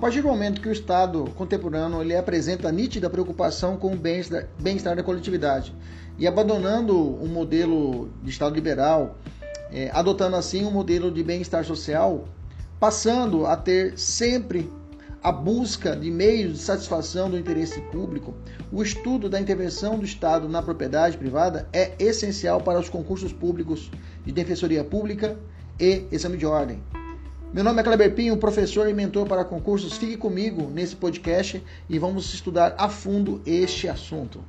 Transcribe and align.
Partir 0.00 0.22
do 0.22 0.28
momento 0.28 0.60
que 0.60 0.68
o 0.68 0.72
Estado 0.72 1.30
contemporâneo 1.36 2.00
ele 2.00 2.16
apresenta 2.16 2.72
nítida 2.72 3.10
preocupação 3.10 3.76
com 3.76 3.92
o 3.92 3.96
bem-estar 3.96 4.96
da 4.96 5.02
coletividade 5.02 5.74
e 6.18 6.26
abandonando 6.26 6.96
um 7.22 7.26
modelo 7.26 8.10
de 8.22 8.30
Estado 8.30 8.54
liberal, 8.54 9.18
é, 9.70 9.90
adotando 9.92 10.36
assim 10.36 10.64
um 10.64 10.70
modelo 10.70 11.10
de 11.10 11.22
bem-estar 11.22 11.64
social, 11.64 12.24
passando 12.78 13.46
a 13.46 13.56
ter 13.56 13.98
sempre 13.98 14.70
a 15.22 15.30
busca 15.30 15.94
de 15.94 16.10
meios 16.10 16.54
de 16.54 16.58
satisfação 16.60 17.28
do 17.28 17.38
interesse 17.38 17.80
público, 17.92 18.34
o 18.72 18.82
estudo 18.82 19.28
da 19.28 19.38
intervenção 19.38 19.98
do 19.98 20.04
Estado 20.04 20.48
na 20.48 20.62
propriedade 20.62 21.18
privada 21.18 21.68
é 21.74 21.92
essencial 21.98 22.60
para 22.62 22.80
os 22.80 22.88
concursos 22.88 23.34
públicos 23.34 23.90
de 24.24 24.32
defensoria 24.32 24.82
pública 24.82 25.38
e 25.78 26.06
exame 26.10 26.38
de 26.38 26.46
ordem. 26.46 26.82
Meu 27.52 27.64
nome 27.64 27.80
é 27.80 27.82
Kleber 27.82 28.14
Pinho, 28.14 28.36
professor 28.36 28.88
e 28.88 28.94
mentor 28.94 29.26
para 29.26 29.44
concursos. 29.44 29.94
Fique 29.94 30.16
comigo 30.16 30.70
nesse 30.70 30.94
podcast 30.94 31.60
e 31.88 31.98
vamos 31.98 32.32
estudar 32.32 32.76
a 32.78 32.88
fundo 32.88 33.42
este 33.44 33.88
assunto. 33.88 34.40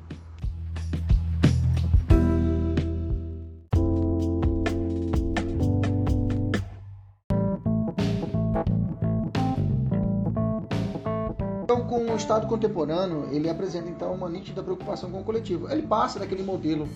Então, 11.63 11.85
com 11.87 12.05
o 12.05 12.15
Estado 12.15 12.45
contemporâneo, 12.45 13.29
ele 13.31 13.49
apresenta 13.49 13.89
então 13.89 14.13
uma 14.13 14.29
nítida 14.29 14.61
preocupação 14.61 15.09
com 15.09 15.21
o 15.21 15.23
coletivo. 15.23 15.71
Ele 15.71 15.81
passa 15.81 16.19
daquele 16.19 16.43
modelo 16.43 16.87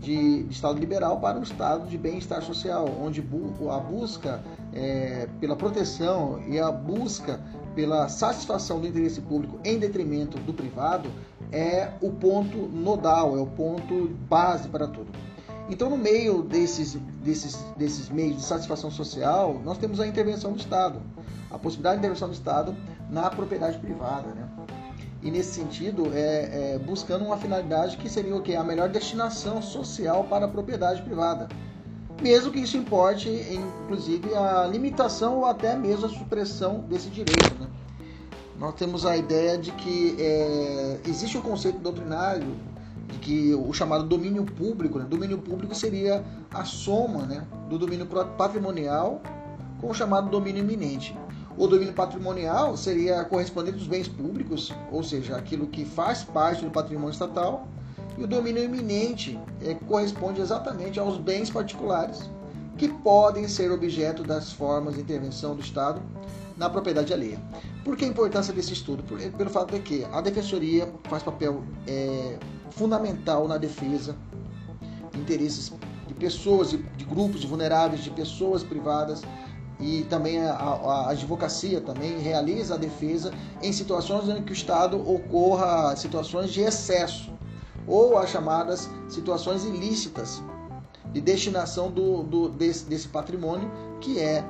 de, 0.00 0.44
Estado 0.50 0.80
liberal 0.80 1.20
para 1.20 1.38
um 1.38 1.42
Estado 1.44 1.86
de 1.86 1.96
bem-estar 1.96 2.42
social, 2.42 2.88
onde 3.00 3.20
a 3.20 3.78
busca 3.78 4.42
é, 4.72 5.28
pela 5.40 5.56
proteção 5.56 6.42
e 6.48 6.58
a 6.58 6.70
busca 6.70 7.40
pela 7.74 8.08
satisfação 8.08 8.80
do 8.80 8.86
interesse 8.86 9.20
público 9.20 9.58
em 9.64 9.78
detrimento 9.78 10.38
do 10.38 10.52
privado 10.52 11.10
é 11.50 11.90
o 12.00 12.10
ponto 12.10 12.56
nodal, 12.68 13.36
é 13.36 13.40
o 13.40 13.46
ponto 13.46 14.08
base 14.28 14.68
para 14.68 14.86
tudo. 14.86 15.10
Então, 15.68 15.88
no 15.88 15.96
meio 15.96 16.42
desses, 16.42 16.94
desses, 17.22 17.56
desses 17.76 18.08
meios 18.08 18.36
de 18.36 18.42
satisfação 18.42 18.90
social, 18.90 19.60
nós 19.64 19.78
temos 19.78 20.00
a 20.00 20.06
intervenção 20.06 20.52
do 20.52 20.58
Estado, 20.58 21.00
a 21.50 21.58
possibilidade 21.58 21.96
de 21.96 22.00
intervenção 22.00 22.28
do 22.28 22.34
Estado 22.34 22.74
na 23.08 23.30
propriedade 23.30 23.78
privada, 23.78 24.28
né? 24.28 24.48
E 25.22 25.30
nesse 25.30 25.52
sentido, 25.52 26.10
é, 26.12 26.74
é, 26.74 26.78
buscando 26.78 27.24
uma 27.24 27.36
finalidade 27.36 27.96
que 27.96 28.08
seria 28.08 28.34
o 28.34 28.42
que? 28.42 28.56
A 28.56 28.64
melhor 28.64 28.88
destinação 28.88 29.62
social 29.62 30.24
para 30.24 30.46
a 30.46 30.48
propriedade 30.48 31.00
privada. 31.02 31.48
Mesmo 32.22 32.52
que 32.52 32.60
isso 32.60 32.76
importe, 32.76 33.28
inclusive, 33.28 34.32
a 34.32 34.64
limitação 34.66 35.38
ou 35.38 35.46
até 35.46 35.74
mesmo 35.76 36.06
a 36.06 36.08
supressão 36.08 36.84
desse 36.88 37.10
direito. 37.10 37.58
Né? 37.58 37.66
Nós 38.56 38.74
temos 38.74 39.04
a 39.04 39.16
ideia 39.16 39.58
de 39.58 39.72
que 39.72 40.14
é, 40.20 41.00
existe 41.04 41.36
um 41.36 41.40
conceito 41.40 41.80
doutrinário 41.80 42.46
de 43.08 43.18
que 43.18 43.54
o 43.54 43.72
chamado 43.72 44.04
domínio 44.04 44.44
público, 44.44 45.00
né? 45.00 45.04
domínio 45.08 45.38
público 45.38 45.74
seria 45.74 46.24
a 46.54 46.64
soma 46.64 47.26
né? 47.26 47.44
do 47.68 47.76
domínio 47.76 48.06
patrimonial 48.06 49.20
com 49.80 49.90
o 49.90 49.94
chamado 49.94 50.30
domínio 50.30 50.62
iminente. 50.62 51.18
O 51.58 51.66
domínio 51.66 51.92
patrimonial 51.92 52.76
seria 52.76 53.24
correspondente 53.24 53.78
dos 53.78 53.88
bens 53.88 54.06
públicos, 54.06 54.72
ou 54.92 55.02
seja, 55.02 55.36
aquilo 55.36 55.66
que 55.66 55.84
faz 55.84 56.22
parte 56.22 56.64
do 56.64 56.70
patrimônio 56.70 57.10
estatal, 57.10 57.66
o 58.24 58.26
domínio 58.26 58.62
eminente 58.62 59.38
é, 59.60 59.74
corresponde 59.74 60.40
exatamente 60.40 60.98
aos 60.98 61.18
bens 61.18 61.50
particulares 61.50 62.30
que 62.76 62.88
podem 62.88 63.46
ser 63.48 63.70
objeto 63.70 64.22
das 64.22 64.52
formas 64.52 64.94
de 64.94 65.00
intervenção 65.00 65.54
do 65.54 65.60
Estado 65.60 66.00
na 66.56 66.70
propriedade 66.70 67.12
alheia. 67.12 67.40
Por 67.84 67.96
que 67.96 68.04
a 68.04 68.08
importância 68.08 68.52
desse 68.52 68.72
estudo? 68.72 69.02
Por, 69.02 69.18
pelo 69.18 69.50
fato 69.50 69.74
de 69.74 69.80
que 69.80 70.04
a 70.12 70.20
defensoria 70.20 70.92
faz 71.04 71.22
papel 71.22 71.62
é, 71.86 72.38
fundamental 72.70 73.46
na 73.48 73.58
defesa 73.58 74.16
de 75.12 75.20
interesses 75.20 75.72
de 76.06 76.14
pessoas, 76.14 76.70
de, 76.70 76.78
de 76.78 77.04
grupos 77.04 77.44
vulneráveis, 77.44 78.02
de 78.02 78.10
pessoas 78.10 78.62
privadas, 78.62 79.22
e 79.80 80.04
também 80.04 80.40
a, 80.40 80.52
a, 80.52 81.10
advocacia 81.10 81.80
também 81.80 82.18
realiza 82.18 82.74
a 82.74 82.78
defesa 82.78 83.32
em 83.60 83.72
situações 83.72 84.28
em 84.28 84.42
que 84.42 84.52
o 84.52 84.54
Estado 84.54 84.96
ocorra 84.96 85.96
situações 85.96 86.52
de 86.52 86.60
excesso 86.60 87.32
ou 87.86 88.18
as 88.18 88.30
chamadas 88.30 88.88
situações 89.08 89.64
ilícitas 89.64 90.42
de 91.12 91.20
destinação 91.20 91.90
do, 91.90 92.22
do 92.22 92.48
desse, 92.48 92.84
desse, 92.86 93.08
patrimônio 93.08 93.70
que 94.00 94.18
é 94.18 94.44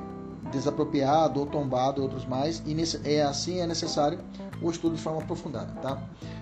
desapropriado 0.51 1.39
ou 1.39 1.45
tombado 1.45 2.01
outros 2.01 2.25
mais 2.25 2.61
e 2.65 2.73
nesse, 2.73 2.99
é 3.03 3.23
assim 3.23 3.59
é 3.59 3.67
necessário 3.67 4.19
o 4.61 4.69
estudo 4.69 4.95
de 4.95 5.01
forma 5.01 5.21
aprofundada, 5.21 5.73
tá? 5.81 5.97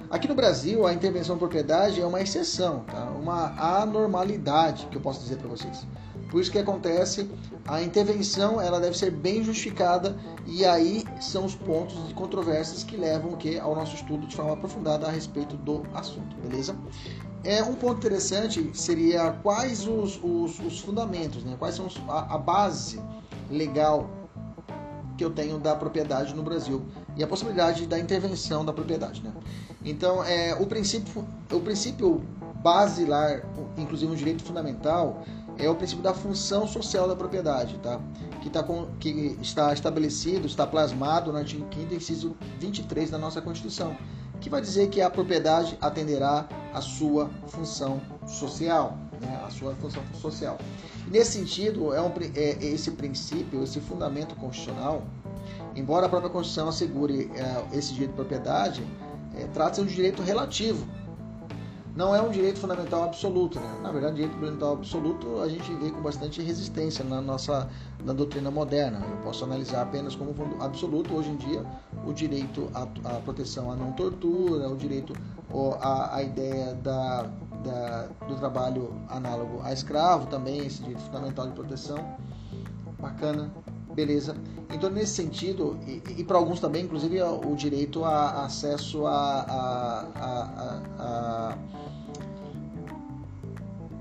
Aqui 0.10 0.28
no 0.28 0.36
Brasil 0.36 0.86
a 0.86 0.94
intervenção 0.94 1.36
em 1.36 1.40
propriedade 1.40 2.02
é 2.02 2.06
uma 2.06 2.22
exceção, 2.22 2.82
tá? 2.82 3.06
Uma 3.20 3.82
anormalidade 3.82 4.86
que 4.88 4.98
eu 4.98 5.02
posso 5.02 5.22
dizer 5.22 5.38
para 5.38 5.48
vocês. 5.48 5.86
Por 6.32 6.40
isso 6.40 6.50
que 6.50 6.58
acontece, 6.58 7.30
a 7.68 7.84
intervenção 7.84 8.62
ela 8.62 8.80
deve 8.80 8.98
ser 8.98 9.12
bem 9.12 9.44
justificada 9.44 10.18
e 10.48 10.64
aí 10.64 11.04
são 11.20 11.44
os 11.44 11.54
pontos 11.54 12.08
de 12.08 12.14
controvérsias 12.14 12.86
que 12.86 12.96
levam 12.96 13.34
que 13.34 13.60
ao 13.60 13.76
nosso 13.76 13.96
estudo 13.96 14.26
de 14.26 14.34
forma 14.34 14.54
aprofundada 14.54 15.06
a 15.08 15.12
respeito 15.12 15.58
do 15.58 15.84
assunto, 15.94 16.34
beleza? 16.38 16.74
É 17.44 17.62
um 17.62 17.74
ponto 17.74 17.98
interessante 17.98 18.72
seria 18.74 19.32
quais 19.44 19.86
os, 19.86 20.22
os, 20.24 20.58
os 20.60 20.80
fundamentos, 20.80 21.44
né? 21.44 21.58
Quais 21.60 21.76
são 21.76 21.88
a, 22.08 22.36
a 22.36 22.38
base 22.38 23.02
legal 23.50 24.10
que 25.18 25.26
eu 25.26 25.32
tenho 25.32 25.60
da 25.60 25.76
propriedade 25.76 26.34
no 26.34 26.44
Brasil 26.44 26.86
e 27.18 27.24
a 27.24 27.28
possibilidade 27.28 27.86
da 27.88 28.00
intervenção 28.00 28.64
da 28.64 28.72
propriedade, 28.72 29.22
né? 29.22 29.34
Então, 29.84 30.24
é 30.24 30.56
o 30.56 30.66
princípio, 30.66 31.28
o 31.52 31.60
princípio 31.60 32.22
basilar, 32.62 33.44
inclusive 33.78 34.12
um 34.12 34.16
direito 34.16 34.44
fundamental, 34.44 35.24
é 35.62 35.70
o 35.70 35.76
princípio 35.76 36.04
da 36.04 36.14
função 36.14 36.68
social 36.68 37.08
da 37.08 37.16
propriedade, 37.16 37.78
tá? 37.78 38.00
Que, 38.42 38.50
tá 38.50 38.64
com, 38.64 38.88
que 39.00 39.38
está 39.42 39.72
estabelecido, 39.72 40.48
está 40.48 40.66
plasmado 40.66 41.32
no 41.32 41.38
artigo 41.38 41.66
5 41.74 41.94
inciso 41.94 42.36
23 42.60 43.12
da 43.12 43.18
nossa 43.18 43.42
Constituição, 43.42 43.96
que 44.40 44.50
vai 44.50 44.60
dizer 44.60 44.90
que 44.90 45.02
a 45.02 45.10
propriedade 45.10 45.78
atenderá 45.80 46.48
a 46.74 46.82
sua 46.82 47.30
função 47.48 48.02
social, 48.26 48.98
né? 49.22 49.42
a 49.46 49.50
sua 49.52 49.76
função 49.76 50.02
social. 50.20 50.58
nesse 51.08 51.34
sentido, 51.34 51.94
é, 51.94 52.02
um, 52.02 52.12
é 52.36 52.66
esse 52.66 52.92
princípio, 52.92 53.64
esse 53.64 53.80
fundamento 53.80 54.36
constitucional, 54.36 55.04
embora 55.76 56.08
a 56.08 56.10
própria 56.10 56.32
Constituição 56.32 56.70
assegure 56.70 57.32
é, 57.36 57.78
esse 57.78 57.94
direito 57.94 58.12
de 58.12 58.16
propriedade, 58.16 58.84
é, 59.36 59.46
trata-se 59.54 59.82
de 59.82 59.88
um 59.88 59.96
direito 59.96 60.24
relativo, 60.24 60.88
não 61.96 62.16
é 62.16 62.22
um 62.22 62.30
direito 62.30 62.60
fundamental 62.60 63.04
absoluto, 63.04 63.60
né? 63.60 63.80
Na 63.82 63.92
verdade, 63.92 64.16
direito 64.16 64.34
fundamental 64.34 64.74
absoluto 64.74 65.42
a 65.42 65.50
gente 65.50 65.74
vê 65.76 65.92
com 65.92 66.02
bastante 66.02 66.42
resistência 66.42 67.04
na 67.04 67.22
nossa 67.22 67.70
na 68.04 68.14
doutrina 68.14 68.50
moderna. 68.50 69.06
Eu 69.10 69.18
posso 69.18 69.44
analisar 69.44 69.82
apenas 69.82 70.16
como 70.16 70.34
absoluto 70.62 71.14
hoje 71.14 71.30
em 71.30 71.36
dia 71.36 71.66
o 72.06 72.14
direito 72.14 72.70
à, 72.74 72.84
à 72.84 73.20
proteção 73.20 73.72
à 73.72 73.76
não 73.76 73.92
tortura, 73.92 74.70
o 74.70 74.78
direito 74.78 75.14
à, 75.82 76.16
à 76.16 76.24
ideia 76.24 76.74
da, 76.76 77.30
da, 77.64 78.08
do 78.28 78.36
trabalho 78.38 78.94
análogo 79.10 79.62
a 79.64 79.74
escravo, 79.74 80.28
também 80.28 80.66
esse 80.66 80.80
direito 80.80 81.02
fundamental 81.02 81.48
de 81.48 81.54
proteção. 81.54 81.98
Bacana, 83.00 83.52
beleza. 83.94 84.36
Então, 84.74 84.90
nesse 84.90 85.14
sentido, 85.14 85.78
e, 85.86 86.02
e 86.18 86.24
para 86.24 86.38
alguns 86.38 86.60
também, 86.60 86.86
inclusive, 86.86 87.22
o 87.22 87.56
direito 87.56 88.04
a, 88.04 88.10
a 88.10 88.46
acesso 88.46 89.06
a, 89.06 89.12
a 90.98 91.58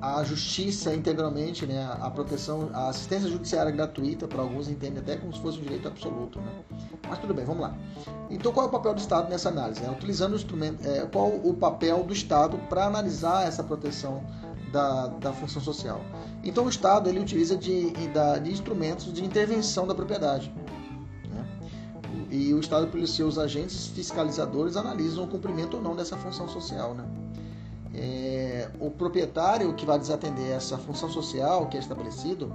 a 0.01 0.25
justiça 0.25 0.95
integralmente, 0.95 1.67
né, 1.67 1.87
a 2.01 2.11
proteção, 2.11 2.71
a 2.73 2.89
assistência 2.89 3.29
judiciária 3.29 3.71
gratuita, 3.71 4.27
para 4.27 4.41
alguns 4.41 4.69
entendem 4.69 4.99
até 4.99 5.17
como 5.17 5.33
se 5.33 5.41
fosse 5.41 5.59
um 5.59 5.63
direito 5.63 5.89
absoluto. 5.89 6.41
Né? 6.41 6.53
Mas 7.09 7.19
tudo 7.19 7.35
bem, 7.35 7.45
vamos 7.45 7.61
lá. 7.61 7.77
Então, 8.31 8.51
qual 8.51 8.65
é 8.65 8.69
o 8.69 8.73
papel 8.73 8.95
do 8.95 8.99
Estado 8.99 9.29
nessa 9.29 9.51
análise? 9.51 9.85
É, 9.85 9.91
utilizando 9.91 10.33
o 10.33 10.37
instrumento, 10.37 10.87
é, 10.87 11.07
qual 11.13 11.29
o 11.29 11.53
papel 11.53 12.03
do 12.03 12.15
Estado 12.15 12.57
para 12.69 12.87
analisar 12.87 13.47
essa 13.47 13.63
proteção 13.63 14.23
da, 14.73 15.09
da 15.09 15.33
função 15.33 15.61
social? 15.61 16.01
Então, 16.43 16.65
o 16.65 16.69
Estado 16.69 17.09
ele 17.09 17.21
utiliza 17.21 17.57
de, 17.57 17.91
de 17.91 18.51
instrumentos 18.51 19.13
de 19.13 19.25
intervenção 19.25 19.87
da 19.87 19.95
propriedade. 19.95 20.53
Né? 21.29 21.47
E 22.31 22.55
o 22.55 22.61
Estado, 22.61 22.87
pelos 22.89 23.15
seus 23.15 23.39
agentes 23.39 23.89
fiscalizadores, 23.89 24.77
analisam 24.77 25.25
o 25.25 25.29
cumprimento 25.29 25.77
ou 25.77 25.83
não 25.83 25.95
dessa 25.95 26.17
função 26.17 26.49
social. 26.49 26.95
Né? 26.95 27.05
É, 27.95 28.71
o 28.79 28.91
proprietário 28.91 29.75
que 29.75 29.85
vai 29.85 29.99
desatender 29.99 30.51
essa 30.51 30.79
função 30.79 31.11
social 31.11 31.67
que 31.67 31.77
é 31.77 31.81
estabelecido, 31.81 32.55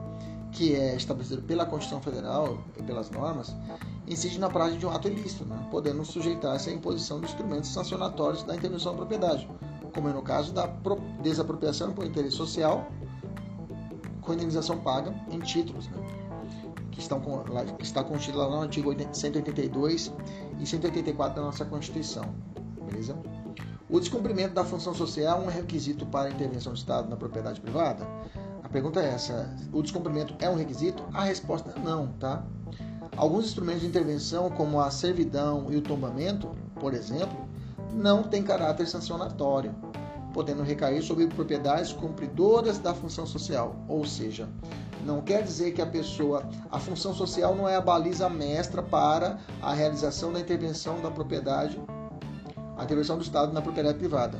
que 0.51 0.73
é 0.73 0.95
estabelecido 0.95 1.41
pela 1.41 1.65
Constituição 1.65 2.01
Federal 2.01 2.57
e 2.77 2.83
pelas 2.83 3.11
normas, 3.11 3.53
incide 4.07 4.39
na 4.39 4.49
prática 4.49 4.79
de 4.79 4.85
um 4.85 4.91
ato 4.91 5.07
ilícito, 5.07 5.43
né? 5.45 5.67
podendo 5.69 6.03
sujeitar-se 6.05 6.69
à 6.69 6.73
imposição 6.73 7.19
de 7.19 7.25
instrumentos 7.25 7.69
sancionatórios 7.71 8.43
da 8.43 8.55
intervenção 8.55 8.93
da 8.93 8.99
propriedade, 8.99 9.47
como 9.95 10.09
é 10.09 10.13
no 10.13 10.21
caso 10.21 10.53
da 10.53 10.69
desapropriação 11.21 11.93
por 11.93 12.05
interesse 12.05 12.35
social, 12.35 12.91
com 14.19 14.33
indenização 14.33 14.77
paga 14.77 15.15
em 15.31 15.39
títulos, 15.39 15.87
né? 15.87 15.97
que, 16.91 16.99
estão 16.99 17.21
com, 17.21 17.43
está 17.79 18.03
contido 18.03 18.37
lá 18.37 18.49
no 18.49 18.61
artigo 18.61 18.93
182 19.13 20.11
e 20.59 20.65
184 20.65 21.35
da 21.35 21.41
nossa 21.41 21.63
Constituição. 21.63 22.25
Beleza? 22.89 23.17
O 23.89 23.99
descumprimento 23.99 24.53
da 24.53 24.65
função 24.65 24.93
social 24.93 25.41
é 25.41 25.45
um 25.45 25.47
requisito 25.49 26.05
para 26.05 26.27
a 26.27 26.31
intervenção 26.31 26.73
do 26.73 26.77
Estado 26.77 27.09
na 27.09 27.15
propriedade 27.15 27.61
privada? 27.61 28.05
A 28.63 28.67
pergunta 28.67 28.99
é 28.99 29.07
essa: 29.07 29.55
o 29.71 29.81
descumprimento 29.81 30.35
é 30.39 30.49
um 30.49 30.55
requisito? 30.55 31.03
A 31.13 31.23
resposta 31.23 31.71
é 31.75 31.79
não, 31.79 32.07
tá? 32.19 32.43
Alguns 33.15 33.45
instrumentos 33.45 33.81
de 33.81 33.87
intervenção, 33.87 34.49
como 34.49 34.81
a 34.81 34.91
servidão 34.91 35.67
e 35.69 35.77
o 35.77 35.81
tombamento, 35.81 36.49
por 36.79 36.93
exemplo, 36.93 37.45
não 37.93 38.23
têm 38.23 38.43
caráter 38.43 38.87
sancionatório, 38.87 39.73
podendo 40.35 40.63
recair 40.63 41.01
sobre 41.01 41.27
propriedades 41.27 41.93
cumpridoras 41.93 42.77
da 42.77 42.93
função 42.93 43.25
social. 43.25 43.73
Ou 43.87 44.05
seja, 44.05 44.49
não 45.05 45.21
quer 45.21 45.41
dizer 45.41 45.71
que 45.71 45.81
a 45.81 45.85
pessoa, 45.85 46.43
a 46.69 46.77
função 46.77 47.13
social 47.13 47.55
não 47.55 47.69
é 47.69 47.77
a 47.77 47.81
baliza 47.81 48.29
mestra 48.29 48.83
para 48.83 49.39
a 49.61 49.73
realização 49.73 50.33
da 50.33 50.39
intervenção 50.41 51.01
da 51.01 51.09
propriedade 51.09 51.79
a 52.77 52.83
intervenção 52.83 53.17
do 53.17 53.23
Estado 53.23 53.53
na 53.53 53.61
propriedade 53.61 53.97
privada, 53.97 54.37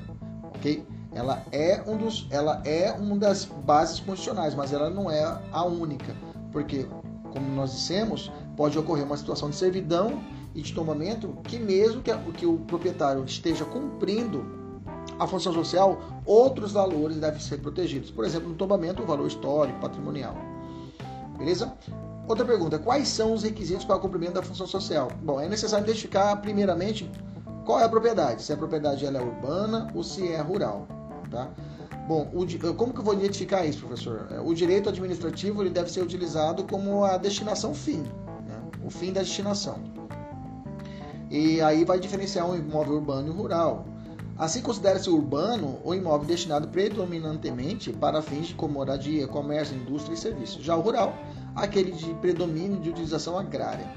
ok? 0.54 0.86
Ela 1.14 1.42
é 1.54 1.82
um 1.88 1.96
dos, 1.96 2.28
ela 2.30 2.62
é 2.66 2.92
uma 2.92 3.18
das 3.18 3.46
bases 3.46 4.02
constitucionais, 4.02 4.54
mas 4.54 4.74
ela 4.74 4.90
não 4.90 5.10
é 5.10 5.24
a 5.54 5.64
única, 5.64 6.14
porque 6.52 6.86
como 7.32 7.48
nós 7.56 7.72
dissemos, 7.72 8.30
pode 8.58 8.78
ocorrer 8.78 9.06
uma 9.06 9.16
situação 9.16 9.50
de 9.50 9.56
servidão 9.56 10.22
e 10.54 10.62
de 10.62 10.74
tombamento 10.74 11.30
que 11.46 11.58
mesmo 11.58 12.02
que, 12.02 12.12
que 12.34 12.46
o 12.46 12.58
proprietário 12.58 13.24
esteja 13.24 13.64
cumprindo 13.64 14.65
a 15.20 15.28
função 15.28 15.54
social, 15.54 16.02
outros 16.26 16.72
valores 16.72 17.18
devem 17.18 17.40
ser 17.40 17.58
protegidos. 17.60 18.12
Por 18.12 18.26
exemplo, 18.26 18.50
no 18.50 18.56
tombamento, 18.56 19.02
o 19.02 19.06
valor 19.06 19.28
histórico, 19.28 19.80
patrimonial. 19.80 20.36
Beleza? 21.38 21.74
Outra 22.28 22.46
pergunta: 22.46 22.80
quais 22.80 23.08
são 23.08 23.34
os 23.34 23.44
requisitos 23.44 23.86
para 23.86 23.96
o 23.96 24.00
cumprimento 24.00 24.34
da 24.34 24.42
função 24.42 24.68
social? 24.68 25.10
Bom, 25.24 25.40
é 25.40 25.48
necessário 25.48 25.84
identificar, 25.84 26.36
primeiramente, 26.38 27.10
qual 27.66 27.80
é 27.80 27.84
a 27.84 27.90
propriedade? 27.90 28.44
Se 28.44 28.54
a 28.54 28.58
propriedade 28.58 29.06
ela 29.06 29.20
é 29.20 29.22
urbana 29.22 29.92
ou 29.94 30.04
se 30.04 30.28
é 30.28 30.42
rural, 30.42 30.88
tá? 31.30 31.50
Bom, 32.08 32.30
o, 32.34 32.74
como 32.76 32.94
que 32.94 33.00
eu 33.00 33.04
vou 33.04 33.16
identificar 33.16 33.66
isso, 33.66 33.80
professor? 33.80 34.28
É, 34.30 34.40
o 34.40 34.54
direito 34.54 34.90
administrativo 34.90 35.64
ele 35.64 35.72
deve 35.72 35.92
ser 35.92 36.02
utilizado 36.02 36.64
como 36.66 37.04
a 37.04 37.18
destinação 37.18 37.74
fim, 37.74 38.04
né? 38.48 38.62
o 38.84 38.92
fim 38.92 39.12
da 39.12 39.22
destinação. 39.22 39.80
E 41.32 41.60
aí 41.62 41.84
vai 41.84 42.00
diferenciar 42.00 42.48
um 42.48 42.56
imóvel 42.56 42.96
urbano 42.96 43.30
e 43.30 43.32
rural. 43.32 43.86
Assim 44.38 44.62
considera-se 44.62 45.10
urbano 45.10 45.80
o 45.84 45.94
imóvel 45.94 46.28
destinado 46.28 46.68
predominantemente 46.68 47.94
para 47.94 48.22
fins 48.22 48.48
de 48.48 48.56
moradia, 48.68 49.28
comércio, 49.28 49.78
indústria 49.78 50.14
e 50.14 50.18
serviços. 50.18 50.62
Já 50.62 50.76
o 50.76 50.82
rural, 50.82 51.18
aquele 51.56 51.92
de 51.92 52.14
predomínio 52.16 52.82
de 52.82 52.90
utilização 52.90 53.38
agrária. 53.38 53.90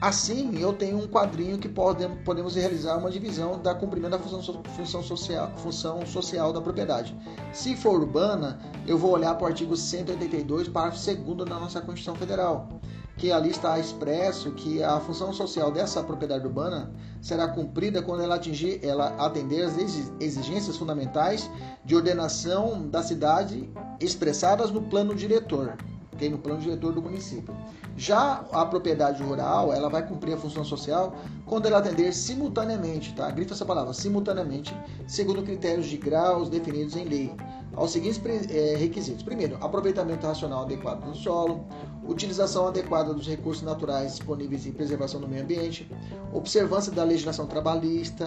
Assim, 0.00 0.58
eu 0.60 0.72
tenho 0.72 0.98
um 0.98 1.06
quadrinho 1.06 1.58
que 1.58 1.68
podemos 1.68 2.54
realizar 2.54 2.96
uma 2.96 3.10
divisão 3.10 3.60
da 3.60 3.74
cumprimento 3.74 4.10
da 4.10 4.18
função, 4.18 4.62
função, 4.76 5.02
social, 5.02 5.52
função 5.56 6.06
social 6.06 6.52
da 6.52 6.60
propriedade. 6.60 7.16
Se 7.52 7.76
for 7.76 8.00
urbana, 8.00 8.60
eu 8.86 8.98
vou 8.98 9.12
olhar 9.12 9.34
para 9.36 9.44
o 9.44 9.46
artigo 9.48 9.76
182, 9.76 10.68
parágrafo 10.68 11.14
2 11.14 11.48
da 11.48 11.58
nossa 11.58 11.80
Constituição 11.80 12.16
Federal, 12.16 12.68
que 13.16 13.30
ali 13.30 13.50
está 13.50 13.78
expresso 13.78 14.52
que 14.52 14.82
a 14.82 14.98
função 15.00 15.32
social 15.32 15.70
dessa 15.70 16.02
propriedade 16.02 16.46
urbana 16.46 16.90
será 17.20 17.46
cumprida 17.48 18.02
quando 18.02 18.22
ela 18.22 18.36
atingir, 18.36 18.80
ela 18.82 19.14
atender 19.18 19.62
as 19.62 19.76
exigências 20.20 20.76
fundamentais 20.76 21.50
de 21.84 21.94
ordenação 21.94 22.88
da 22.88 23.02
cidade 23.02 23.70
expressadas 24.00 24.70
no 24.70 24.82
plano 24.82 25.14
diretor, 25.14 25.76
okay? 26.12 26.28
no 26.28 26.38
plano 26.38 26.60
diretor 26.60 26.92
do 26.92 27.02
município. 27.02 27.54
Já 27.96 28.44
a 28.52 28.64
propriedade 28.64 29.22
rural, 29.22 29.72
ela 29.72 29.90
vai 29.90 30.06
cumprir 30.06 30.32
a 30.32 30.38
função 30.38 30.64
social 30.64 31.14
quando 31.44 31.66
ela 31.66 31.78
atender 31.78 32.12
simultaneamente, 32.14 33.14
tá? 33.14 33.30
Grifa 33.30 33.52
essa 33.52 33.66
palavra, 33.66 33.92
simultaneamente, 33.92 34.74
segundo 35.06 35.42
critérios 35.42 35.86
de 35.86 35.98
graus 35.98 36.48
definidos 36.48 36.96
em 36.96 37.04
lei, 37.04 37.36
aos 37.74 37.92
seguintes 37.92 38.20
é, 38.50 38.76
requisitos. 38.76 39.22
Primeiro, 39.22 39.56
aproveitamento 39.60 40.26
racional 40.26 40.62
adequado 40.62 41.04
do 41.04 41.14
solo, 41.14 41.64
utilização 42.06 42.66
adequada 42.66 43.14
dos 43.14 43.26
recursos 43.26 43.62
naturais 43.62 44.16
disponíveis 44.16 44.66
e 44.66 44.72
preservação 44.72 45.20
do 45.20 45.28
meio 45.28 45.42
ambiente, 45.42 45.90
observância 46.32 46.92
da 46.92 47.04
legislação 47.04 47.46
trabalhista, 47.46 48.26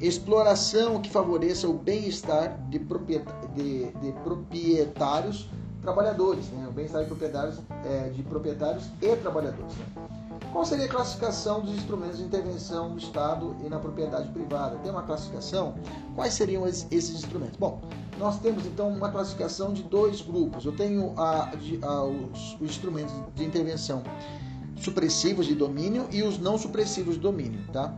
exploração 0.00 1.00
que 1.00 1.10
favoreça 1.10 1.68
o 1.68 1.74
bem-estar 1.74 2.58
de, 2.68 2.78
de, 2.78 3.84
de 3.92 4.12
proprietários 4.22 5.48
trabalhadores, 5.82 6.48
né? 6.48 6.66
o 6.68 6.72
bem-estar 6.72 7.02
de 7.02 7.08
proprietários, 7.08 7.58
é, 7.84 8.08
de 8.08 8.22
proprietários 8.22 8.84
e 9.02 9.16
trabalhadores. 9.16 9.74
Qual 10.54 10.64
seria 10.64 10.84
a 10.84 10.88
classificação 10.88 11.62
dos 11.62 11.74
instrumentos 11.74 12.18
de 12.18 12.22
intervenção 12.22 12.92
do 12.92 12.98
Estado 12.98 13.56
e 13.64 13.68
na 13.68 13.80
propriedade 13.80 14.28
privada? 14.28 14.76
Tem 14.76 14.92
uma 14.92 15.02
classificação? 15.02 15.74
Quais 16.14 16.32
seriam 16.34 16.64
esses 16.64 17.10
instrumentos? 17.10 17.56
Bom, 17.56 17.80
nós 18.20 18.38
temos 18.38 18.64
então 18.64 18.88
uma 18.88 19.10
classificação 19.10 19.72
de 19.72 19.82
dois 19.82 20.20
grupos. 20.20 20.64
Eu 20.64 20.70
tenho 20.70 21.12
a, 21.18 21.50
a, 21.82 22.04
os, 22.04 22.54
os 22.60 22.70
instrumentos 22.70 23.12
de 23.34 23.44
intervenção 23.44 24.04
supressivos 24.76 25.46
de 25.46 25.56
domínio 25.56 26.06
e 26.12 26.22
os 26.22 26.38
não 26.38 26.56
supressivos 26.56 27.16
de 27.16 27.20
domínio, 27.20 27.58
tá? 27.72 27.92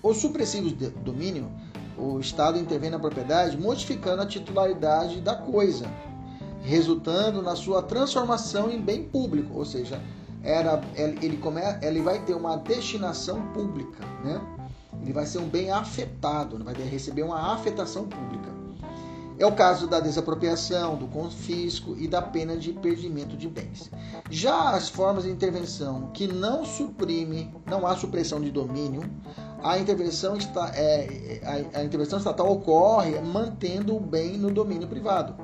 Os 0.00 0.18
supressivos 0.18 0.78
de 0.78 0.90
domínio, 0.90 1.50
o 1.98 2.20
Estado 2.20 2.56
intervém 2.56 2.88
na 2.88 3.00
propriedade 3.00 3.60
modificando 3.60 4.22
a 4.22 4.26
titularidade 4.26 5.20
da 5.20 5.34
coisa, 5.34 5.90
resultando 6.62 7.42
na 7.42 7.56
sua 7.56 7.82
transformação 7.82 8.70
em 8.70 8.80
bem 8.80 9.02
público, 9.02 9.58
ou 9.58 9.64
seja, 9.64 10.00
era, 10.42 10.80
ele, 10.94 11.36
come, 11.36 11.60
ele 11.80 12.00
vai 12.00 12.20
ter 12.24 12.34
uma 12.34 12.56
destinação 12.56 13.42
pública, 13.48 14.04
né? 14.24 14.40
ele 15.00 15.12
vai 15.12 15.26
ser 15.26 15.38
um 15.38 15.48
bem 15.48 15.70
afetado, 15.70 16.62
vai 16.62 16.74
receber 16.74 17.22
uma 17.22 17.52
afetação 17.52 18.06
pública. 18.06 18.50
É 19.38 19.46
o 19.46 19.52
caso 19.52 19.88
da 19.88 19.98
desapropriação, 19.98 20.94
do 20.94 21.08
confisco 21.08 21.96
e 21.98 22.06
da 22.06 22.22
pena 22.22 22.56
de 22.56 22.72
perdimento 22.72 23.36
de 23.36 23.48
bens. 23.48 23.90
Já 24.30 24.70
as 24.70 24.88
formas 24.88 25.24
de 25.24 25.30
intervenção 25.30 26.10
que 26.12 26.28
não 26.28 26.64
suprime, 26.64 27.52
não 27.66 27.86
há 27.86 27.96
supressão 27.96 28.40
de 28.40 28.50
domínio, 28.50 29.02
a 29.62 29.78
intervenção, 29.78 30.36
está, 30.36 30.70
é, 30.74 31.40
a, 31.74 31.80
a 31.80 31.84
intervenção 31.84 32.18
estatal 32.18 32.50
ocorre 32.52 33.20
mantendo 33.20 33.96
o 33.96 34.00
bem 34.00 34.36
no 34.36 34.50
domínio 34.50 34.86
privado. 34.86 35.34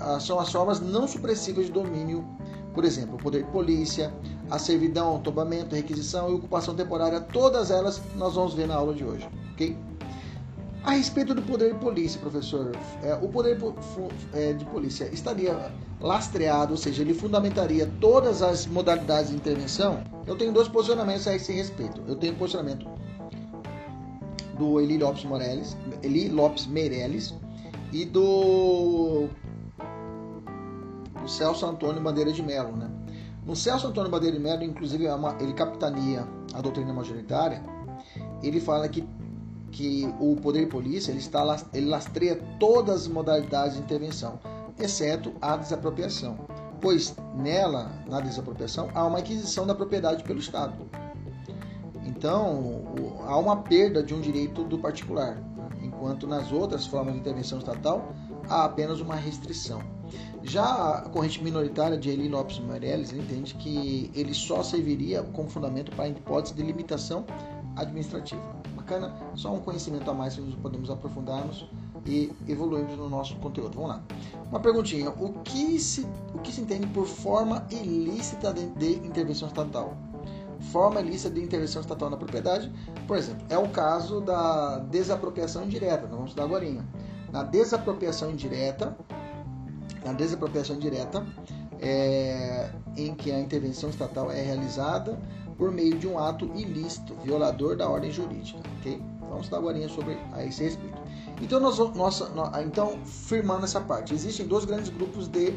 Ah, 0.00 0.20
são 0.20 0.38
as 0.38 0.50
formas 0.50 0.80
não 0.80 1.06
supressivas 1.06 1.66
de 1.66 1.72
domínio, 1.72 2.24
por 2.78 2.84
exemplo, 2.84 3.16
o 3.16 3.18
poder 3.18 3.42
de 3.42 3.50
polícia, 3.50 4.14
a 4.48 4.56
servidão, 4.56 5.16
o 5.16 5.18
tombamento, 5.18 5.74
a 5.74 5.78
requisição 5.78 6.30
e 6.30 6.34
ocupação 6.34 6.76
temporária, 6.76 7.20
todas 7.20 7.72
elas 7.72 8.00
nós 8.14 8.36
vamos 8.36 8.54
ver 8.54 8.68
na 8.68 8.76
aula 8.76 8.94
de 8.94 9.02
hoje, 9.02 9.28
ok? 9.52 9.76
A 10.84 10.92
respeito 10.92 11.34
do 11.34 11.42
poder 11.42 11.72
de 11.72 11.80
polícia, 11.80 12.20
professor, 12.20 12.70
é, 13.02 13.14
o 13.14 13.26
poder 13.30 13.58
é, 14.32 14.52
de 14.52 14.64
polícia 14.66 15.12
estaria 15.12 15.72
lastreado, 16.00 16.70
ou 16.70 16.76
seja, 16.76 17.02
ele 17.02 17.14
fundamentaria 17.14 17.84
todas 18.00 18.42
as 18.42 18.64
modalidades 18.64 19.30
de 19.30 19.36
intervenção? 19.36 20.04
Eu 20.24 20.36
tenho 20.36 20.52
dois 20.52 20.68
posicionamentos 20.68 21.26
a 21.26 21.34
esse 21.34 21.52
respeito. 21.52 22.00
Eu 22.06 22.14
tenho 22.14 22.34
o 22.34 22.36
posicionamento 22.36 22.86
do 24.56 24.80
Eli 24.80 24.98
Lopes 24.98 25.24
Morales, 25.24 25.76
Eli 26.00 26.28
Lopes 26.28 26.68
Meirelles 26.68 27.34
e 27.92 28.04
do 28.04 29.28
Celso 31.28 31.66
Antônio 31.66 32.02
Bandeira 32.02 32.32
de 32.32 32.42
Mello. 32.42 32.76
Né? 32.76 32.90
No 33.44 33.54
Celso 33.54 33.86
Antônio 33.86 34.10
Bandeira 34.10 34.36
de 34.36 34.42
Mello, 34.42 34.62
inclusive, 34.62 35.06
é 35.06 35.12
ele 35.40 35.52
capitania 35.52 36.26
a 36.54 36.60
doutrina 36.60 36.92
majoritária, 36.92 37.62
ele 38.42 38.60
fala 38.60 38.88
que, 38.88 39.06
que 39.70 40.12
o 40.20 40.36
poder 40.36 40.64
de 40.64 40.70
polícia 40.70 41.10
ele, 41.10 41.18
está, 41.18 41.44
ele 41.72 41.86
lastreia 41.86 42.36
todas 42.58 43.02
as 43.02 43.08
modalidades 43.08 43.76
de 43.76 43.82
intervenção, 43.82 44.38
exceto 44.78 45.32
a 45.40 45.56
desapropriação, 45.56 46.38
pois 46.80 47.14
nela, 47.34 47.90
na 48.06 48.20
desapropriação, 48.20 48.90
há 48.94 49.04
uma 49.04 49.18
aquisição 49.18 49.66
da 49.66 49.74
propriedade 49.74 50.22
pelo 50.24 50.38
Estado. 50.38 50.74
Então, 52.04 52.84
há 53.26 53.36
uma 53.36 53.56
perda 53.58 54.02
de 54.02 54.14
um 54.14 54.20
direito 54.20 54.64
do 54.64 54.78
particular, 54.78 55.36
né? 55.36 55.68
enquanto 55.82 56.26
nas 56.26 56.52
outras 56.52 56.86
formas 56.86 57.14
de 57.14 57.20
intervenção 57.20 57.58
estatal 57.58 58.12
há 58.48 58.64
apenas 58.64 59.00
uma 59.00 59.14
restrição. 59.14 59.82
Já 60.48 60.64
a 60.64 61.02
corrente 61.10 61.44
minoritária 61.44 61.98
de 61.98 62.08
Eli 62.08 62.26
Lopes 62.26 62.58
Meirelles 62.58 63.12
entende 63.12 63.52
que 63.54 64.10
ele 64.14 64.32
só 64.32 64.62
serviria 64.62 65.22
como 65.22 65.50
fundamento 65.50 65.94
para 65.94 66.04
a 66.04 66.08
hipótese 66.08 66.54
de 66.54 66.62
limitação 66.62 67.26
administrativa. 67.76 68.40
Bacana? 68.74 69.14
Só 69.34 69.52
um 69.52 69.60
conhecimento 69.60 70.10
a 70.10 70.14
mais 70.14 70.36
que 70.36 70.40
nós 70.40 70.54
podemos 70.54 70.88
aprofundarmos 70.88 71.68
e 72.06 72.32
evoluirmos 72.48 72.96
no 72.96 73.10
nosso 73.10 73.36
conteúdo. 73.36 73.74
Vamos 73.74 73.90
lá. 73.90 74.02
Uma 74.48 74.58
perguntinha: 74.58 75.10
o 75.10 75.34
que 75.40 75.78
se, 75.78 76.06
o 76.34 76.38
que 76.38 76.50
se 76.50 76.62
entende 76.62 76.86
por 76.86 77.06
forma 77.06 77.66
ilícita 77.70 78.50
de, 78.50 78.70
de 78.70 79.06
intervenção 79.06 79.48
estatal? 79.48 79.98
Forma 80.72 81.02
ilícita 81.02 81.28
de 81.28 81.42
intervenção 81.42 81.82
estatal 81.82 82.08
na 82.08 82.16
propriedade, 82.16 82.72
por 83.06 83.18
exemplo, 83.18 83.44
é 83.50 83.58
o 83.58 83.68
caso 83.68 84.22
da 84.22 84.78
desapropriação 84.78 85.64
indireta. 85.64 86.02
Nós 86.02 86.12
vamos 86.12 86.30
estudar 86.30 86.44
agora. 86.44 86.64
Na 87.30 87.42
desapropriação 87.42 88.30
indireta, 88.30 88.96
na 90.04 90.12
desapropriação 90.12 90.76
indireta, 90.76 91.26
é, 91.80 92.70
em 92.96 93.14
que 93.14 93.30
a 93.30 93.38
intervenção 93.38 93.90
estatal 93.90 94.30
é 94.30 94.42
realizada 94.42 95.18
por 95.56 95.70
meio 95.70 95.98
de 95.98 96.06
um 96.06 96.18
ato 96.18 96.46
ilícito, 96.54 97.14
violador 97.24 97.76
da 97.76 97.88
ordem 97.88 98.10
jurídica. 98.10 98.60
ok? 98.78 99.02
Vamos 99.28 99.48
dar 99.48 99.58
agora 99.58 99.88
sobre 99.88 100.16
a 100.32 100.44
esse 100.44 100.62
respeito. 100.62 100.98
Então, 101.40 101.60
nós, 101.60 101.78
nossa, 101.94 102.30
então, 102.64 102.98
firmando 103.04 103.64
essa 103.64 103.80
parte, 103.80 104.14
existem 104.14 104.46
dois 104.46 104.64
grandes 104.64 104.88
grupos 104.88 105.28
de, 105.28 105.52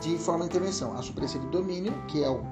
de 0.00 0.16
forma 0.18 0.44
de 0.44 0.50
intervenção: 0.50 0.96
a 0.96 1.02
supressão 1.02 1.40
de 1.40 1.48
domínio, 1.48 1.92
que 2.08 2.24
é 2.24 2.30
o 2.30 2.42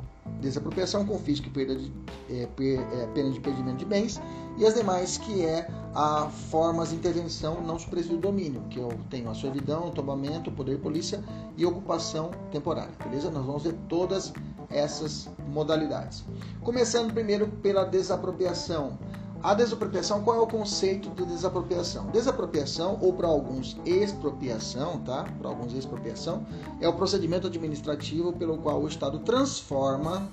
desapropriação, 0.40 1.04
confisco 1.04 1.47
e 1.47 1.50
perda 1.50 1.76
de, 1.76 1.93
é, 2.31 2.47
per, 2.47 2.81
é, 2.81 3.07
pena 3.14 3.31
de 3.31 3.40
perdimento 3.40 3.78
de 3.78 3.85
bens, 3.85 4.21
e 4.57 4.66
as 4.66 4.75
demais, 4.75 5.19
que 5.19 5.45
é 5.45 5.69
a 5.95 6.28
formas 6.50 6.90
de 6.90 6.97
intervenção 6.97 7.61
não 7.61 7.78
supressiva 7.78 8.14
do 8.14 8.21
domínio, 8.21 8.62
que 8.71 8.78
eu 8.78 8.88
tenho 9.11 9.31
a 9.31 9.35
servidão, 9.35 9.90
tombamento, 9.90 10.50
poder 10.50 10.78
polícia 10.78 11.23
e 11.57 11.66
ocupação 11.66 12.31
temporária, 12.50 12.95
beleza? 13.02 13.31
Nós 13.31 13.45
vamos 13.45 13.62
ver 13.62 13.75
todas 13.88 14.33
essas 14.71 15.28
modalidades. 15.49 16.25
Começando 16.62 17.12
primeiro 17.12 17.49
pela 17.49 17.85
desapropriação. 17.85 18.99
A 19.45 19.53
desapropriação, 19.53 20.23
qual 20.23 20.39
é 20.39 20.41
o 20.41 20.47
conceito 20.47 21.11
de 21.11 21.27
desapropriação? 21.27 22.07
Desapropriação, 22.07 22.99
ou 23.03 23.13
para 23.13 23.29
alguns 23.29 23.77
expropriação, 23.85 25.01
tá? 25.01 25.27
Para 25.39 25.51
alguns 25.51 25.75
expropriação, 25.75 26.47
é 26.81 26.89
o 26.89 26.95
procedimento 26.95 27.49
administrativo 27.49 28.33
pelo 28.33 28.57
qual 28.57 28.81
o 28.81 28.89
Estado 28.89 29.19
transforma 29.19 30.27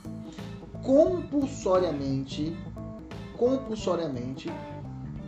compulsoriamente, 0.81 2.57
compulsoriamente, 3.37 4.49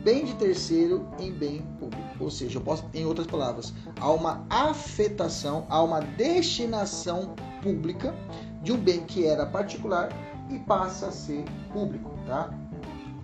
bem 0.02 0.24
de 0.24 0.34
terceiro 0.36 1.06
em 1.20 1.34
bem 1.34 1.62
público. 1.78 2.08
Ou 2.22 2.32
seja, 2.32 2.60
eu 2.60 2.62
posso, 2.62 2.86
em 2.94 3.06
outras 3.06 3.28
palavras, 3.28 3.74
há 4.00 4.10
uma 4.10 4.46
afetação, 4.50 5.66
há 5.68 5.84
uma 5.84 6.00
destinação 6.00 7.36
pública 7.62 8.16
de 8.62 8.72
um 8.72 8.78
bem 8.78 9.04
que 9.04 9.26
era 9.26 9.46
particular 9.46 10.08
e 10.50 10.58
passa 10.60 11.08
a 11.08 11.12
ser 11.12 11.44
público, 11.74 12.10
tá? 12.26 12.50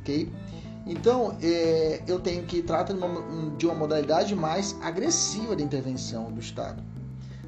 Ok? 0.02 0.30
Então, 0.86 1.38
é, 1.42 2.02
eu 2.08 2.20
tenho 2.20 2.44
que 2.44 2.62
tratar 2.62 2.94
de 2.94 3.00
uma, 3.00 3.52
de 3.58 3.66
uma 3.66 3.76
modalidade 3.76 4.36
mais 4.36 4.76
agressiva 4.82 5.56
de 5.56 5.64
intervenção 5.64 6.32
do 6.32 6.40
Estado 6.40 6.84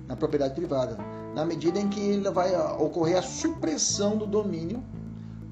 na 0.07 0.15
propriedade 0.15 0.53
privada, 0.53 0.97
na 1.33 1.45
medida 1.45 1.79
em 1.79 1.87
que 1.87 2.17
vai 2.33 2.53
ocorrer 2.77 3.17
a 3.17 3.21
supressão 3.21 4.17
do 4.17 4.25
domínio 4.25 4.83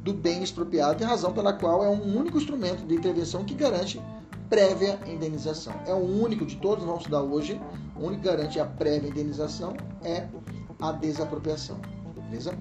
do 0.03 0.13
bem 0.13 0.43
expropriado, 0.43 1.03
em 1.03 1.07
razão 1.07 1.31
pela 1.31 1.53
qual 1.53 1.83
é 1.83 1.89
um 1.89 2.17
único 2.17 2.37
instrumento 2.37 2.85
de 2.85 2.95
intervenção 2.95 3.43
que 3.43 3.53
garante 3.53 4.01
prévia 4.49 4.99
indenização. 5.05 5.73
É 5.85 5.93
o 5.93 6.23
único 6.23 6.45
de 6.45 6.55
todos, 6.57 6.83
vamos 6.83 7.01
estudar 7.01 7.21
hoje, 7.21 7.59
o 7.95 8.05
único 8.05 8.23
que 8.23 8.27
garante 8.27 8.59
a 8.59 8.65
prévia 8.65 9.09
indenização 9.09 9.75
é 10.03 10.27
a 10.81 10.91
desapropriação. 10.91 11.77
Beleza? 12.29 12.57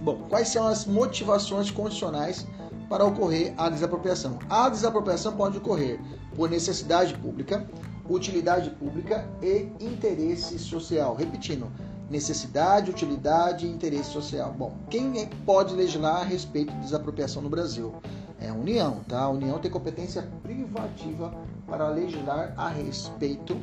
Bom, 0.00 0.26
quais 0.28 0.48
são 0.48 0.66
as 0.66 0.86
motivações 0.86 1.70
condicionais 1.70 2.46
para 2.88 3.04
ocorrer 3.04 3.54
a 3.56 3.68
desapropriação. 3.68 4.38
A 4.48 4.68
desapropriação 4.68 5.36
pode 5.36 5.58
ocorrer 5.58 6.00
por 6.36 6.50
necessidade 6.50 7.14
pública, 7.14 7.66
utilidade 8.08 8.70
pública 8.70 9.28
e 9.42 9.68
interesse 9.80 10.58
social. 10.58 11.14
Repetindo, 11.14 11.70
necessidade, 12.10 12.90
utilidade 12.90 13.66
e 13.66 13.70
interesse 13.70 14.10
social. 14.10 14.52
Bom, 14.52 14.76
quem 14.90 15.20
é 15.20 15.28
pode 15.46 15.74
legislar 15.74 16.16
a 16.16 16.24
respeito 16.24 16.72
de 16.72 16.80
desapropriação 16.80 17.42
no 17.42 17.48
Brasil? 17.48 17.94
É 18.40 18.48
a 18.48 18.54
União, 18.54 19.00
tá? 19.08 19.22
A 19.22 19.28
União 19.30 19.58
tem 19.58 19.70
competência 19.70 20.28
privativa 20.42 21.32
para 21.66 21.88
legislar 21.88 22.52
a 22.56 22.68
respeito 22.68 23.56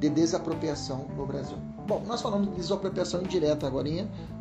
de 0.00 0.08
desapropriação 0.08 1.06
no 1.16 1.26
Brasil. 1.26 1.56
Bom, 1.86 2.02
nós 2.06 2.22
falamos 2.22 2.48
de 2.50 2.56
desapropriação 2.56 3.22
indireta 3.22 3.66
agora, 3.66 3.88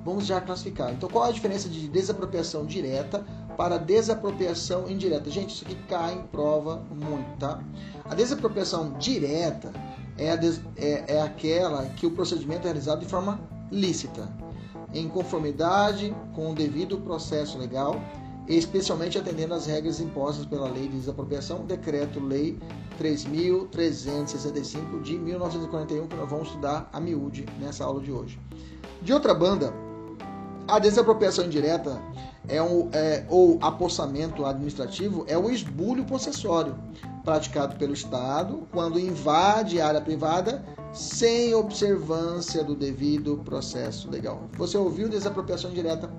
vamos 0.06 0.26
já 0.26 0.40
classificar. 0.40 0.92
Então, 0.94 1.10
qual 1.10 1.26
a 1.26 1.32
diferença 1.32 1.68
de 1.68 1.88
desapropriação 1.88 2.66
direta 2.66 3.26
para 3.60 3.78
desapropriação 3.78 4.90
indireta? 4.90 5.30
Gente, 5.30 5.54
isso 5.54 5.66
aqui 5.66 5.76
cai 5.90 6.14
em 6.14 6.22
prova 6.28 6.82
muito, 6.90 7.38
tá? 7.38 7.62
A 8.06 8.16
desapropriação 8.16 8.94
direta 8.94 9.74
é, 10.18 10.38
des... 10.38 10.62
é, 10.78 11.18
é 11.18 11.22
aquela 11.22 11.86
que 11.88 12.08
o 12.08 12.12
procedimento 12.12 12.62
é 12.62 12.68
realizado 12.68 13.02
de 13.02 13.06
forma 13.06 13.38
lícita, 13.70 14.30
em 14.94 15.10
conformidade 15.10 16.16
com 16.34 16.52
o 16.52 16.56
devido 16.56 17.00
processo 17.00 17.58
legal 17.58 18.02
especialmente 18.48 19.18
atendendo 19.18 19.54
às 19.54 19.66
regras 19.68 20.00
impostas 20.00 20.46
pela 20.46 20.68
Lei 20.68 20.88
de 20.88 20.98
Desapropriação, 20.98 21.66
Decreto-Lei 21.66 22.58
3.365 23.00 25.04
de 25.04 25.20
1941, 25.20 26.08
que 26.08 26.16
nós 26.16 26.28
vamos 26.28 26.48
estudar 26.48 26.90
a 26.92 27.00
miúde 27.00 27.46
nessa 27.60 27.86
aula 27.86 28.02
de 28.02 28.12
hoje. 28.12 28.40
De 29.04 29.14
outra 29.14 29.36
banda, 29.36 29.72
a 30.70 30.80
desapropriação 30.80 31.46
indireta 31.46 32.02
é 32.48 32.62
um, 32.62 32.90
é, 32.94 33.26
ou 33.28 33.58
apossamento 33.62 34.46
administrativo 34.46 35.26
é 35.28 35.38
o 35.38 35.50
esbulho 35.50 36.06
possessório 36.06 36.76
praticado 37.24 37.76
pelo 37.76 37.94
Estado 37.94 38.68
quando 38.72 39.00
invade 39.00 39.82
área 39.82 40.02
privada 40.02 40.64
sem 40.94 41.54
observância 41.54 42.64
do 42.64 42.76
devido 42.76 43.38
processo 43.46 44.10
legal. 44.10 44.50
Você 44.58 44.78
ouviu 44.78 45.08
desapropriação 45.08 45.70
indireta? 45.70 46.10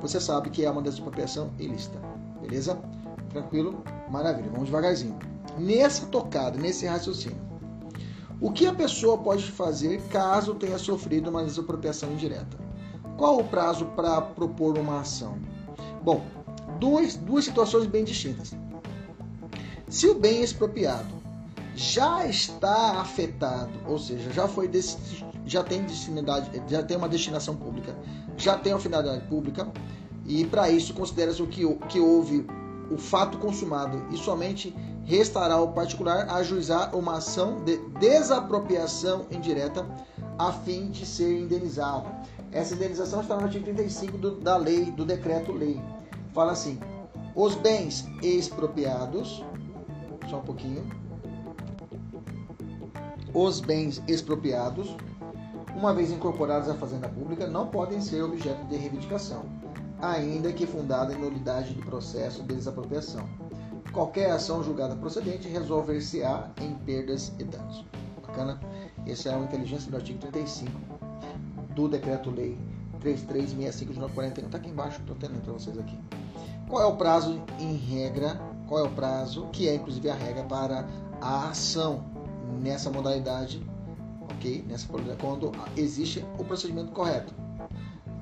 você 0.00 0.20
sabe 0.20 0.50
que 0.50 0.64
é 0.64 0.70
uma 0.70 0.82
desapropriação 0.82 1.50
ilícita. 1.58 1.98
Beleza? 2.40 2.78
Tranquilo? 3.30 3.82
Maravilha. 4.10 4.48
Vamos 4.50 4.66
devagarzinho. 4.66 5.18
Nessa 5.58 6.06
tocada, 6.06 6.58
nesse 6.58 6.86
raciocínio, 6.86 7.38
o 8.40 8.52
que 8.52 8.66
a 8.66 8.74
pessoa 8.74 9.18
pode 9.18 9.50
fazer 9.50 10.00
caso 10.08 10.54
tenha 10.54 10.78
sofrido 10.78 11.28
uma 11.30 11.44
desapropriação 11.44 12.12
indireta? 12.12 12.67
Qual 13.18 13.40
o 13.40 13.44
prazo 13.44 13.84
para 13.96 14.20
propor 14.22 14.78
uma 14.78 15.00
ação? 15.00 15.36
Bom, 16.04 16.24
duas, 16.78 17.16
duas 17.16 17.44
situações 17.44 17.84
bem 17.84 18.04
distintas. 18.04 18.54
Se 19.88 20.06
o 20.06 20.14
bem 20.14 20.40
expropriado 20.40 21.18
já 21.74 22.24
está 22.26 23.00
afetado, 23.00 23.72
ou 23.88 23.98
seja, 23.98 24.30
já 24.32 24.46
foi 24.46 24.70
já 25.44 25.64
tem 25.64 25.82
destinidade, 25.82 26.62
já 26.68 26.80
tem 26.82 26.96
uma 26.96 27.08
destinação 27.08 27.56
pública, 27.56 27.96
já 28.36 28.56
tem 28.56 28.72
uma 28.72 28.78
finalidade 28.78 29.26
pública, 29.26 29.66
e 30.24 30.44
para 30.44 30.70
isso 30.70 30.94
considera-se 30.94 31.42
que, 31.46 31.66
que 31.88 31.98
houve 31.98 32.46
o 32.88 32.96
fato 32.96 33.36
consumado 33.38 34.00
e 34.12 34.16
somente 34.16 34.72
restará 35.04 35.54
ao 35.54 35.72
particular 35.72 36.30
ajuizar 36.30 36.94
uma 36.94 37.16
ação 37.16 37.64
de 37.64 37.78
desapropriação 37.98 39.26
indireta 39.30 39.84
a 40.38 40.52
fim 40.52 40.90
de 40.90 41.04
ser 41.04 41.40
indenizado. 41.40 42.06
Essa 42.52 42.74
indenização 42.74 43.20
está 43.20 43.36
no 43.36 43.44
artigo 43.44 43.64
35 43.64 44.18
do, 44.18 44.40
da 44.40 44.56
lei, 44.56 44.86
do 44.86 45.04
decreto-lei. 45.04 45.80
Fala 46.32 46.52
assim: 46.52 46.78
os 47.34 47.54
bens 47.54 48.06
expropriados, 48.22 49.44
só 50.28 50.38
um 50.38 50.42
pouquinho, 50.42 50.88
os 53.34 53.60
bens 53.60 54.02
expropriados 54.08 54.96
uma 55.78 55.94
vez 55.94 56.10
incorporados 56.10 56.68
à 56.68 56.74
fazenda 56.74 57.08
pública, 57.08 57.46
não 57.46 57.68
podem 57.68 58.00
ser 58.00 58.22
objeto 58.22 58.64
de 58.66 58.76
reivindicação, 58.76 59.44
ainda 60.00 60.52
que 60.52 60.66
fundada 60.66 61.14
em 61.14 61.18
nulidade 61.18 61.72
do 61.72 61.82
processo 61.82 62.42
de 62.42 62.56
desapropriação. 62.56 63.28
Qualquer 63.92 64.32
ação 64.32 64.62
julgada 64.62 64.96
procedente 64.96 65.48
resolver-se-á 65.48 66.50
em 66.60 66.74
perdas 66.74 67.32
e 67.38 67.44
danos. 67.44 67.84
Bacana? 68.26 68.58
Essa 69.06 69.30
é 69.30 69.34
a 69.34 69.38
inteligência 69.38 69.88
do 69.88 69.96
artigo 69.96 70.18
35 70.18 70.97
do 71.78 71.88
Decreto-Lei 71.88 72.58
3365 73.00 73.92
de 73.92 73.98
1941. 74.00 74.46
Está 74.46 74.58
aqui 74.58 74.68
embaixo, 74.68 75.00
estou 75.00 75.14
tendo 75.14 75.40
para 75.40 75.52
vocês 75.52 75.78
aqui. 75.78 75.96
Qual 76.68 76.82
é 76.82 76.86
o 76.86 76.96
prazo 76.96 77.40
em 77.60 77.76
regra 77.76 78.40
Qual 78.66 78.84
é 78.84 78.86
o 78.86 78.90
prazo? 78.90 79.46
Que 79.52 79.68
é 79.68 79.76
inclusive 79.76 80.10
a 80.10 80.14
regra 80.14 80.42
para 80.42 80.84
a 81.22 81.48
ação 81.48 82.04
nessa 82.60 82.90
modalidade, 82.90 83.64
ok? 84.30 84.64
Nessa 84.68 84.86
quando 84.88 85.52
existe 85.76 86.24
o 86.36 86.44
procedimento 86.44 86.90
correto. 86.90 87.32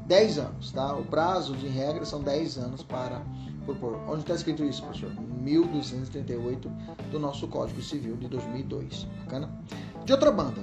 10 0.06 0.38
anos, 0.38 0.70
tá? 0.70 0.94
O 0.94 1.04
prazo 1.04 1.56
de 1.56 1.66
regra 1.66 2.04
são 2.04 2.22
10 2.22 2.58
anos 2.58 2.82
para 2.82 3.22
propor. 3.64 3.98
Onde 4.06 4.20
está 4.20 4.34
escrito 4.34 4.62
isso, 4.64 4.82
professor? 4.82 5.10
1238 5.40 6.70
do 7.10 7.18
nosso 7.18 7.48
Código 7.48 7.82
Civil 7.82 8.16
de 8.16 8.28
2002. 8.28 9.04
Bacana? 9.25 9.50
De 10.04 10.12
outra 10.12 10.30
banda, 10.30 10.60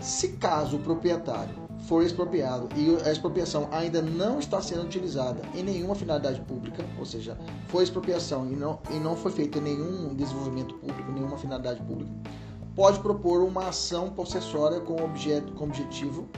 se 0.00 0.28
caso 0.38 0.76
o 0.76 0.80
proprietário 0.80 1.65
for 1.80 2.02
expropriado 2.02 2.68
e 2.76 2.96
a 3.06 3.12
expropriação 3.12 3.68
ainda 3.70 4.02
não 4.02 4.38
está 4.38 4.60
sendo 4.60 4.82
utilizada 4.82 5.42
em 5.54 5.62
nenhuma 5.62 5.94
finalidade 5.94 6.40
pública, 6.42 6.84
ou 6.98 7.04
seja, 7.04 7.38
foi 7.68 7.84
expropriação 7.84 8.50
e 8.50 8.56
não, 8.56 8.78
e 8.90 8.98
não 8.98 9.16
foi 9.16 9.32
feito 9.32 9.60
nenhum 9.60 10.14
desenvolvimento 10.14 10.74
público, 10.74 11.12
nenhuma 11.12 11.38
finalidade 11.38 11.80
pública, 11.82 12.10
pode 12.74 12.98
propor 13.00 13.42
uma 13.42 13.68
ação 13.68 14.10
possessória 14.10 14.80
com, 14.80 15.02
objeto, 15.02 15.52
com 15.52 15.64
objetivo 15.64 16.28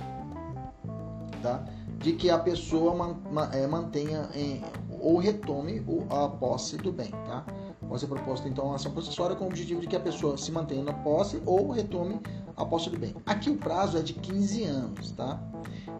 tá, 1.43 1.65
de 1.99 2.13
que 2.13 2.31
a 2.31 2.39
pessoa 2.39 3.17
é, 3.53 3.67
mantenha 3.67 4.29
em, 4.35 4.63
ou 5.01 5.19
retome 5.19 5.83
a 6.11 6.29
posse 6.29 6.77
do 6.77 6.93
bem. 6.93 7.11
Tá? 7.11 7.45
Pode 7.89 8.01
ser 8.01 8.07
proposta 8.07 8.49
então 8.49 8.67
uma 8.67 8.77
ação 8.77 8.93
possessória 8.93 9.35
com 9.35 9.45
o 9.45 9.49
objetivo 9.49 9.81
de 9.81 9.87
que 9.87 9.97
a 9.97 10.01
pessoa 10.01 10.37
se 10.37 10.53
mantenha 10.53 10.83
na 10.83 10.93
posse 10.93 11.41
ou 11.47 11.71
retome 11.71 12.21
a 12.59 12.67
posse 12.67 12.91
do 12.91 12.99
bem. 12.99 13.15
Aqui 13.25 13.49
o 13.49 13.57
prazo 13.57 13.97
é 13.97 14.03
de 14.03 14.13
15 14.13 14.65
anos, 14.65 15.13
tá? 15.13 15.41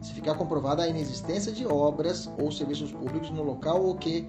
Se 0.03 0.13
ficar 0.13 0.35
comprovada 0.35 0.83
a 0.83 0.89
inexistência 0.89 1.53
de 1.53 1.65
obras 1.67 2.29
ou 2.39 2.51
serviços 2.51 2.93
públicos 2.93 3.31
no 3.31 3.43
local 3.43 3.83
ou 3.83 3.95
que 3.95 4.29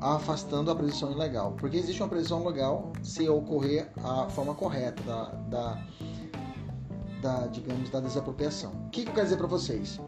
afastando 0.00 0.70
a 0.70 0.74
presunção 0.74 1.12
ilegal. 1.12 1.52
Porque 1.58 1.76
existe 1.76 2.02
uma 2.02 2.08
presunção 2.08 2.46
legal 2.46 2.92
se 3.02 3.28
ocorrer 3.28 3.90
a 4.02 4.28
forma 4.30 4.54
correta 4.54 5.02
da, 5.02 5.24
da, 5.48 5.84
da 7.20 7.46
digamos, 7.48 7.90
da 7.90 8.00
desapropriação. 8.00 8.72
O 8.86 8.90
que, 8.90 9.02
que 9.02 9.10
eu 9.10 9.14
quero 9.14 9.26
dizer 9.26 9.36
para 9.36 9.46
vocês? 9.46 10.00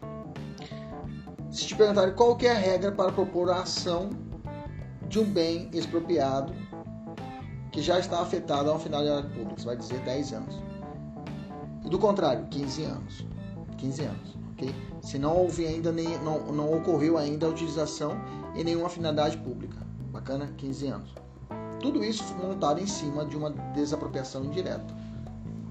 Se 1.51 1.67
te 1.67 1.75
perguntarem 1.75 2.15
qual 2.15 2.35
que 2.35 2.47
é 2.47 2.51
a 2.51 2.57
regra 2.57 2.91
para 2.91 3.11
propor 3.11 3.51
a 3.51 3.61
ação 3.61 4.09
de 5.07 5.19
um 5.19 5.25
bem 5.25 5.69
expropriado 5.73 6.53
que 7.71 7.81
já 7.81 7.99
está 7.99 8.21
afetado 8.21 8.69
a 8.69 8.73
uma 8.73 8.79
finalidade 8.79 9.27
pública, 9.27 9.55
você 9.57 9.65
vai 9.65 9.75
dizer 9.75 9.99
10 9.99 10.33
anos. 10.33 10.70
E 11.83 11.89
do 11.89 11.97
contrário, 11.99 12.45
15 12.47 12.83
anos. 12.83 13.25
15 13.77 14.03
anos, 14.03 14.37
ok? 14.51 14.75
Se 15.01 15.17
não 15.17 15.35
houve 15.35 15.65
ainda 15.65 15.91
nem, 15.91 16.07
não, 16.19 16.51
não 16.51 16.77
ocorreu 16.77 17.17
ainda 17.17 17.47
a 17.47 17.49
utilização 17.49 18.11
em 18.55 18.63
nenhuma 18.63 18.89
finalidade 18.89 19.37
pública. 19.37 19.77
Bacana? 20.11 20.53
15 20.57 20.87
anos. 20.87 21.15
Tudo 21.81 22.03
isso 22.03 22.23
montado 22.35 22.79
em 22.79 22.85
cima 22.85 23.25
de 23.25 23.35
uma 23.35 23.49
desapropriação 23.73 24.45
indireta. 24.45 24.93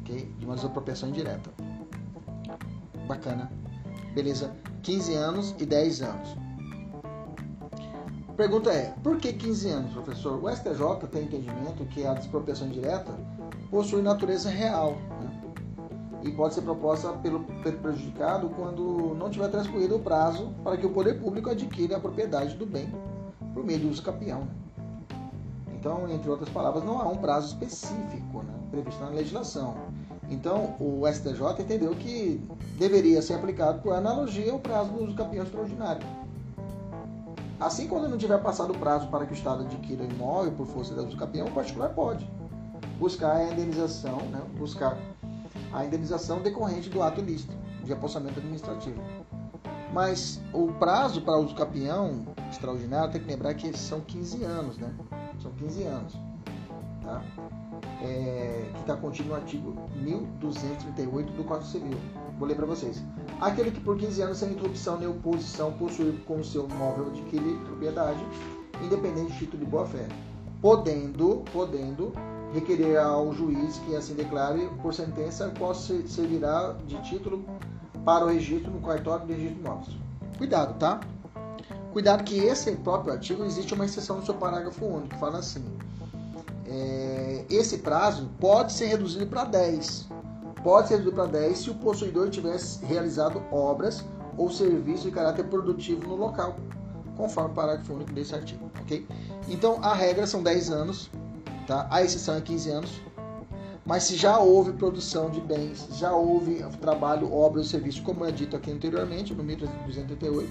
Ok? 0.00 0.34
De 0.38 0.44
uma 0.44 0.56
desapropriação 0.56 1.08
indireta. 1.08 1.50
Bacana. 3.06 3.50
Beleza? 4.12 4.52
15 4.82 5.14
anos 5.14 5.54
e 5.58 5.64
10 5.64 6.02
anos. 6.02 6.36
Pergunta 8.36 8.72
é, 8.72 8.94
por 9.02 9.18
que 9.18 9.32
15 9.34 9.68
anos, 9.68 9.92
professor? 9.92 10.42
O 10.42 10.50
STJ 10.50 11.06
tem 11.12 11.24
entendimento 11.24 11.84
que 11.90 12.06
a 12.06 12.14
expropriação 12.14 12.66
indireta 12.66 13.12
possui 13.70 14.02
natureza 14.02 14.48
real? 14.48 14.96
E 16.22 16.30
pode 16.30 16.54
ser 16.54 16.62
proposta 16.62 17.12
pelo, 17.14 17.40
prejudicado 17.82 18.50
quando 18.50 19.14
não 19.18 19.30
tiver 19.30 19.48
transcorrido 19.48 19.96
o 19.96 20.00
prazo 20.00 20.52
para 20.62 20.76
que 20.76 20.86
o 20.86 20.90
poder 20.90 21.20
público 21.20 21.50
adquira 21.50 21.96
a 21.96 22.00
propriedade 22.00 22.56
do 22.56 22.66
bem 22.66 22.92
por 23.54 23.64
meio 23.64 23.80
de 23.80 23.86
uso 23.86 24.02
capião. 24.02 24.46
Então, 25.74 26.08
entre 26.10 26.28
outras 26.28 26.50
palavras, 26.50 26.84
não 26.84 27.00
há 27.00 27.08
um 27.08 27.16
prazo 27.16 27.48
específico 27.48 28.42
né, 28.42 28.52
previsto 28.70 29.00
na 29.02 29.08
legislação. 29.08 29.74
Então, 30.28 30.76
o 30.78 31.02
STJ 31.10 31.62
entendeu 31.62 31.90
que 31.96 32.40
deveria 32.78 33.22
ser 33.22 33.34
aplicado 33.34 33.80
por 33.80 33.94
analogia 33.94 34.52
ao 34.52 34.58
prazo 34.58 34.90
do 34.90 35.04
uso 35.04 35.14
capião 35.14 35.42
extraordinário. 35.42 36.06
Assim, 37.58 37.88
quando 37.88 38.08
não 38.08 38.16
tiver 38.16 38.38
passado 38.38 38.72
o 38.72 38.78
prazo 38.78 39.08
para 39.08 39.26
que 39.26 39.32
o 39.32 39.34
Estado 39.34 39.64
adquira 39.64 40.04
o 40.04 40.06
imóvel 40.06 40.52
por 40.52 40.66
força 40.66 40.94
da 40.94 41.02
uso 41.02 41.16
capião, 41.16 41.48
o 41.48 41.52
particular 41.52 41.90
pode 41.90 42.28
buscar 42.98 43.36
a 43.36 43.52
indenização, 43.52 44.18
né, 44.30 44.40
buscar 44.58 44.96
a 45.72 45.84
indenização 45.84 46.40
decorrente 46.40 46.88
do 46.88 47.02
ato 47.02 47.20
ilícito 47.20 47.54
de 47.84 47.92
apostamento 47.92 48.38
administrativo. 48.38 49.00
Mas 49.92 50.40
o 50.52 50.68
prazo 50.74 51.20
para 51.22 51.36
uso 51.36 51.54
capião 51.54 52.24
extraordinário 52.50 53.12
tem 53.12 53.20
que 53.20 53.26
lembrar 53.26 53.54
que 53.54 53.76
são 53.76 54.00
15 54.00 54.44
anos, 54.44 54.78
né? 54.78 54.92
São 55.42 55.50
15 55.52 55.82
anos. 55.82 56.14
Tá? 57.02 57.22
É, 58.02 58.70
que 58.74 58.80
está 58.80 58.96
contido 58.96 59.30
no 59.30 59.34
artigo 59.34 59.74
1238 59.96 61.32
do 61.32 61.44
Código 61.44 61.66
Civil. 61.66 61.98
Vou 62.38 62.48
ler 62.48 62.54
para 62.54 62.66
vocês. 62.66 63.02
Aquele 63.40 63.70
que 63.70 63.80
por 63.80 63.96
15 63.98 64.22
anos 64.22 64.38
sem 64.38 64.52
interrupção 64.52 64.98
nem 64.98 65.08
oposição 65.08 65.72
possuir 65.72 66.14
com 66.24 66.36
o 66.36 66.44
seu 66.44 66.68
móvel 66.68 67.08
adquirir 67.08 67.58
propriedade, 67.64 68.24
independente 68.82 69.32
de 69.32 69.38
título 69.40 69.64
de 69.64 69.70
boa-fé, 69.70 70.08
podendo, 70.62 71.42
podendo 71.52 72.12
requerer 72.52 72.98
ao 72.98 73.32
juiz 73.32 73.78
que 73.86 73.94
assim 73.94 74.14
declare 74.14 74.68
por 74.82 74.92
sentença 74.92 75.52
qual 75.58 75.74
servirá 75.74 76.74
de 76.86 77.00
título 77.02 77.44
para 78.04 78.24
o 78.24 78.28
registro 78.28 78.70
no 78.70 78.80
cartório 78.80 79.26
de 79.26 79.32
registro 79.32 79.56
de 79.56 79.60
imóveis. 79.60 79.96
Cuidado, 80.38 80.78
tá? 80.78 81.00
Cuidado 81.92 82.24
que 82.24 82.38
esse 82.38 82.72
próprio 82.76 83.12
artigo 83.12 83.44
existe 83.44 83.74
uma 83.74 83.84
exceção 83.84 84.16
no 84.16 84.24
seu 84.24 84.34
parágrafo 84.34 84.84
único, 84.84 85.08
que 85.08 85.18
fala 85.18 85.38
assim: 85.38 85.64
é, 86.66 87.44
esse 87.50 87.78
prazo 87.78 88.30
pode 88.38 88.72
ser 88.72 88.86
reduzido 88.86 89.26
para 89.26 89.44
10. 89.44 90.08
Pode 90.62 90.88
ser 90.88 90.94
reduzido 90.94 91.16
para 91.16 91.26
10 91.26 91.58
se 91.58 91.70
o 91.70 91.74
possuidor 91.74 92.30
tivesse 92.30 92.84
realizado 92.84 93.42
obras 93.50 94.04
ou 94.36 94.50
serviços 94.50 95.02
de 95.02 95.10
caráter 95.10 95.44
produtivo 95.46 96.06
no 96.06 96.14
local, 96.14 96.56
conforme 97.16 97.50
o 97.50 97.54
parágrafo 97.54 97.92
único 97.92 98.12
desse 98.12 98.34
artigo, 98.34 98.70
ok? 98.80 99.06
Então 99.48 99.78
a 99.82 99.92
regra 99.92 100.26
são 100.26 100.42
10 100.42 100.70
anos, 100.70 101.10
tá? 101.70 101.86
A 101.88 102.02
exceção 102.02 102.34
é 102.34 102.40
15 102.40 102.70
anos. 102.70 102.90
Mas 103.86 104.02
se 104.02 104.16
já 104.16 104.38
houve 104.38 104.72
produção 104.72 105.30
de 105.30 105.40
bens, 105.40 105.88
já 105.92 106.12
houve 106.12 106.62
trabalho, 106.80 107.32
obra 107.32 107.60
ou 107.60 107.64
serviço, 107.64 108.02
como 108.02 108.24
é 108.24 108.30
dito 108.30 108.56
aqui 108.56 108.70
anteriormente, 108.70 109.32
no 109.32 109.42
1238, 109.42 110.48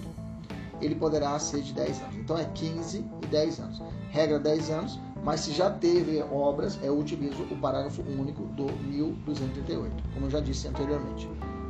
ele 0.82 0.95
poderá 0.95 1.38
ser 1.38 1.62
de 1.62 1.73
10 1.73 2.01
anos. 2.01 2.15
Então 2.15 2.38
é 2.38 2.45
15 2.45 3.05
e 3.21 3.27
10 3.27 3.60
anos. 3.60 3.82
Regra 4.10 4.39
10 4.39 4.69
anos, 4.71 4.99
mas 5.23 5.41
se 5.41 5.51
já 5.51 5.69
teve 5.69 6.21
obras, 6.32 6.79
eu 6.82 6.97
utilizo 6.97 7.43
o 7.43 7.58
parágrafo 7.58 8.01
único 8.01 8.43
do 8.43 8.65
1238, 8.88 9.93
como 10.13 10.25
eu 10.25 10.29
já 10.29 10.39
disse 10.39 10.67
anteriormente. 10.67 11.29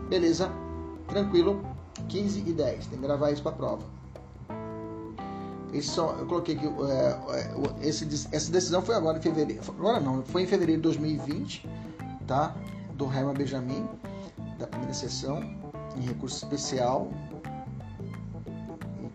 Beleza? 0.09 0.49
Tranquilo? 1.07 1.61
15 2.07 2.43
e 2.47 2.53
10. 2.53 2.87
Tem 2.87 2.99
que 2.99 3.05
gravar 3.05 3.31
isso 3.31 3.43
para 3.43 3.51
a 3.51 3.55
prova. 3.55 3.98
Só, 5.81 6.13
eu 6.13 6.25
coloquei 6.25 6.55
que 6.55 6.65
é, 6.65 6.69
é, 6.69 7.87
esse, 7.87 8.05
essa 8.31 8.51
decisão 8.51 8.81
foi 8.81 8.95
agora 8.95 9.17
em 9.17 9.21
fevereiro. 9.21 9.61
Agora 9.67 9.99
não, 9.99 10.23
foi 10.23 10.43
em 10.43 10.47
fevereiro 10.47 10.81
de 10.81 10.83
2020, 10.83 11.67
tá? 12.27 12.55
Do 12.95 13.05
Herman 13.05 13.33
Benjamin, 13.33 13.87
da 14.57 14.67
primeira 14.67 14.93
sessão, 14.93 15.41
em 15.95 16.01
recurso 16.01 16.43
especial, 16.43 17.11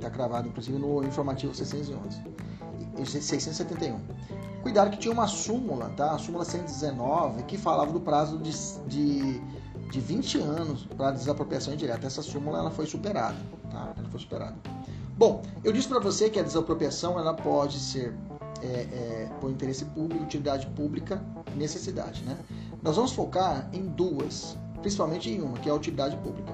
Está 0.05 0.11
cravado, 0.11 0.49
inclusive, 0.49 0.79
no 0.79 1.03
informativo 1.03 1.55
611. 1.55 2.21
671. 3.07 3.99
Cuidado 4.63 4.91
que 4.91 4.99
tinha 4.99 5.13
uma 5.13 5.27
súmula, 5.27 5.89
tá? 5.97 6.13
A 6.13 6.19
súmula 6.19 6.45
119, 6.45 7.45
que 7.45 7.57
falava 7.57 7.91
do 7.91 8.01
prazo 8.01 8.39
de, 8.39 8.53
de, 8.87 9.41
de 9.91 10.01
20 10.01 10.39
anos 10.39 10.87
para 10.97 11.13
desapropriação 11.13 11.73
indireta. 11.73 12.07
Essa 12.07 12.21
súmula 12.23 12.59
ela 12.59 12.71
foi 12.71 12.85
superada, 12.85 13.37
tá? 13.71 13.95
Ela 13.97 14.09
foi 14.11 14.21
superada. 14.21 14.57
Bom, 15.17 15.43
eu 15.63 15.73
disse 15.73 15.87
para 15.87 16.01
você 16.01 16.29
que 16.29 16.41
a 16.41 16.43
desapropriação 16.43 17.19
ela 17.19 17.35
pode 17.35 17.79
ser 17.79 18.15
é, 18.61 18.67
é, 18.67 19.31
por 19.41 19.49
interesse 19.49 19.85
público, 19.85 20.25
utilidade 20.25 20.67
pública, 20.69 21.23
necessidade, 21.55 22.25
né? 22.25 22.37
Nós 22.83 22.97
vamos 22.97 23.13
focar 23.13 23.69
em 23.73 23.87
duas, 23.87 24.59
principalmente 24.81 25.31
em 25.31 25.41
uma, 25.41 25.57
que 25.59 25.69
é 25.69 25.73
a 25.73 25.75
utilidade 25.75 26.17
pública. 26.17 26.53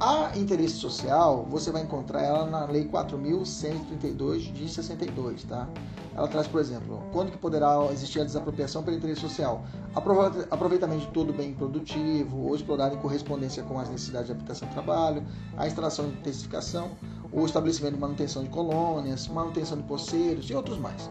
A 0.00 0.36
interesse 0.36 0.74
social, 0.74 1.46
você 1.48 1.70
vai 1.70 1.82
encontrar 1.82 2.22
ela 2.22 2.46
na 2.46 2.64
Lei 2.64 2.84
4.132 2.88 4.52
de 4.52 4.68
62, 4.68 5.44
tá? 5.44 5.68
Ela 6.16 6.26
traz, 6.26 6.48
por 6.48 6.60
exemplo, 6.60 7.02
quando 7.12 7.30
que 7.30 7.38
poderá 7.38 7.76
existir 7.92 8.20
a 8.20 8.24
desapropriação 8.24 8.82
pelo 8.82 8.96
interesse 8.96 9.20
social? 9.20 9.64
Aproveitamento 10.50 11.06
de 11.06 11.12
todo 11.12 11.32
bem 11.32 11.54
produtivo, 11.54 12.44
ou 12.44 12.54
explorar 12.56 12.92
em 12.92 12.96
correspondência 12.96 13.62
com 13.62 13.78
as 13.78 13.88
necessidades 13.88 14.26
de 14.26 14.32
habitação 14.32 14.68
e 14.68 14.72
trabalho, 14.72 15.24
a 15.56 15.66
instalação 15.66 16.06
e 16.06 16.08
intensificação, 16.08 16.90
o 17.34 17.44
estabelecimento 17.44 17.94
de 17.94 18.00
manutenção 18.00 18.44
de 18.44 18.48
colônias, 18.48 19.26
manutenção 19.28 19.76
de 19.76 19.82
poceiros 19.82 20.48
e 20.48 20.54
outros 20.54 20.78
mais, 20.78 21.10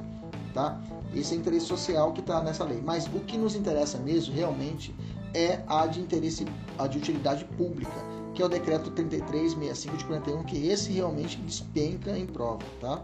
tá? 0.54 0.80
Esse 1.14 1.36
é 1.36 1.38
interesse 1.38 1.66
social 1.66 2.14
que 2.14 2.22
está 2.22 2.42
nessa 2.42 2.64
lei. 2.64 2.82
Mas 2.84 3.06
o 3.08 3.20
que 3.20 3.38
nos 3.38 3.56
interessa 3.56 3.98
mesmo, 4.00 4.34
realmente, 4.34 4.96
é 5.34 5.62
a 5.68 5.86
de 5.86 6.00
interesse, 6.00 6.46
a 6.80 6.88
de 6.88 6.98
utilidade 6.98 7.46
pública 7.46 8.14
que 8.34 8.42
é 8.42 8.46
o 8.46 8.50
decreto 8.50 8.90
3365 8.92 9.98
de 9.98 10.06
41, 10.06 10.44
que 10.44 10.68
esse 10.68 10.92
realmente 10.92 11.38
despenca 11.38 12.18
em 12.18 12.26
prova, 12.26 12.64
tá? 12.80 13.02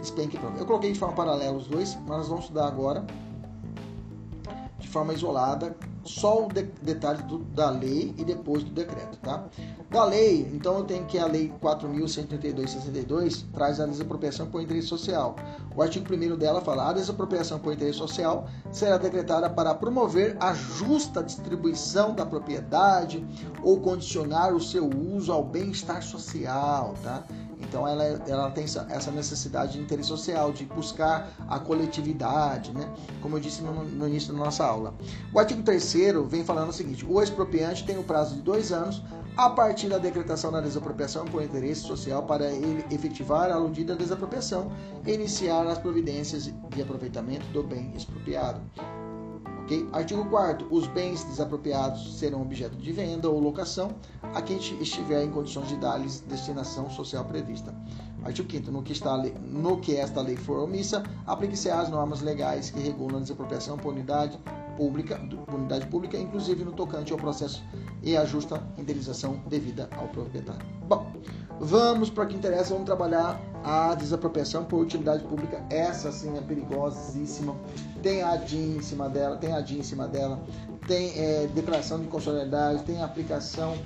Despenca 0.00 0.36
em 0.36 0.40
prova. 0.40 0.58
Eu 0.58 0.66
coloquei 0.66 0.92
de 0.92 0.98
forma 0.98 1.14
paralela 1.14 1.56
os 1.56 1.66
dois, 1.66 1.94
mas 2.06 2.18
nós 2.18 2.28
vamos 2.28 2.44
estudar 2.44 2.68
agora 2.68 3.04
forma 4.92 5.14
isolada 5.14 5.74
só 6.04 6.46
o 6.46 6.52
de 6.52 6.62
detalhe 6.82 7.22
do, 7.24 7.38
da 7.38 7.70
lei 7.70 8.14
e 8.18 8.24
depois 8.24 8.64
do 8.64 8.70
decreto, 8.70 9.16
tá? 9.18 9.44
Da 9.90 10.04
lei, 10.04 10.48
então 10.52 10.78
eu 10.78 10.84
tenho 10.84 11.04
que 11.06 11.18
a 11.18 11.26
lei 11.26 11.52
4.132/62 11.62 13.44
traz 13.52 13.80
a 13.80 13.86
desapropriação 13.86 14.46
por 14.46 14.60
interesse 14.60 14.88
social. 14.88 15.36
O 15.76 15.82
artigo 15.82 16.12
1 16.12 16.36
dela 16.36 16.60
fala: 16.60 16.90
a 16.90 16.92
desapropriação 16.92 17.58
por 17.58 17.72
interesse 17.72 17.98
social 17.98 18.48
será 18.72 18.98
decretada 18.98 19.48
para 19.48 19.74
promover 19.74 20.36
a 20.40 20.52
justa 20.54 21.22
distribuição 21.22 22.14
da 22.14 22.26
propriedade 22.26 23.24
ou 23.62 23.80
condicionar 23.80 24.54
o 24.54 24.60
seu 24.60 24.88
uso 24.88 25.32
ao 25.32 25.44
bem-estar 25.44 26.02
social, 26.02 26.94
tá? 27.02 27.22
Então 27.62 27.86
ela, 27.86 28.04
ela 28.26 28.50
tem 28.50 28.64
essa 28.64 29.10
necessidade 29.10 29.72
de 29.72 29.80
interesse 29.80 30.08
social, 30.08 30.52
de 30.52 30.64
buscar 30.64 31.30
a 31.48 31.58
coletividade, 31.58 32.72
né? 32.72 32.88
como 33.20 33.36
eu 33.36 33.40
disse 33.40 33.62
no, 33.62 33.84
no 33.84 34.08
início 34.08 34.32
da 34.32 34.38
nossa 34.38 34.64
aula. 34.64 34.94
O 35.32 35.38
artigo 35.38 35.62
3 35.62 35.92
vem 36.28 36.44
falando 36.44 36.70
o 36.70 36.72
seguinte: 36.72 37.06
o 37.08 37.22
expropriante 37.22 37.84
tem 37.84 37.98
o 37.98 38.02
prazo 38.02 38.34
de 38.34 38.42
dois 38.42 38.72
anos 38.72 39.02
a 39.36 39.48
partir 39.48 39.88
da 39.88 39.98
decretação 39.98 40.52
da 40.52 40.60
desapropriação 40.60 41.24
por 41.24 41.42
interesse 41.42 41.82
social 41.82 42.22
para 42.24 42.50
ele 42.50 42.84
efetivar 42.90 43.50
a 43.50 43.54
aludida 43.54 43.96
desapropriação 43.96 44.70
e 45.06 45.12
iniciar 45.12 45.66
as 45.66 45.78
providências 45.78 46.44
de 46.44 46.82
aproveitamento 46.82 47.46
do 47.46 47.62
bem 47.62 47.92
expropriado. 47.96 48.60
Okay? 49.62 49.88
Artigo 49.92 50.24
4 50.24 50.66
Os 50.70 50.86
bens 50.88 51.24
desapropriados 51.24 52.18
serão 52.18 52.42
objeto 52.42 52.76
de 52.76 52.92
venda 52.92 53.28
ou 53.28 53.40
locação 53.40 53.94
a 54.34 54.42
quem 54.42 54.56
estiver 54.56 55.24
em 55.24 55.30
condições 55.30 55.68
de 55.68 55.76
dar-lhes 55.76 56.20
destinação 56.20 56.90
social 56.90 57.24
prevista. 57.24 57.74
Artigo 58.24 58.50
5 58.50 58.70
no 58.70 58.82
que, 58.82 58.94
no 59.40 59.78
que 59.78 59.96
esta 59.96 60.20
lei 60.20 60.36
for 60.36 60.60
omissa, 60.60 61.02
aplique-se 61.26 61.70
às 61.70 61.88
normas 61.88 62.20
legais 62.20 62.70
que 62.70 62.80
regulam 62.80 63.18
a 63.18 63.20
desapropriação 63.20 63.76
por 63.76 63.92
unidade 63.92 64.38
pública, 64.76 65.20
unidade 65.52 65.86
pública, 65.86 66.16
inclusive 66.16 66.64
no 66.64 66.72
tocante 66.72 67.12
ao 67.12 67.18
processo 67.18 67.62
e 68.02 68.16
a 68.16 68.24
justa 68.24 68.62
indenização 68.76 69.42
devida 69.46 69.88
ao 69.96 70.08
proprietário. 70.08 70.64
Bom, 70.88 71.12
vamos 71.60 72.10
para 72.10 72.24
o 72.24 72.26
que 72.26 72.36
interessa, 72.36 72.72
vamos 72.72 72.86
trabalhar 72.86 73.40
a 73.64 73.94
desapropriação 73.94 74.64
por 74.64 74.80
utilidade 74.80 75.22
pública. 75.24 75.64
Essa 75.70 76.10
sim 76.10 76.36
é 76.36 76.40
perigosíssima. 76.40 77.56
Tem 78.02 78.22
a 78.22 78.36
em 78.36 78.80
cima 78.82 79.08
dela, 79.08 79.36
tem 79.36 79.52
a 79.52 79.60
em 79.60 79.82
cima 79.82 80.08
dela, 80.08 80.42
tem 80.86 81.12
é, 81.16 81.46
declaração 81.54 82.00
de 82.00 82.08
constitucionalidade, 82.08 82.82
tem 82.82 83.00
aplicação, 83.00 83.76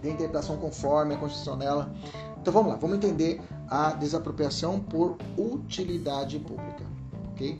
tem 0.00 0.12
interpretação 0.12 0.56
conforme 0.56 1.14
a 1.14 1.16
Constituição 1.18 1.58
dela. 1.58 1.92
Então 2.46 2.54
vamos 2.54 2.74
lá, 2.74 2.78
vamos 2.78 2.98
entender 2.98 3.40
a 3.68 3.90
desapropriação 3.90 4.78
por 4.78 5.18
utilidade 5.36 6.38
pública, 6.38 6.84
ok? 7.32 7.58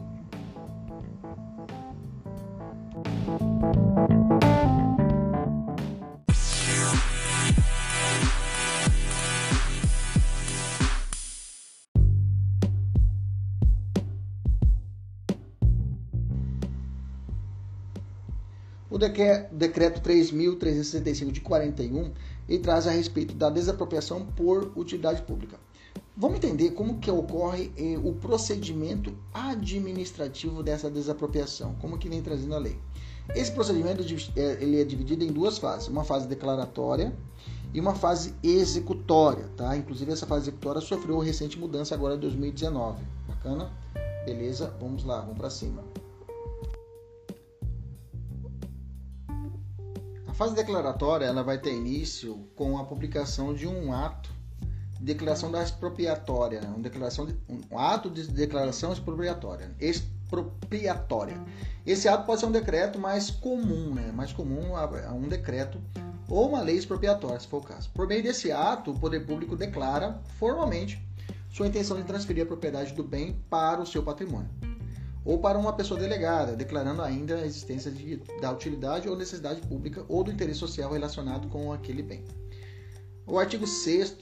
O 18.88 18.98
decreto 18.98 20.00
3.365 20.00 21.32
de 21.32 21.40
41 21.40 22.12
ele 22.48 22.58
traz 22.58 22.86
a 22.86 22.90
respeito 22.90 23.34
da 23.34 23.50
desapropriação 23.50 24.24
por 24.24 24.72
utilidade 24.76 25.22
pública. 25.22 25.58
Vamos 26.16 26.38
entender 26.38 26.70
como 26.70 26.98
que 26.98 27.10
ocorre 27.10 27.70
eh, 27.76 27.98
o 28.02 28.14
procedimento 28.14 29.14
administrativo 29.34 30.62
dessa 30.62 30.90
desapropriação, 30.90 31.74
como 31.80 31.98
que 31.98 32.08
vem 32.08 32.22
trazendo 32.22 32.54
a 32.54 32.58
lei. 32.58 32.78
Esse 33.34 33.50
procedimento 33.52 34.02
é, 34.36 34.62
ele 34.62 34.80
é 34.80 34.84
dividido 34.84 35.24
em 35.24 35.32
duas 35.32 35.58
fases, 35.58 35.88
uma 35.88 36.04
fase 36.04 36.28
declaratória 36.28 37.14
e 37.74 37.80
uma 37.80 37.94
fase 37.94 38.34
executória, 38.42 39.48
tá? 39.56 39.76
Inclusive 39.76 40.12
essa 40.12 40.26
fase 40.26 40.44
executória 40.44 40.80
sofreu 40.80 41.18
recente 41.18 41.58
mudança 41.58 41.94
agora 41.94 42.14
em 42.14 42.18
2019. 42.18 43.04
Bacana? 43.28 43.70
Beleza? 44.24 44.74
Vamos 44.80 45.04
lá, 45.04 45.20
vamos 45.20 45.36
para 45.36 45.50
cima. 45.50 45.82
Fase 50.36 50.54
declaratória 50.54 51.24
ela 51.24 51.42
vai 51.42 51.56
ter 51.56 51.72
início 51.72 52.46
com 52.54 52.76
a 52.76 52.84
publicação 52.84 53.54
de 53.54 53.66
um 53.66 53.92
ato 53.92 54.30
de 54.98 55.04
declaração 55.04 55.50
da 55.50 55.62
expropriatória, 55.62 56.60
uma 56.60 56.78
declaração 56.78 57.24
de, 57.24 57.34
um 57.48 57.78
ato 57.78 58.10
de 58.10 58.26
declaração 58.28 58.92
expropriatória. 58.92 59.74
Expropriatória. 59.80 61.42
Esse 61.86 62.06
ato 62.06 62.26
pode 62.26 62.40
ser 62.40 62.46
um 62.46 62.52
decreto 62.52 62.98
mais 62.98 63.30
comum, 63.30 63.94
né? 63.94 64.12
Mais 64.12 64.32
comum 64.32 64.76
a 64.76 65.12
um 65.12 65.26
decreto 65.26 65.80
ou 66.28 66.48
uma 66.48 66.60
lei 66.60 66.76
expropriatória, 66.76 67.40
se 67.40 67.48
for 67.48 67.58
o 67.58 67.66
caso. 67.66 67.88
Por 67.94 68.06
meio 68.06 68.22
desse 68.22 68.52
ato, 68.52 68.90
o 68.90 68.98
poder 68.98 69.26
público 69.26 69.56
declara 69.56 70.20
formalmente 70.38 71.02
sua 71.48 71.66
intenção 71.66 71.96
de 71.96 72.04
transferir 72.04 72.42
a 72.42 72.46
propriedade 72.46 72.92
do 72.92 73.02
bem 73.02 73.42
para 73.48 73.80
o 73.80 73.86
seu 73.86 74.02
patrimônio 74.02 74.50
ou 75.26 75.38
para 75.38 75.58
uma 75.58 75.72
pessoa 75.72 75.98
delegada, 75.98 76.54
declarando 76.54 77.02
ainda 77.02 77.34
a 77.34 77.44
existência 77.44 77.90
de, 77.90 78.18
da 78.40 78.52
utilidade 78.52 79.08
ou 79.08 79.16
necessidade 79.16 79.60
pública 79.62 80.04
ou 80.08 80.22
do 80.22 80.30
interesse 80.30 80.60
social 80.60 80.92
relacionado 80.92 81.48
com 81.48 81.72
aquele 81.72 82.00
bem. 82.00 82.24
O 83.26 83.36
artigo 83.36 83.66
6 83.66 84.18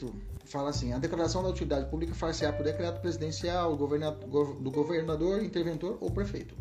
fala 0.47 0.71
assim: 0.71 0.95
a 0.95 0.99
declaração 0.99 1.43
da 1.43 1.51
utilidade 1.51 1.91
pública 1.91 2.15
far-se-á 2.15 2.51
por 2.55 2.65
decreto 2.65 3.03
presidencial 3.03 3.77
do 3.77 4.71
governador, 4.71 5.45
interventor 5.45 5.99
ou 6.01 6.11
prefeito. 6.11 6.57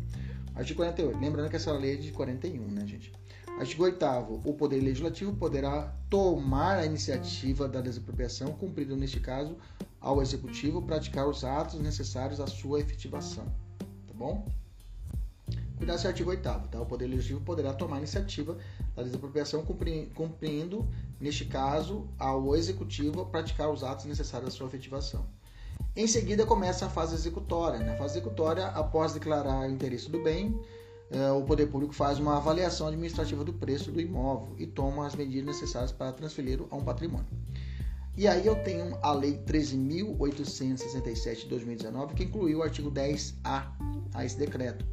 Artigo 0.54 0.76
48. 0.76 1.18
Lembrando 1.18 1.48
que 1.48 1.56
essa 1.56 1.72
lei 1.72 1.94
é 1.94 1.96
de 1.96 2.12
41, 2.12 2.62
né, 2.68 2.86
gente? 2.86 3.12
Artigo 3.58 3.84
8. 3.84 4.04
O 4.44 4.52
Poder 4.52 4.80
Legislativo 4.80 5.34
poderá 5.34 5.94
tomar 6.10 6.78
a 6.78 6.86
iniciativa 6.86 7.66
da 7.66 7.80
desapropriação, 7.80 8.52
cumprindo, 8.52 8.94
neste 8.94 9.18
caso, 9.20 9.56
ao 10.00 10.20
Executivo 10.20 10.82
praticar 10.82 11.26
os 11.26 11.44
atos 11.44 11.80
necessários 11.80 12.40
à 12.40 12.46
sua 12.46 12.80
efetivação. 12.80 13.63
Tá 14.14 14.18
bom? 14.18 14.46
Cuidado 15.76 15.96
esse 15.96 16.06
artigo 16.06 16.30
8. 16.30 16.42
Tá? 16.42 16.80
O 16.80 16.86
Poder 16.86 17.06
Legislativo 17.06 17.40
poderá 17.40 17.72
tomar 17.72 17.98
iniciativa 17.98 18.56
da 18.94 19.02
desapropriação, 19.02 19.64
cumprindo, 20.14 20.88
neste 21.20 21.44
caso, 21.44 22.06
ao 22.16 22.54
Executivo 22.54 23.26
praticar 23.26 23.68
os 23.70 23.82
atos 23.82 24.04
necessários 24.04 24.54
à 24.54 24.56
sua 24.56 24.68
efetivação. 24.68 25.26
Em 25.96 26.06
seguida 26.06 26.46
começa 26.46 26.86
a 26.86 26.88
fase 26.88 27.16
executória. 27.16 27.80
Na 27.80 27.86
né? 27.86 27.96
fase 27.96 28.18
executória, 28.18 28.66
após 28.68 29.12
declarar 29.12 29.68
o 29.68 29.70
interesse 29.70 30.08
do 30.08 30.22
bem, 30.22 30.60
eh, 31.10 31.32
o 31.32 31.42
poder 31.42 31.66
público 31.66 31.92
faz 31.92 32.20
uma 32.20 32.36
avaliação 32.36 32.86
administrativa 32.86 33.42
do 33.42 33.52
preço 33.52 33.90
do 33.90 34.00
imóvel 34.00 34.54
e 34.58 34.66
toma 34.66 35.06
as 35.06 35.16
medidas 35.16 35.44
necessárias 35.44 35.90
para 35.90 36.12
transferi-lo 36.12 36.68
a 36.70 36.76
um 36.76 36.84
patrimônio. 36.84 37.26
E 38.16 38.28
aí 38.28 38.46
eu 38.46 38.54
tenho 38.62 38.96
a 39.02 39.12
Lei 39.12 39.38
13.867 39.44 41.40
de 41.40 41.48
2019, 41.48 42.14
que 42.14 42.22
incluiu 42.24 42.60
o 42.60 42.62
artigo 42.62 42.88
10A 42.88 43.66
a 44.14 44.24
esse 44.24 44.38
decreto. 44.38 44.86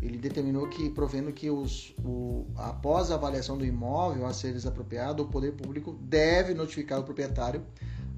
Ele 0.00 0.16
determinou 0.16 0.66
que, 0.68 0.88
provendo 0.90 1.30
que 1.30 1.50
os, 1.50 1.94
o, 2.02 2.46
após 2.56 3.10
a 3.10 3.16
avaliação 3.16 3.58
do 3.58 3.66
imóvel 3.66 4.26
a 4.26 4.32
ser 4.32 4.52
desapropriado, 4.52 5.22
o 5.22 5.28
poder 5.28 5.52
público 5.52 5.92
deve 6.00 6.54
notificar 6.54 7.00
o 7.00 7.04
proprietário 7.04 7.62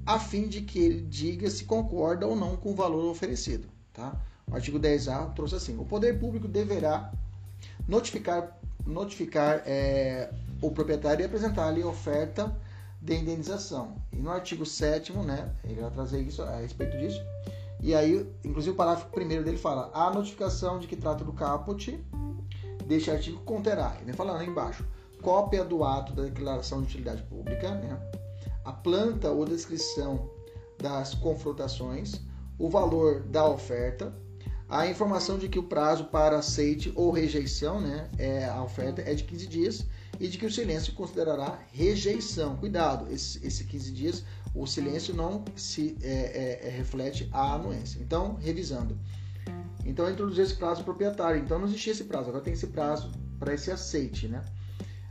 a 0.05 0.17
fim 0.17 0.47
de 0.47 0.61
que 0.61 0.79
ele 0.79 1.01
diga 1.01 1.49
se 1.49 1.65
concorda 1.65 2.25
ou 2.25 2.35
não 2.35 2.55
com 2.55 2.71
o 2.71 2.75
valor 2.75 3.11
oferecido. 3.11 3.67
Tá? 3.91 4.17
O 4.49 4.55
artigo 4.55 4.79
10A 4.79 5.33
trouxe 5.33 5.55
assim: 5.55 5.77
o 5.77 5.83
poder 5.83 6.17
público 6.17 6.47
deverá 6.47 7.11
notificar, 7.85 8.57
notificar 8.85 9.61
é, 9.65 10.31
o 10.61 10.71
proprietário 10.71 11.23
e 11.23 11.25
apresentar-lhe 11.25 11.83
oferta 11.83 12.55
de 13.01 13.15
indenização. 13.15 13.95
E 14.11 14.17
no 14.17 14.29
artigo 14.29 14.65
7 14.65 15.13
né, 15.13 15.53
ele 15.63 15.81
vai 15.81 15.91
trazer 15.91 16.21
isso 16.21 16.41
a 16.41 16.57
respeito 16.57 16.97
disso. 16.97 17.21
E 17.79 17.93
aí, 17.93 18.27
inclusive, 18.43 18.73
o 18.73 18.77
parágrafo 18.77 19.09
primeiro 19.11 19.43
dele 19.43 19.57
fala: 19.57 19.91
a 19.93 20.09
notificação 20.11 20.79
de 20.79 20.87
que 20.87 20.95
trata 20.95 21.23
do 21.23 21.33
caput 21.33 22.03
deste 22.85 23.11
artigo 23.11 23.39
conterá, 23.43 23.95
ele 23.97 24.05
vai 24.05 24.15
falando 24.15 24.39
aí 24.39 24.47
embaixo, 24.47 24.85
cópia 25.21 25.63
do 25.63 25.83
ato 25.83 26.13
da 26.13 26.23
declaração 26.23 26.81
de 26.81 26.87
utilidade 26.87 27.21
pública, 27.23 27.71
né? 27.71 27.99
a 28.63 28.71
planta 28.71 29.29
ou 29.29 29.45
descrição 29.45 30.29
das 30.77 31.13
confrontações, 31.13 32.21
o 32.59 32.69
valor 32.69 33.21
da 33.21 33.47
oferta, 33.47 34.13
a 34.67 34.85
informação 34.85 35.37
de 35.37 35.47
que 35.47 35.57
o 35.57 35.63
prazo 35.63 36.05
para 36.05 36.37
aceite 36.37 36.91
ou 36.95 37.11
rejeição, 37.11 37.79
né, 37.79 38.09
é, 38.17 38.45
a 38.45 38.61
oferta 38.61 39.01
é 39.01 39.13
de 39.13 39.23
15 39.23 39.47
dias 39.47 39.85
e 40.19 40.27
de 40.27 40.37
que 40.37 40.45
o 40.45 40.51
silêncio 40.51 40.93
considerará 40.93 41.59
rejeição. 41.71 42.55
Cuidado, 42.57 43.11
esse, 43.11 43.45
esse 43.45 43.63
15 43.63 43.91
dias, 43.91 44.23
o 44.53 44.65
silêncio 44.65 45.13
não 45.13 45.43
se 45.55 45.97
é, 46.01 46.61
é, 46.63 46.67
é, 46.67 46.69
reflete 46.69 47.29
a 47.31 47.53
anuência. 47.53 47.99
Então, 48.01 48.35
revisando. 48.35 48.97
Então, 49.85 50.09
introduziu 50.09 50.43
esse 50.43 50.55
prazo 50.55 50.83
proprietário. 50.83 51.39
Então, 51.39 51.59
não 51.59 51.67
existia 51.67 51.93
esse 51.93 52.03
prazo, 52.05 52.29
agora 52.29 52.43
tem 52.43 52.53
esse 52.53 52.67
prazo 52.67 53.11
para 53.39 53.53
esse 53.53 53.71
aceite, 53.71 54.27
né? 54.27 54.43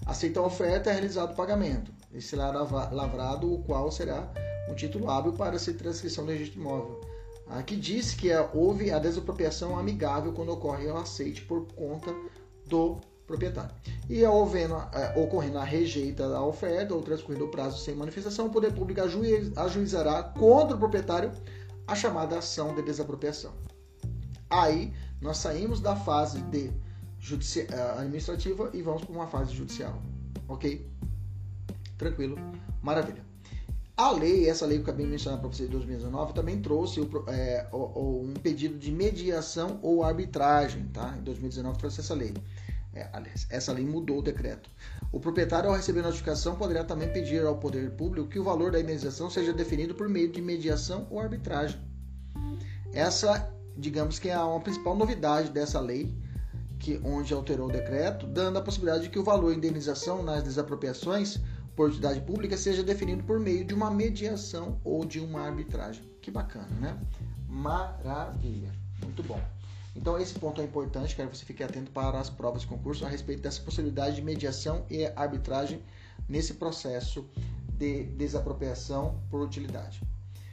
Aceita 0.05 0.41
a 0.41 0.45
oferta, 0.45 0.91
é 0.91 0.93
realizado 0.93 1.33
o 1.33 1.37
pagamento. 1.37 1.93
Esse 2.13 2.29
será 2.29 2.51
lavrado, 2.51 3.53
o 3.53 3.63
qual 3.63 3.91
será 3.91 4.33
um 4.69 4.75
título 4.75 5.11
hábil 5.11 5.33
para 5.33 5.59
ser 5.59 5.75
transcrição 5.75 6.25
do 6.25 6.33
registro 6.33 6.61
imóvel. 6.61 7.01
Aqui 7.49 7.77
diz 7.77 8.13
que 8.13 8.29
houve 8.53 8.91
a 8.91 8.99
desapropriação 8.99 9.79
amigável 9.79 10.33
quando 10.33 10.53
ocorre 10.53 10.87
o 10.87 10.97
aceite 10.97 11.43
por 11.43 11.67
conta 11.75 12.13
do 12.67 13.01
proprietário. 13.27 13.75
E 14.09 14.23
é, 14.23 14.29
ocorrendo 14.29 15.59
a 15.59 15.65
rejeita 15.65 16.29
da 16.29 16.43
oferta 16.43 16.95
ou 16.95 17.03
transcorrido 17.03 17.47
o 17.47 17.51
prazo 17.51 17.79
sem 17.79 17.95
manifestação, 17.95 18.47
o 18.47 18.51
poder 18.51 18.73
público 18.73 19.01
ajuizará 19.57 20.23
contra 20.23 20.77
o 20.77 20.79
proprietário 20.79 21.33
a 21.87 21.95
chamada 21.95 22.39
ação 22.39 22.75
de 22.75 22.83
desapropriação. 22.83 23.53
Aí 24.49 24.93
nós 25.21 25.39
saímos 25.39 25.81
da 25.81 25.97
fase 25.97 26.41
de 26.43 26.73
é, 27.73 27.99
administrativa 27.99 28.71
e 28.73 28.83
vamos 28.83 29.05
para 29.05 29.15
uma 29.15 29.27
fase 29.27 29.55
judicial. 29.55 30.01
Ok? 30.49 30.89
Tranquilo? 31.99 32.37
Maravilha. 32.83 33.25
A 33.97 34.11
lei, 34.11 34.49
essa 34.49 34.67
lei 34.67 34.77
que 34.77 34.83
eu 34.83 34.89
acabei 34.89 35.07
de 35.07 35.13
mencionar 35.13 35.41
para 35.41 35.49
vocês 35.49 35.69
de 35.69 35.75
2019, 35.75 36.35
também 36.35 36.61
trouxe 36.61 37.01
o, 37.01 37.25
é, 37.29 37.67
um 37.73 38.35
pedido 38.43 38.79
de 38.79 38.93
mediação 38.93 39.79
ou 39.83 40.05
arbitragem, 40.05 40.85
tá? 40.89 41.17
Em 41.19 41.23
2019 41.23 41.79
trouxe 41.79 42.01
essa 42.01 42.15
lei. 42.15 42.35
É, 42.97 43.11
aliás, 43.13 43.47
essa 43.51 43.75
lei 43.75 43.85
mudou 43.85 44.21
o 44.21 44.23
decreto. 44.23 44.71
O 45.13 45.21
proprietário, 45.21 45.69
ao 45.69 45.77
receber 45.77 46.01
notificação, 46.01 46.57
poderá 46.57 46.83
também 46.83 47.13
pedir 47.13 47.45
ao 47.45 47.59
poder 47.59 47.91
público 47.91 48.27
que 48.27 48.39
o 48.39 48.45
valor 48.45 48.73
da 48.73 48.81
indenização 48.81 49.29
seja 49.29 49.53
definido 49.53 49.95
por 49.95 50.09
meio 50.09 50.33
de 50.33 50.41
mediação 50.41 51.07
ou 51.11 51.21
arbitragem. 51.21 51.79
Essa, 52.95 53.53
digamos 53.77 54.19
que 54.19 54.31
é 54.31 54.35
a 54.35 54.61
principal 54.61 54.97
novidade 54.97 55.51
dessa 55.51 55.79
lei, 55.79 56.17
que 56.79 56.99
onde 57.05 57.35
alterou 57.35 57.69
o 57.69 57.73
decreto, 57.73 58.27
dando 58.27 58.59
a 58.59 58.63
possibilidade 58.63 59.05
de 59.05 59.11
que 59.11 59.19
o 59.19 59.25
valor 59.25 59.51
da 59.51 59.59
indenização 59.59 60.23
nas 60.23 60.43
desapropriações 60.43 61.39
por 61.75 61.91
utilidade 61.91 62.23
pública 62.23 62.57
seja 62.57 62.83
definido 62.83 63.23
por 63.25 63.39
meio 63.39 63.63
de 63.63 63.75
uma 63.75 63.91
mediação 63.91 64.81
ou 64.83 65.05
de 65.05 65.21
uma 65.21 65.43
arbitragem. 65.43 66.03
Que 66.23 66.31
bacana, 66.31 66.69
né? 66.81 66.99
Maravilha. 67.47 68.73
Muito 69.03 69.23
bom. 69.23 69.39
Então, 69.97 70.19
esse 70.19 70.39
ponto 70.39 70.61
é 70.61 70.65
importante, 70.65 71.17
quero 71.17 71.31
que 71.31 71.39
você 71.39 71.45
fique 71.45 71.65
atento 71.65 71.91
para 71.91 72.21
as 72.21 72.29
provas 72.29 72.63
de 72.63 72.69
concurso 72.69 73.05
a 73.05 73.09
respeito 73.09 73.43
dessa 73.43 73.61
possibilidade 73.63 74.17
de 74.17 74.23
mediação 74.23 74.85
e 74.91 75.07
arbitragem 75.17 75.83
nesse 76.29 76.55
processo 76.55 77.25
de 77.79 78.05
desapropriação 78.05 79.21
por 79.31 79.41
utilidade. 79.41 80.03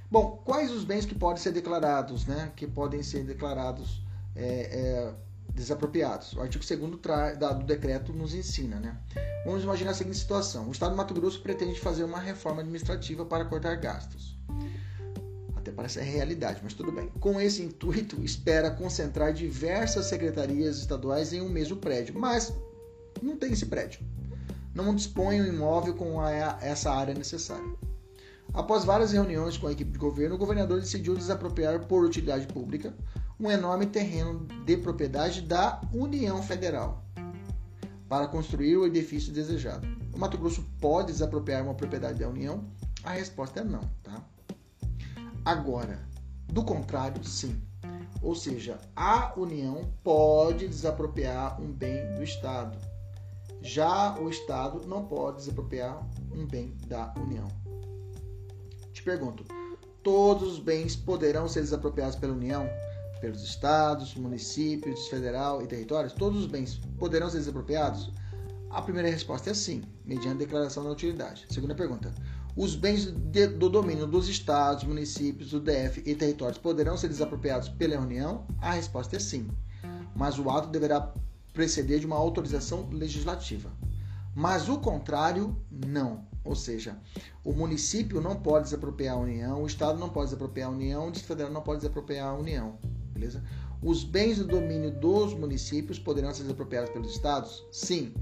Bom, 0.10 0.42
quais 0.46 0.72
os 0.72 0.84
bens 0.84 1.06
que 1.06 1.16
podem 1.16 1.42
ser 1.42 1.52
declarados, 1.52 2.26
né? 2.26 2.52
Que 2.56 2.68
podem 2.68 3.02
ser 3.02 3.24
declarados 3.24 4.02
é, 4.36 4.46
é, 4.46 5.14
desapropriados. 5.54 6.34
O 6.34 6.42
artigo 6.42 6.64
2 6.64 7.38
do 7.38 7.66
decreto 7.66 8.14
nos 8.14 8.34
ensina. 8.34 8.80
Né? 8.80 8.96
Vamos 9.46 9.64
imaginar 9.64 9.92
a 9.92 9.94
seguinte 9.94 10.18
situação: 10.18 10.68
o 10.68 10.72
Estado 10.72 10.92
de 10.92 10.98
Mato 10.98 11.14
Grosso 11.14 11.42
pretende 11.42 11.80
fazer 11.80 12.04
uma 12.04 12.20
reforma 12.20 12.62
administrativa 12.62 13.26
para 13.26 13.46
cortar 13.46 13.76
gastos. 13.78 14.38
Parece 15.76 16.00
a 16.00 16.04
realidade, 16.04 16.60
mas 16.64 16.74
tudo 16.74 16.92
bem. 16.92 17.10
Com 17.20 17.40
esse 17.40 17.62
intuito, 17.62 18.24
espera 18.24 18.72
concentrar 18.72 19.34
diversas 19.34 20.06
secretarias 20.06 20.78
estaduais 20.78 21.34
em 21.34 21.42
um 21.42 21.50
mesmo 21.50 21.78
prédio, 21.78 22.18
mas 22.18 22.54
não 23.22 23.38
tem 23.38 23.54
esse 23.54 23.66
prédio. 23.66 24.00
Não 24.74 24.96
dispõe 24.96 25.42
um 25.42 25.46
imóvel 25.46 25.94
com 25.94 26.20
a, 26.20 26.32
essa 26.62 26.92
área 26.92 27.14
necessária. 27.14 27.74
Após 28.54 28.84
várias 28.84 29.12
reuniões 29.12 29.58
com 29.58 29.68
a 29.68 29.72
equipe 29.72 29.92
de 29.92 29.98
governo, 29.98 30.36
o 30.36 30.38
governador 30.38 30.80
decidiu 30.80 31.16
desapropriar 31.16 31.88
por 31.88 32.04
utilidade 32.04 32.46
pública 32.48 32.94
um 33.40 33.50
enorme 33.50 33.86
terreno 33.86 34.46
de 34.66 34.78
propriedade 34.78 35.42
da 35.42 35.82
União 35.92 36.42
Federal 36.44 37.04
para 38.08 38.28
construir 38.28 38.78
o 38.78 38.86
edifício 38.86 39.34
desejado. 39.34 39.88
O 40.14 40.20
Mato 40.20 40.38
Grosso 40.38 40.64
pode 40.80 41.12
desapropriar 41.12 41.64
uma 41.64 41.74
propriedade 41.74 42.20
da 42.20 42.30
União? 42.30 42.64
A 43.04 43.14
resposta 43.14 43.62
é 43.62 43.64
não, 43.64 43.82
tá? 44.04 44.24
Agora, 45.46 46.00
do 46.48 46.64
contrário, 46.64 47.24
sim. 47.24 47.62
Ou 48.22 48.36
seja, 48.36 48.80
a 48.96 49.34
União 49.38 49.92
pode 50.04 50.68
desapropriar 50.68 51.62
um 51.62 51.72
bem 51.72 52.16
do 52.16 52.24
Estado. 52.24 52.78
Já 53.62 54.18
o 54.20 54.30
Estado 54.30 54.88
não 54.88 55.06
pode 55.06 55.38
desapropriar 55.38 56.06
um 56.34 56.46
bem 56.46 56.78
da 56.88 57.14
União. 57.18 57.48
Te 58.94 59.04
pergunto: 59.04 59.44
todos 60.02 60.54
os 60.54 60.60
bens 60.60 60.96
poderão 60.96 61.48
ser 61.48 61.62
desapropriados 61.62 62.16
pela 62.16 62.34
União? 62.34 62.70
pelos 63.24 63.42
estados, 63.42 64.16
municípios, 64.16 65.08
federal 65.08 65.62
e 65.62 65.68
territórios, 65.68 66.12
todos 66.12 66.42
os 66.42 66.46
bens 66.46 66.82
poderão 67.00 67.30
ser 67.30 67.38
desapropriados? 67.38 68.12
A 68.70 68.82
primeira 68.82 69.10
resposta 69.10 69.50
é 69.50 69.54
sim, 69.54 69.82
mediante 70.04 70.40
declaração 70.40 70.84
da 70.84 70.90
utilidade. 70.90 71.46
Segunda 71.50 71.74
pergunta: 71.74 72.14
os 72.56 72.76
bens 72.76 73.06
de, 73.06 73.48
do 73.48 73.70
domínio 73.70 74.06
dos 74.06 74.30
estados, 74.30 74.84
municípios, 74.84 75.52
do 75.52 75.60
DF 75.60 76.04
e 76.06 76.16
territórios 76.16 76.58
poderão 76.58 76.98
ser 76.98 77.08
desapropriados 77.08 77.70
pela 77.70 78.00
União? 78.00 78.46
A 78.60 78.74
resposta 78.74 79.16
é 79.16 79.20
sim, 79.20 79.50
mas 80.16 80.38
o 80.38 80.50
ato 80.50 80.70
deverá 80.70 81.14
preceder 81.54 82.00
de 82.00 82.06
uma 82.06 82.16
autorização 82.16 82.90
legislativa. 82.92 83.72
Mas 84.36 84.68
o 84.68 84.80
contrário, 84.80 85.56
não. 85.70 86.26
Ou 86.44 86.56
seja, 86.56 86.98
o 87.44 87.54
município 87.54 88.20
não 88.20 88.36
pode 88.36 88.66
desapropriar 88.66 89.16
a 89.16 89.20
União, 89.20 89.64
o 89.64 89.68
Estado 89.68 89.98
não 90.00 90.10
pode 90.10 90.28
desapropriar 90.28 90.70
a 90.70 90.72
União, 90.72 91.08
o 91.08 91.12
Distrito 91.12 91.28
Federal 91.28 91.54
não 91.54 91.62
pode 91.62 91.80
desapropriar 91.80 92.28
a 92.28 92.34
União 92.34 92.78
beleza? 93.14 93.44
Os 93.82 94.04
bens 94.04 94.38
do 94.40 94.48
domínio 94.48 94.92
dos 94.92 95.34
municípios 95.34 96.00
poderão 96.00 96.34
ser 96.34 96.44
desapropriados 96.44 96.90
pelos 96.90 97.12
estados? 97.12 97.66
Sim, 97.72 98.14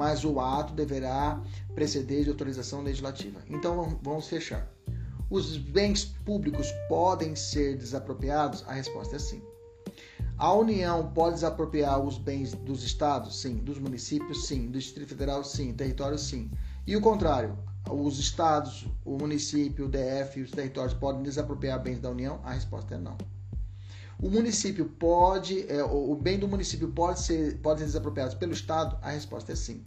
mas 0.00 0.24
o 0.24 0.40
ato 0.40 0.72
deverá 0.72 1.38
preceder 1.74 2.24
de 2.24 2.30
autorização 2.30 2.80
legislativa. 2.80 3.38
Então 3.50 3.98
vamos 4.02 4.28
fechar. 4.28 4.66
Os 5.28 5.58
bens 5.58 6.06
públicos 6.24 6.72
podem 6.88 7.36
ser 7.36 7.76
desapropriados? 7.76 8.64
A 8.66 8.72
resposta 8.72 9.16
é 9.16 9.18
sim. 9.18 9.42
A 10.38 10.54
União 10.54 11.12
pode 11.12 11.34
desapropriar 11.34 12.00
os 12.00 12.16
bens 12.16 12.54
dos 12.54 12.82
estados? 12.82 13.42
Sim. 13.42 13.58
Dos 13.58 13.78
municípios? 13.78 14.46
Sim. 14.46 14.68
Do 14.68 14.78
Distrito 14.78 15.10
Federal? 15.10 15.44
Sim. 15.44 15.74
Território? 15.74 16.16
Sim. 16.16 16.50
E 16.86 16.96
o 16.96 17.02
contrário? 17.02 17.58
Os 17.90 18.18
estados, 18.18 18.88
o 19.04 19.18
município, 19.18 19.84
o 19.84 19.88
DF 19.88 20.40
e 20.40 20.42
os 20.44 20.50
territórios 20.50 20.94
podem 20.94 21.22
desapropriar 21.22 21.82
bens 21.82 22.00
da 22.00 22.08
União? 22.08 22.40
A 22.42 22.52
resposta 22.52 22.94
é 22.94 22.98
não. 22.98 23.18
O 24.22 24.28
município 24.28 24.84
pode, 24.84 25.64
é, 25.70 25.82
o 25.82 26.14
bem 26.14 26.38
do 26.38 26.46
município 26.46 26.88
pode 26.88 27.20
ser, 27.20 27.56
pode 27.58 27.80
ser 27.80 27.86
desapropriado 27.86 28.36
pelo 28.36 28.52
Estado? 28.52 28.98
A 29.00 29.12
resposta 29.12 29.52
é 29.52 29.56
sim, 29.56 29.82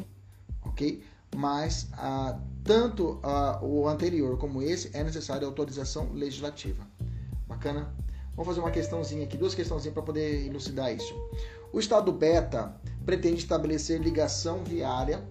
ok? 0.64 1.04
Mas 1.36 1.88
ah, 1.94 2.40
tanto 2.64 3.20
ah, 3.22 3.60
o 3.62 3.88
anterior 3.88 4.38
como 4.40 4.64
esse 4.64 4.90
é 4.98 5.04
necessária 5.04 5.46
autorização 5.46 6.12
legislativa. 6.14 6.88
Bacana? 7.48 7.94
Vamos 8.36 8.48
fazer 8.48 8.60
uma 8.62 8.72
questãozinha 8.72 9.24
aqui, 9.24 9.38
duas 9.38 9.54
questãozinhas 9.54 9.94
para 9.94 10.02
poder 10.02 10.48
elucidar 10.48 10.92
isso. 10.92 11.14
O 11.72 11.80
Estado 11.80 12.12
Beta 12.12 12.76
pretende 13.06 13.38
estabelecer 13.38 14.02
ligação 14.02 14.64
viária 14.64 15.24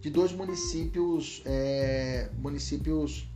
de 0.00 0.08
dois 0.08 0.32
municípios, 0.32 1.42
é, 1.44 2.30
municípios, 2.38 3.28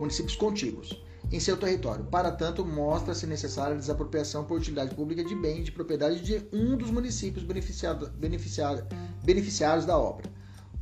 municípios 0.00 0.34
contíguos 0.34 1.07
em 1.30 1.40
seu 1.40 1.56
território. 1.56 2.04
Para 2.04 2.30
tanto, 2.30 2.64
mostra-se 2.64 3.26
necessária 3.26 3.74
a 3.74 3.78
desapropriação 3.78 4.44
por 4.44 4.58
utilidade 4.58 4.94
pública 4.94 5.24
de 5.24 5.34
bem 5.34 5.62
de 5.62 5.72
propriedade 5.72 6.20
de 6.20 6.46
um 6.52 6.76
dos 6.76 6.90
municípios 6.90 7.44
beneficiado, 7.44 8.08
beneficiado, 8.10 8.86
beneficiários 9.22 9.84
da 9.84 9.98
obra. 9.98 10.30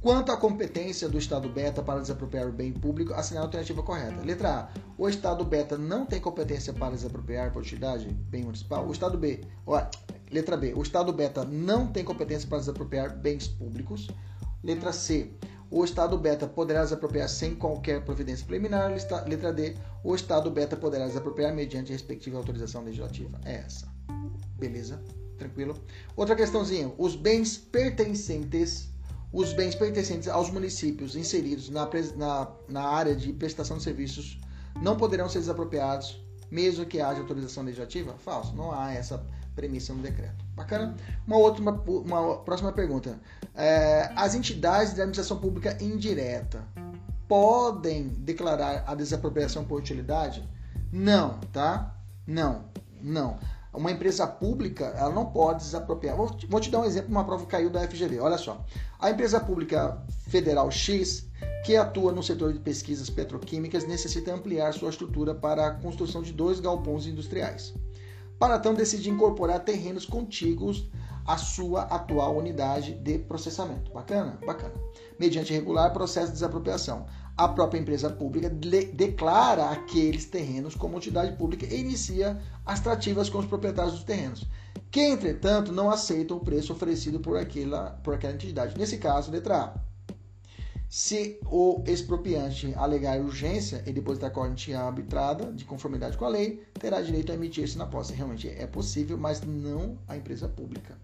Quanto 0.00 0.30
à 0.30 0.36
competência 0.36 1.08
do 1.08 1.18
Estado 1.18 1.48
beta 1.48 1.82
para 1.82 2.00
desapropriar 2.00 2.46
o 2.46 2.52
bem 2.52 2.72
público, 2.72 3.12
assinale 3.12 3.44
a 3.44 3.48
alternativa 3.48 3.82
correta. 3.82 4.22
Letra 4.22 4.50
A. 4.50 4.68
O 4.96 5.08
Estado 5.08 5.44
beta 5.44 5.76
não 5.76 6.06
tem 6.06 6.20
competência 6.20 6.72
para 6.72 6.94
desapropriar 6.94 7.52
por 7.52 7.62
utilidade 7.62 8.06
bem 8.30 8.44
municipal. 8.44 8.86
O 8.86 8.92
Estado 8.92 9.18
B. 9.18 9.40
Ó, 9.66 9.82
letra 10.30 10.56
B. 10.56 10.74
O 10.74 10.82
Estado 10.82 11.12
beta 11.12 11.44
não 11.44 11.88
tem 11.88 12.04
competência 12.04 12.48
para 12.48 12.58
desapropriar 12.58 13.16
bens 13.16 13.48
públicos. 13.48 14.08
Letra 14.62 14.92
C. 14.92 15.32
O 15.70 15.84
Estado 15.84 16.16
beta 16.16 16.46
poderá 16.46 16.82
desapropriar 16.82 17.28
sem 17.28 17.54
qualquer 17.54 18.04
providência 18.04 18.46
preliminar. 18.46 18.90
Letra 19.26 19.52
D. 19.52 19.76
O 20.04 20.14
Estado 20.14 20.50
beta 20.50 20.76
poderá 20.76 21.06
desapropriar 21.06 21.54
mediante 21.54 21.90
a 21.90 21.94
respectiva 21.94 22.38
autorização 22.38 22.84
legislativa. 22.84 23.40
É 23.44 23.56
essa. 23.56 23.88
Beleza? 24.56 25.02
Tranquilo? 25.36 25.76
Outra 26.16 26.36
questãozinha. 26.36 26.92
Os 26.96 27.16
bens 27.16 27.56
pertencentes 27.56 28.90
os 29.32 29.52
bens 29.52 29.74
pertencentes 29.74 30.28
aos 30.28 30.50
municípios 30.50 31.14
inseridos 31.16 31.68
na, 31.68 31.86
na, 32.16 32.52
na 32.68 32.82
área 32.82 33.14
de 33.14 33.32
prestação 33.32 33.76
de 33.76 33.82
serviços 33.82 34.40
não 34.80 34.96
poderão 34.96 35.28
ser 35.28 35.40
desapropriados, 35.40 36.24
mesmo 36.50 36.86
que 36.86 37.00
haja 37.00 37.20
autorização 37.20 37.64
legislativa? 37.64 38.14
Falso, 38.18 38.54
não 38.54 38.72
há 38.72 38.92
essa 38.92 39.26
premissa 39.56 39.92
no 39.92 40.02
decreto. 40.02 40.44
Bacana? 40.54 40.94
Uma 41.26 41.38
outra, 41.38 41.62
uma, 41.62 41.72
uma 41.72 42.36
próxima 42.38 42.70
pergunta. 42.70 43.18
É, 43.54 44.12
as 44.14 44.34
entidades 44.34 44.94
de 44.94 45.00
administração 45.00 45.38
pública 45.38 45.76
indireta 45.82 46.62
podem 47.26 48.08
declarar 48.08 48.84
a 48.86 48.94
desapropriação 48.94 49.64
por 49.64 49.80
utilidade? 49.80 50.46
Não, 50.92 51.40
tá? 51.52 51.96
Não, 52.26 52.66
não. 53.02 53.38
uma 53.72 53.90
empresa 53.90 54.26
pública 54.26 54.84
ela 54.96 55.12
não 55.12 55.26
pode 55.26 55.64
desapropriar. 55.64 56.16
Vou, 56.16 56.36
vou 56.48 56.60
te 56.60 56.70
dar 56.70 56.80
um 56.80 56.84
exemplo, 56.84 57.10
uma 57.10 57.24
prova 57.24 57.44
que 57.44 57.50
caiu 57.50 57.70
da 57.70 57.86
FGV. 57.88 58.20
Olha 58.20 58.38
só. 58.38 58.64
A 58.98 59.10
empresa 59.10 59.40
pública 59.40 60.02
federal 60.28 60.70
X, 60.70 61.26
que 61.64 61.76
atua 61.76 62.12
no 62.12 62.22
setor 62.22 62.52
de 62.52 62.58
pesquisas 62.58 63.10
petroquímicas, 63.10 63.86
necessita 63.86 64.32
ampliar 64.32 64.72
sua 64.72 64.90
estrutura 64.90 65.34
para 65.34 65.66
a 65.66 65.70
construção 65.74 66.22
de 66.22 66.32
dois 66.32 66.60
galpões 66.60 67.06
industriais. 67.06 67.74
Para 68.38 68.56
então 68.56 68.74
decidir 68.74 69.10
incorporar 69.10 69.60
terrenos 69.60 70.04
contíguos 70.04 70.88
à 71.26 71.36
sua 71.36 71.82
atual 71.82 72.36
unidade 72.36 72.94
de 72.94 73.18
processamento. 73.18 73.92
Bacana? 73.92 74.38
Bacana. 74.46 74.74
Mediante 75.18 75.52
regular 75.52 75.92
processo 75.92 76.28
de 76.28 76.34
desapropriação 76.34 77.06
a 77.36 77.48
própria 77.48 77.78
empresa 77.78 78.08
pública 78.08 78.48
declara 78.48 79.70
aqueles 79.70 80.24
terrenos 80.24 80.74
como 80.74 80.96
utilidade 80.96 81.36
pública 81.36 81.66
e 81.66 81.80
inicia 81.80 82.40
as 82.64 82.80
trativas 82.80 83.28
com 83.28 83.38
os 83.38 83.44
proprietários 83.44 83.92
dos 83.92 84.04
terrenos, 84.04 84.46
que, 84.90 85.00
entretanto, 85.00 85.70
não 85.70 85.90
aceitam 85.90 86.38
o 86.38 86.40
preço 86.40 86.72
oferecido 86.72 87.20
por 87.20 87.36
aquela, 87.36 87.90
por 88.02 88.14
aquela 88.14 88.32
entidade. 88.32 88.78
Nesse 88.78 88.96
caso, 88.96 89.30
letra 89.30 89.56
A. 89.64 89.85
Se 90.88 91.40
o 91.50 91.82
expropriante 91.86 92.72
alegar 92.76 93.20
urgência 93.20 93.82
e 93.86 93.92
depositar 93.92 94.30
correntia 94.30 94.80
arbitrada 94.80 95.52
de 95.52 95.64
conformidade 95.64 96.16
com 96.16 96.24
a 96.24 96.28
lei, 96.28 96.62
terá 96.74 97.02
direito 97.02 97.32
a 97.32 97.34
emitir-se 97.34 97.76
na 97.76 97.86
posse. 97.86 98.12
Realmente 98.12 98.48
é 98.48 98.66
possível, 98.66 99.18
mas 99.18 99.40
não 99.42 99.98
a 100.06 100.16
empresa 100.16 100.48
pública. 100.48 100.96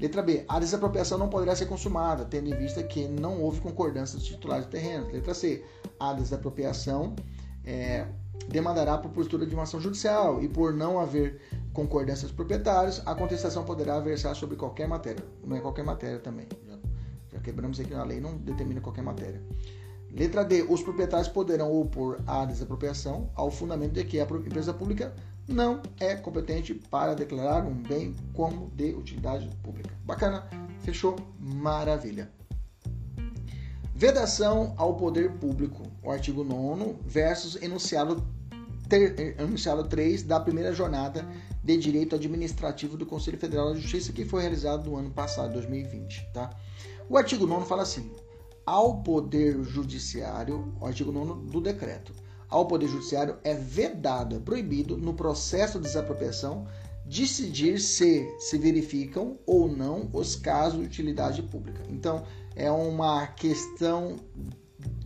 Letra 0.00 0.22
B. 0.22 0.44
A 0.48 0.60
desapropriação 0.60 1.18
não 1.18 1.28
poderá 1.28 1.54
ser 1.56 1.66
consumada, 1.66 2.24
tendo 2.24 2.48
em 2.48 2.56
vista 2.56 2.82
que 2.82 3.08
não 3.08 3.42
houve 3.42 3.60
concordância 3.60 4.16
dos 4.16 4.26
titulares 4.26 4.64
do 4.64 4.70
terreno. 4.70 5.08
Letra 5.10 5.34
C. 5.34 5.64
A 5.98 6.12
desapropriação 6.12 7.16
é, 7.64 8.06
demandará 8.48 8.96
por 8.96 9.10
postura 9.10 9.44
de 9.44 9.54
uma 9.54 9.64
ação 9.64 9.80
judicial 9.80 10.40
e 10.42 10.48
por 10.48 10.72
não 10.72 11.00
haver 11.00 11.40
concordância 11.72 12.26
dos 12.26 12.34
proprietários, 12.34 13.02
a 13.04 13.14
contestação 13.14 13.64
poderá 13.64 13.98
versar 14.00 14.34
sobre 14.34 14.56
qualquer 14.56 14.88
matéria. 14.88 15.24
Não 15.44 15.56
é 15.56 15.60
qualquer 15.60 15.84
matéria 15.84 16.18
também. 16.18 16.46
Já, 16.66 16.77
já 17.38 17.40
quebramos 17.40 17.78
aqui 17.80 17.94
na 17.94 18.04
lei, 18.04 18.20
não 18.20 18.36
determina 18.36 18.80
qualquer 18.80 19.02
matéria. 19.02 19.40
Letra 20.10 20.44
D. 20.44 20.62
Os 20.62 20.82
proprietários 20.82 21.28
poderão 21.28 21.72
opor 21.72 22.20
a 22.26 22.44
desapropriação 22.44 23.30
ao 23.34 23.50
fundamento 23.50 23.92
de 23.92 24.04
que 24.04 24.20
a 24.20 24.24
empresa 24.24 24.74
pública 24.74 25.14
não 25.46 25.80
é 26.00 26.14
competente 26.16 26.74
para 26.74 27.14
declarar 27.14 27.64
um 27.64 27.74
bem 27.74 28.14
como 28.34 28.70
de 28.74 28.92
utilidade 28.94 29.48
pública. 29.62 29.90
Bacana? 30.04 30.46
Fechou? 30.80 31.16
Maravilha. 31.38 32.30
Vedação 33.94 34.74
ao 34.76 34.94
poder 34.94 35.32
público, 35.32 35.82
o 36.02 36.10
artigo 36.10 36.44
9 36.44 36.96
versus 37.04 37.60
enunciado, 37.60 38.24
ter, 38.88 39.40
enunciado 39.40 39.84
3 39.84 40.22
da 40.22 40.38
primeira 40.38 40.72
jornada 40.72 41.26
de 41.76 41.76
direito 41.76 42.14
administrativo 42.14 42.96
do 42.96 43.04
Conselho 43.04 43.38
Federal 43.38 43.72
da 43.72 43.78
Justiça 43.78 44.12
que 44.12 44.24
foi 44.24 44.40
realizado 44.40 44.88
no 44.88 44.96
ano 44.96 45.10
passado, 45.10 45.52
2020. 45.52 46.30
Tá? 46.32 46.50
O 47.08 47.16
artigo 47.18 47.46
9 47.46 47.66
fala 47.66 47.82
assim: 47.82 48.10
ao 48.64 49.02
poder 49.02 49.62
judiciário, 49.64 50.74
o 50.80 50.86
artigo 50.86 51.12
9 51.12 51.50
do 51.50 51.60
decreto 51.60 52.12
ao 52.48 52.66
Poder 52.66 52.88
Judiciário 52.88 53.36
é 53.44 53.52
vedado, 53.54 54.36
é 54.36 54.38
proibido, 54.38 54.96
no 54.96 55.12
processo 55.12 55.78
de 55.78 55.84
desapropriação, 55.84 56.66
decidir 57.04 57.78
se 57.78 58.26
se 58.38 58.56
verificam 58.56 59.38
ou 59.46 59.68
não 59.68 60.08
os 60.14 60.34
casos 60.34 60.80
de 60.80 60.86
utilidade 60.86 61.42
pública. 61.42 61.82
Então, 61.90 62.24
é 62.56 62.70
uma 62.70 63.26
questão 63.26 64.16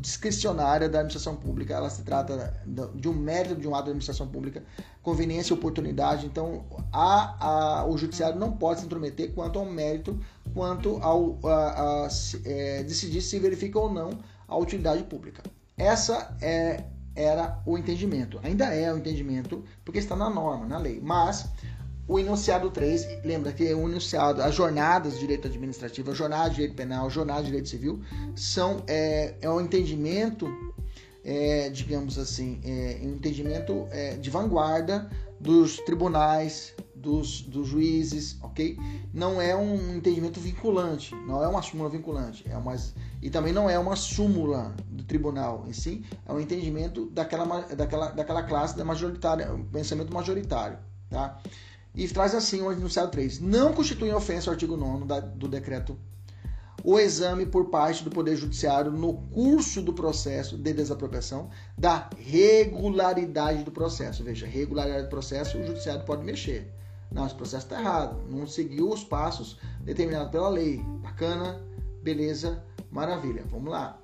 discricionária 0.03 0.89
da 0.89 0.99
administração 0.99 1.37
pública, 1.37 1.75
ela 1.75 1.89
se 1.89 2.03
trata 2.03 2.53
de 2.95 3.09
um 3.09 3.15
mérito 3.15 3.55
de 3.55 3.69
um 3.69 3.75
ato 3.75 3.85
da 3.85 3.91
administração 3.91 4.27
pública, 4.27 4.63
conveniência 5.01 5.55
e 5.55 5.57
oportunidade. 5.57 6.27
Então, 6.27 6.65
a, 6.93 7.81
a, 7.81 7.87
o 7.87 7.97
judiciário 7.97 8.39
não 8.39 8.53
pode 8.53 8.81
se 8.81 8.87
intrometer 8.87 9.33
quanto 9.33 9.59
ao 9.61 9.65
mérito, 9.65 10.19
quanto 10.53 10.99
ao 11.01 11.39
a, 11.45 12.09
é, 12.45 12.83
decidir 12.83 13.23
se 13.23 13.39
verifica 13.39 13.79
ou 13.79 13.91
não 13.91 14.11
a 14.49 14.57
utilidade 14.57 15.05
pública. 15.05 15.43
Essa 15.79 16.37
é 16.43 16.85
era 17.15 17.61
o 17.67 17.77
entendimento. 17.77 18.41
Ainda 18.43 18.75
é 18.75 18.93
o 18.93 18.97
entendimento, 18.97 19.63
porque 19.85 19.99
está 19.99 20.17
na 20.17 20.31
norma, 20.31 20.67
na 20.67 20.79
lei. 20.79 20.99
Mas 21.01 21.47
o 22.13 22.19
enunciado 22.19 22.71
3, 22.71 23.25
lembra 23.25 23.53
que 23.53 23.65
o 23.73 23.89
enunciado, 23.89 24.43
as 24.43 24.55
jornadas 24.55 25.15
de 25.15 25.21
direito 25.21 25.49
administrativo, 25.49 26.11
a 26.11 26.15
jornada 26.15 26.51
de 26.51 26.57
direito 26.57 26.75
penal, 26.75 27.07
a 27.07 27.09
jornada 27.09 27.41
de 27.41 27.47
direito 27.47 27.71
civil, 27.71 28.03
são 28.37 28.83
é, 28.87 29.35
é 29.41 29.49
um 29.49 29.61
entendimento, 29.61 30.47
é, 31.25 31.71
digamos 31.71 32.19
assim, 32.19 32.61
é, 32.65 33.01
um 33.03 33.15
entendimento 33.15 33.87
é, 33.91 34.17
de 34.17 34.29
vanguarda 34.29 35.11
dos 35.41 35.79
tribunais, 35.79 36.75
dos, 36.95 37.41
dos 37.41 37.67
juízes, 37.67 38.37
ok? 38.43 38.79
Não 39.13 39.41
é 39.41 39.57
um 39.57 39.97
entendimento 39.97 40.39
vinculante, 40.39 41.15
não 41.27 41.43
é 41.43 41.49
uma 41.49 41.63
súmula 41.63 41.89
vinculante, 41.89 42.45
é 42.47 42.57
uma, 42.57 42.77
e 43.23 43.31
também 43.31 43.55
não 43.55 43.69
é 43.69 43.79
uma 43.79 43.97
súmula 43.97 44.75
do 44.87 45.03
tribunal 45.03 45.65
em 45.67 45.73
si, 45.73 46.05
é 46.27 46.33
um 46.33 46.39
entendimento 46.39 47.07
daquela, 47.07 47.63
daquela, 47.63 48.11
daquela 48.11 48.43
classe 48.43 48.77
da 48.77 48.85
majoritária, 48.85 49.49
pensamento 49.73 50.13
majoritário, 50.13 50.79
tá? 51.11 51.41
E 51.95 52.09
traz 52.09 52.35
assim 52.35 52.63
o 52.63 52.73
enunciado 52.73 53.11
3. 53.11 53.41
Não 53.41 53.73
constitui 53.73 54.13
ofensa 54.13 54.51
o 54.51 54.53
artigo 54.53 54.77
9 54.77 55.05
da, 55.05 55.21
do 55.21 55.47
decreto 55.47 55.99
o 56.85 56.99
exame 56.99 57.47
por 57.47 57.67
parte 57.67 58.03
do 58.03 58.11
Poder 58.11 58.37
Judiciário 58.37 58.91
no 58.91 59.15
curso 59.29 59.81
do 59.81 59.93
processo 59.93 60.57
de 60.57 60.73
desapropriação 60.73 61.51
da 61.79 62.11
regularidade 62.19 63.63
do 63.63 63.71
processo. 63.71 64.25
Veja, 64.25 64.47
regularidade 64.47 65.05
do 65.05 65.11
processo, 65.11 65.59
o 65.59 65.67
Judiciário 65.67 66.05
pode 66.05 66.25
mexer. 66.25 66.73
Não, 67.11 67.27
esse 67.27 67.35
processo 67.35 67.67
está 67.67 67.79
errado. 67.79 68.23
Não 68.29 68.47
seguiu 68.47 68.91
os 68.91 69.05
passos 69.05 69.59
determinados 69.83 70.31
pela 70.31 70.49
lei. 70.49 70.83
Bacana, 71.03 71.63
beleza, 72.03 72.63
maravilha. 72.91 73.45
Vamos 73.51 73.71
lá. 73.71 73.99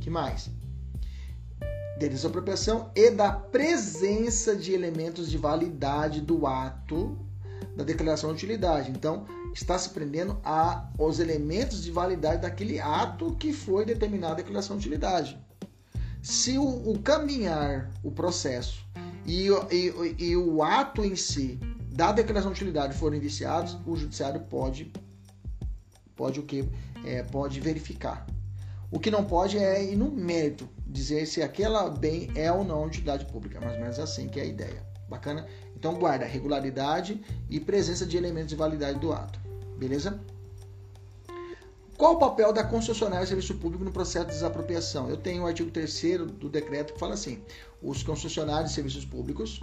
que 0.00 0.08
mais? 0.08 0.48
De 1.98 2.08
desapropriação 2.08 2.90
e 2.94 3.10
da 3.10 3.30
presença 3.32 4.56
de 4.56 4.72
elementos 4.72 5.30
de 5.30 5.36
validade 5.36 6.20
do 6.20 6.46
ato 6.46 7.18
da 7.76 7.84
declaração 7.84 8.30
de 8.30 8.36
utilidade. 8.36 8.90
Então, 8.90 9.26
está 9.54 9.78
se 9.78 9.90
prendendo 9.90 10.38
a 10.44 10.90
os 10.98 11.20
elementos 11.20 11.82
de 11.82 11.90
validade 11.90 12.42
daquele 12.42 12.80
ato 12.80 13.36
que 13.36 13.52
foi 13.52 13.84
determinado 13.84 14.34
a 14.34 14.36
declaração 14.36 14.76
de 14.76 14.86
utilidade. 14.86 15.38
Se 16.22 16.56
o, 16.56 16.90
o 16.90 16.98
caminhar, 17.00 17.90
o 18.02 18.10
processo 18.10 18.84
e, 19.26 19.48
e, 19.70 20.16
e 20.18 20.36
o 20.36 20.62
ato 20.62 21.04
em 21.04 21.16
si 21.16 21.58
da 21.90 22.12
declaração 22.12 22.52
de 22.52 22.56
utilidade 22.56 22.96
forem 22.96 23.20
viciados, 23.20 23.76
o 23.86 23.96
judiciário 23.96 24.40
pode 24.42 24.92
pode 26.14 26.40
o 26.40 26.42
que 26.44 26.68
é, 27.04 27.22
pode 27.22 27.58
verificar. 27.60 28.26
O 28.90 29.00
que 29.00 29.10
não 29.10 29.24
pode 29.24 29.58
é 29.58 29.82
ir 29.82 29.96
no 29.96 30.10
mérito, 30.10 30.68
dizer 30.86 31.26
se 31.26 31.42
aquela 31.42 31.88
bem 31.88 32.30
é 32.34 32.52
ou 32.52 32.62
não 32.62 32.84
utilidade 32.84 33.24
pública, 33.24 33.58
mais 33.60 33.74
ou 33.74 33.80
menos 33.80 33.98
assim 33.98 34.28
que 34.28 34.38
é 34.38 34.42
a 34.42 34.46
ideia. 34.46 34.86
Bacana? 35.08 35.46
Então 35.82 35.96
guarda 35.96 36.24
regularidade 36.24 37.20
e 37.50 37.58
presença 37.58 38.06
de 38.06 38.16
elementos 38.16 38.50
de 38.50 38.54
validade 38.54 39.00
do 39.00 39.12
ato. 39.12 39.40
Beleza? 39.76 40.16
Qual 41.98 42.14
o 42.14 42.18
papel 42.20 42.52
da 42.52 42.62
concessionária 42.62 43.24
de 43.24 43.30
serviço 43.30 43.56
público 43.56 43.84
no 43.84 43.90
processo 43.90 44.26
de 44.26 44.32
desapropriação? 44.32 45.10
Eu 45.10 45.16
tenho 45.16 45.42
o 45.42 45.46
artigo 45.46 45.72
3 45.72 46.18
do 46.38 46.48
decreto 46.48 46.92
que 46.92 47.00
fala 47.00 47.14
assim: 47.14 47.40
os 47.82 48.04
concessionários 48.04 48.70
de 48.70 48.76
serviços 48.76 49.04
públicos 49.04 49.58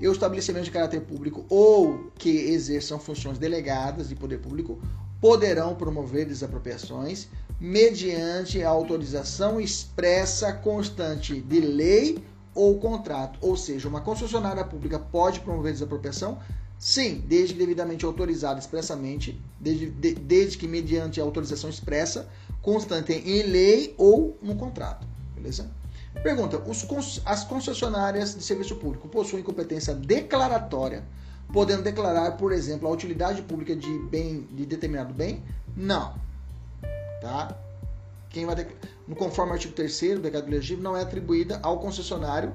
e 0.00 0.08
os 0.08 0.14
estabelecimentos 0.14 0.66
de 0.66 0.72
caráter 0.72 1.02
público 1.02 1.46
ou 1.48 2.10
que 2.18 2.30
exerçam 2.30 2.98
funções 2.98 3.38
delegadas 3.38 4.08
de 4.08 4.16
poder 4.16 4.40
público 4.40 4.82
poderão 5.20 5.76
promover 5.76 6.26
desapropriações 6.26 7.28
mediante 7.60 8.60
a 8.60 8.68
autorização 8.68 9.60
expressa 9.60 10.52
constante 10.52 11.40
de 11.40 11.60
lei 11.60 12.18
ou 12.54 12.78
contrato. 12.78 13.38
Ou 13.40 13.56
seja, 13.56 13.88
uma 13.88 14.00
concessionária 14.00 14.64
pública 14.64 14.98
pode 14.98 15.40
promover 15.40 15.72
desapropriação 15.72 16.38
Sim, 16.80 17.22
desde 17.26 17.52
que 17.52 17.60
devidamente 17.60 18.06
autorizado 18.06 18.58
expressamente, 18.58 19.38
desde, 19.60 19.90
de, 19.90 20.14
desde 20.14 20.56
que 20.56 20.66
mediante 20.66 21.20
autorização 21.20 21.68
expressa, 21.68 22.26
constante 22.62 23.12
em 23.12 23.42
lei 23.42 23.94
ou 23.98 24.38
no 24.40 24.56
contrato. 24.56 25.06
Beleza? 25.34 25.70
Pergunta: 26.22 26.56
os, 26.66 27.20
as 27.26 27.44
concessionárias 27.44 28.34
de 28.34 28.42
serviço 28.42 28.76
público 28.76 29.08
possuem 29.08 29.42
competência 29.42 29.94
declaratória, 29.94 31.04
podendo 31.52 31.82
declarar, 31.82 32.38
por 32.38 32.50
exemplo, 32.50 32.88
a 32.88 32.90
utilidade 32.90 33.42
pública 33.42 33.76
de 33.76 33.98
bem 34.08 34.48
de 34.50 34.64
determinado 34.64 35.12
bem? 35.12 35.42
Não. 35.76 36.14
Tá? 37.20 37.58
Quem 38.30 38.46
vai 38.46 38.66
no 39.06 39.16
conforme 39.16 39.50
ao 39.50 39.54
artigo 39.56 39.74
3 39.74 40.00
do 40.14 40.20
decreto 40.22 40.48
legislativo 40.48 40.82
não 40.82 40.96
é 40.96 41.02
atribuída 41.02 41.58
ao 41.62 41.78
concessionário 41.78 42.52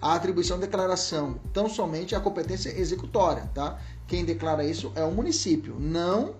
a 0.00 0.14
atribuição 0.14 0.58
de 0.58 0.66
declaração, 0.66 1.38
tão 1.52 1.68
somente 1.68 2.14
a 2.14 2.20
competência 2.20 2.70
executória, 2.76 3.48
tá? 3.54 3.78
Quem 4.08 4.24
declara 4.24 4.64
isso 4.64 4.92
é 4.96 5.04
o 5.04 5.12
município, 5.12 5.76
não 5.78 6.34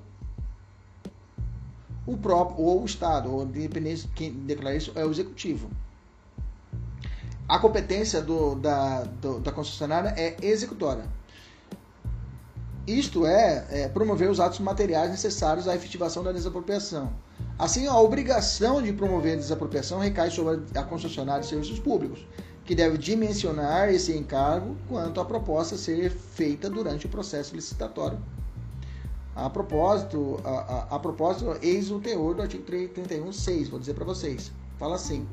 o 2.05 2.17
próprio 2.17 2.61
ou 2.65 2.83
o 2.83 2.85
estado, 2.85 3.33
ou 3.33 3.45
independente 3.45 4.09
quem 4.17 4.33
declara 4.33 4.75
isso 4.77 4.91
é 4.97 5.05
o 5.05 5.11
executivo. 5.13 5.71
A 7.49 7.59
competência 7.61 8.21
do, 8.21 8.57
da, 8.57 9.05
do, 9.05 9.39
da 9.39 9.53
concessionária 9.53 10.13
é 10.17 10.37
executória. 10.45 11.05
Isto 12.85 13.25
é, 13.25 13.67
é, 13.71 13.89
promover 13.89 14.29
os 14.29 14.41
atos 14.41 14.59
materiais 14.59 15.11
necessários 15.11 15.69
à 15.69 15.77
efetivação 15.77 16.25
da 16.25 16.33
desapropriação. 16.33 17.13
Assim, 17.59 17.87
a 17.87 17.97
obrigação 17.99 18.83
de 18.83 18.93
promover 18.93 19.35
a 19.35 19.37
desapropriação 19.37 19.99
recai 19.99 20.31
sobre 20.31 20.63
a 20.75 20.83
concessionária 20.83 21.43
de 21.43 21.49
serviços 21.49 21.79
públicos, 21.79 22.27
que 22.65 22.75
deve 22.75 22.97
dimensionar 22.97 23.89
esse 23.89 24.17
encargo 24.17 24.77
quanto 24.89 25.21
à 25.21 25.25
proposta 25.25 25.77
ser 25.77 26.11
feita 26.11 26.71
durante 26.71 27.07
o 27.07 27.09
processo 27.09 27.55
licitatório. 27.55 28.19
A 29.35 29.49
propósito, 29.49 30.41
a, 30.45 30.51
a, 30.51 30.97
a 30.97 30.99
propósito, 30.99 31.57
eis 31.63 31.91
o 31.91 31.99
teor 31.99 32.35
do 32.35 32.43
artigo 32.43 32.65
31.6, 32.65 33.71
vou 33.71 33.81
dizer 33.81 33.95
para 33.95 34.05
vocês. 34.05 34.53
Fala 34.79 34.97
assim, 34.97 35.27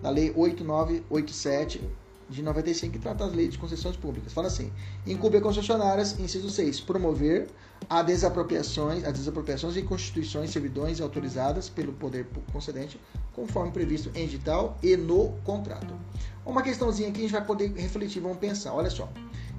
da 0.00 0.10
Lei 0.10 0.32
8987 0.36 1.80
de 2.32 2.42
95, 2.42 2.92
que 2.92 2.98
trata 2.98 3.24
as 3.24 3.32
leis 3.32 3.52
de 3.52 3.58
concessões 3.58 3.96
públicas. 3.96 4.32
Fala 4.32 4.48
assim: 4.48 4.72
incube 5.06 5.36
a 5.36 5.40
concessionárias, 5.40 6.18
inciso 6.18 6.50
6, 6.50 6.80
promover 6.80 7.48
a 7.88 8.02
desapropriações, 8.02 9.04
as 9.04 9.12
desapropriações 9.12 9.74
de 9.74 9.82
constituições, 9.82 10.50
servidões 10.50 11.00
autorizadas 11.00 11.68
pelo 11.68 11.92
poder 11.92 12.26
concedente, 12.52 13.00
conforme 13.32 13.72
previsto 13.72 14.10
em 14.14 14.24
edital 14.24 14.76
e 14.82 14.96
no 14.96 15.30
contrato. 15.44 15.94
Uma 16.44 16.62
questãozinha 16.62 17.08
aqui 17.08 17.18
a 17.18 17.22
gente 17.22 17.32
vai 17.32 17.44
poder 17.44 17.72
refletir, 17.72 18.20
vamos 18.20 18.38
pensar. 18.38 18.72
Olha 18.74 18.90
só. 18.90 19.08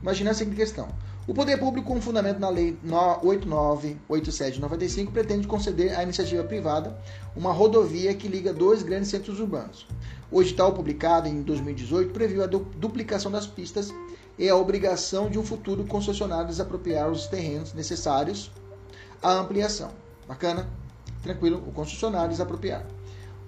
Imagina 0.03 0.31
a 0.31 0.33
seguinte 0.33 0.57
questão. 0.57 0.89
O 1.25 1.33
poder 1.33 1.57
público, 1.57 1.87
com 1.87 2.01
fundamento 2.01 2.37
na 2.37 2.49
Lei 2.49 2.77
8987 3.21 4.55
de 4.55 4.61
95, 4.61 5.13
pretende 5.13 5.47
conceder 5.47 5.97
à 5.97 6.03
iniciativa 6.03 6.43
privada 6.43 6.99
uma 7.33 7.53
rodovia 7.53 8.13
que 8.13 8.27
liga 8.27 8.51
dois 8.51 8.83
grandes 8.83 9.07
centros 9.07 9.39
urbanos. 9.39 9.87
O 10.29 10.41
edital 10.41 10.73
publicado 10.73 11.29
em 11.29 11.41
2018 11.41 12.11
previu 12.11 12.43
a 12.43 12.47
duplicação 12.47 13.31
das 13.31 13.47
pistas 13.47 13.93
e 14.37 14.49
a 14.49 14.57
obrigação 14.57 15.29
de 15.29 15.39
um 15.39 15.45
futuro 15.45 15.85
concessionário 15.85 16.47
desapropriar 16.47 17.09
os 17.09 17.27
terrenos 17.27 17.73
necessários 17.73 18.51
à 19.21 19.31
ampliação. 19.31 19.91
Bacana? 20.27 20.67
Tranquilo, 21.21 21.63
o 21.65 21.71
concessionário 21.71 22.31
desapropriar. 22.31 22.85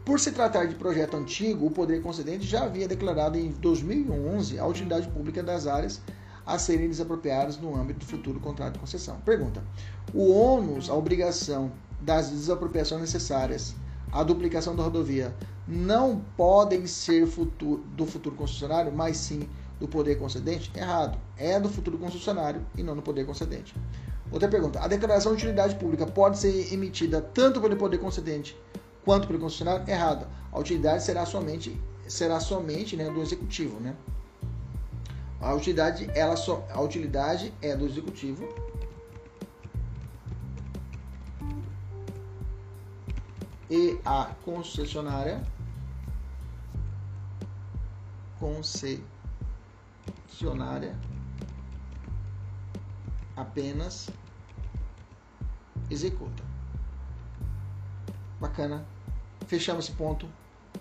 Por 0.06 0.22
se 0.22 0.32
tratar 0.32 0.68
de 0.68 0.76
projeto 0.76 1.18
antigo, 1.18 1.66
o 1.66 1.72
poder 1.72 2.01
concedente 2.01 2.45
já 2.47 2.64
havia 2.64 2.88
declarado 2.88 3.38
em 3.38 3.49
2011 3.51 4.58
a 4.58 4.66
utilidade 4.66 5.10
pública 5.10 5.43
das 5.43 5.68
áreas 5.68 5.99
a 6.46 6.58
serem 6.60 6.88
desapropriadas 6.88 7.58
no 7.58 7.76
âmbito 7.76 8.00
do 8.00 8.06
futuro 8.06 8.39
contrato 8.39 8.74
de 8.74 8.80
concessão. 8.80 9.18
Pergunta: 9.26 9.64
o 10.14 10.32
ônus, 10.32 10.89
a 10.89 10.93
obrigação 10.93 11.72
das 12.00 12.30
desapropriações 12.30 13.02
necessárias 13.02 13.76
à 14.12 14.24
duplicação 14.24 14.76
da 14.76 14.84
rodovia 14.84 15.34
não 15.68 16.22
podem 16.38 16.86
ser 16.86 17.26
futuro, 17.26 17.84
do 17.96 18.06
futuro 18.06 18.36
concessionário, 18.36 18.91
mas 18.91 19.18
sim 19.18 19.50
do 19.80 19.88
poder 19.88 20.16
concedente? 20.18 20.72
Errado. 20.76 21.18
É 21.38 21.60
do 21.60 21.70
futuro 21.70 21.98
concessionário 21.98 22.66
e 22.78 22.84
não 22.84 22.96
do 22.96 23.02
poder 23.02 23.26
concedente. 23.26 23.76
Outra 24.32 24.48
pergunta: 24.48 24.80
a 24.80 24.88
declaração 24.88 25.32
de 25.32 25.38
utilidade 25.38 25.76
pública 25.76 26.06
pode 26.06 26.38
ser 26.38 26.74
emitida 26.74 27.22
tanto 27.22 27.60
pelo 27.60 27.76
poder 27.76 27.98
concedente 27.98 28.56
quanto 29.04 29.28
pelo 29.28 29.39
concessionário? 29.39 29.89
Errado. 29.89 30.28
A 30.52 30.60
utilidade 30.60 31.04
será 31.04 31.26
somente 31.26 31.80
será 32.08 32.39
somente 32.39 32.96
né, 32.96 33.10
do 33.10 33.22
executivo, 33.22 33.80
né? 33.80 33.96
A 35.42 35.54
utilidade, 35.54 36.10
ela 36.16 36.36
só, 36.36 36.68
a 36.72 36.82
utilidade 36.82 37.54
é 37.62 37.76
do 37.76 37.86
executivo. 37.86 38.48
E 43.70 44.00
a 44.06 44.32
concessionária 44.44 45.44
concessionária 48.40 50.96
apenas 53.36 54.10
executa. 55.90 56.44
Bacana. 58.40 58.86
Fechamos 59.48 59.86
esse 59.86 59.96
ponto. 59.96 60.28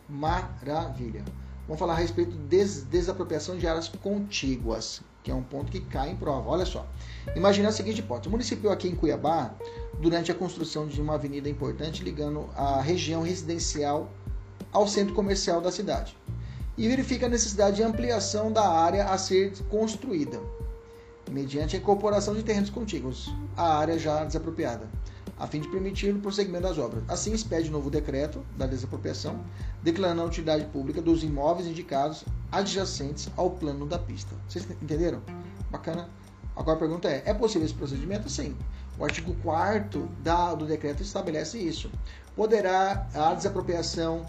Maravilha. 0.08 1.24
Vamos 1.66 1.78
falar 1.78 1.94
a 1.94 1.96
respeito 1.96 2.32
de 2.32 2.36
des 2.36 2.82
desapropriação 2.82 3.56
de 3.56 3.66
áreas 3.66 3.88
contíguas, 3.88 5.00
que 5.22 5.30
é 5.30 5.34
um 5.34 5.42
ponto 5.42 5.72
que 5.72 5.80
cai 5.80 6.10
em 6.10 6.16
prova. 6.16 6.50
Olha 6.50 6.66
só. 6.66 6.86
Imagina 7.34 7.70
a 7.70 7.72
seguinte 7.72 8.00
hipótese: 8.00 8.28
o 8.28 8.30
município 8.30 8.70
aqui 8.70 8.88
em 8.88 8.94
Cuiabá, 8.94 9.54
durante 9.98 10.30
a 10.30 10.34
construção 10.34 10.86
de 10.86 11.00
uma 11.00 11.14
avenida 11.14 11.48
importante 11.48 12.04
ligando 12.04 12.50
a 12.54 12.82
região 12.82 13.22
residencial 13.22 14.10
ao 14.72 14.86
centro 14.86 15.14
comercial 15.14 15.60
da 15.62 15.72
cidade, 15.72 16.14
e 16.76 16.86
verifica 16.86 17.26
a 17.26 17.30
necessidade 17.30 17.76
de 17.76 17.82
ampliação 17.82 18.52
da 18.52 18.68
área 18.68 19.06
a 19.06 19.16
ser 19.16 19.56
construída, 19.70 20.38
mediante 21.30 21.76
a 21.76 21.78
incorporação 21.78 22.34
de 22.34 22.42
terrenos 22.42 22.68
contíguos 22.68 23.32
à 23.56 23.78
área 23.78 23.98
já 23.98 24.22
desapropriada 24.24 24.90
a 25.38 25.46
fim 25.46 25.60
de 25.60 25.68
permitir 25.68 26.14
o 26.14 26.20
prosseguimento 26.20 26.64
das 26.64 26.78
obras. 26.78 27.02
Assim, 27.08 27.32
expede 27.32 27.70
novo 27.70 27.90
decreto 27.90 28.44
da 28.56 28.66
desapropriação, 28.66 29.44
declarando 29.82 30.22
a 30.22 30.24
utilidade 30.24 30.64
pública 30.66 31.02
dos 31.02 31.22
imóveis 31.22 31.66
indicados 31.66 32.24
adjacentes 32.52 33.28
ao 33.36 33.50
plano 33.50 33.86
da 33.86 33.98
pista. 33.98 34.34
Vocês 34.48 34.66
entenderam? 34.82 35.22
Bacana. 35.70 36.08
Agora 36.56 36.76
a 36.76 36.80
pergunta 36.80 37.08
é: 37.08 37.22
é 37.26 37.34
possível 37.34 37.64
esse 37.64 37.74
procedimento? 37.74 38.28
Sim. 38.28 38.56
O 38.98 39.04
artigo 39.04 39.34
4 39.42 40.08
do 40.58 40.66
decreto 40.66 41.02
estabelece 41.02 41.58
isso. 41.58 41.90
Poderá 42.36 43.08
a 43.14 43.34
desapropriação 43.34 44.24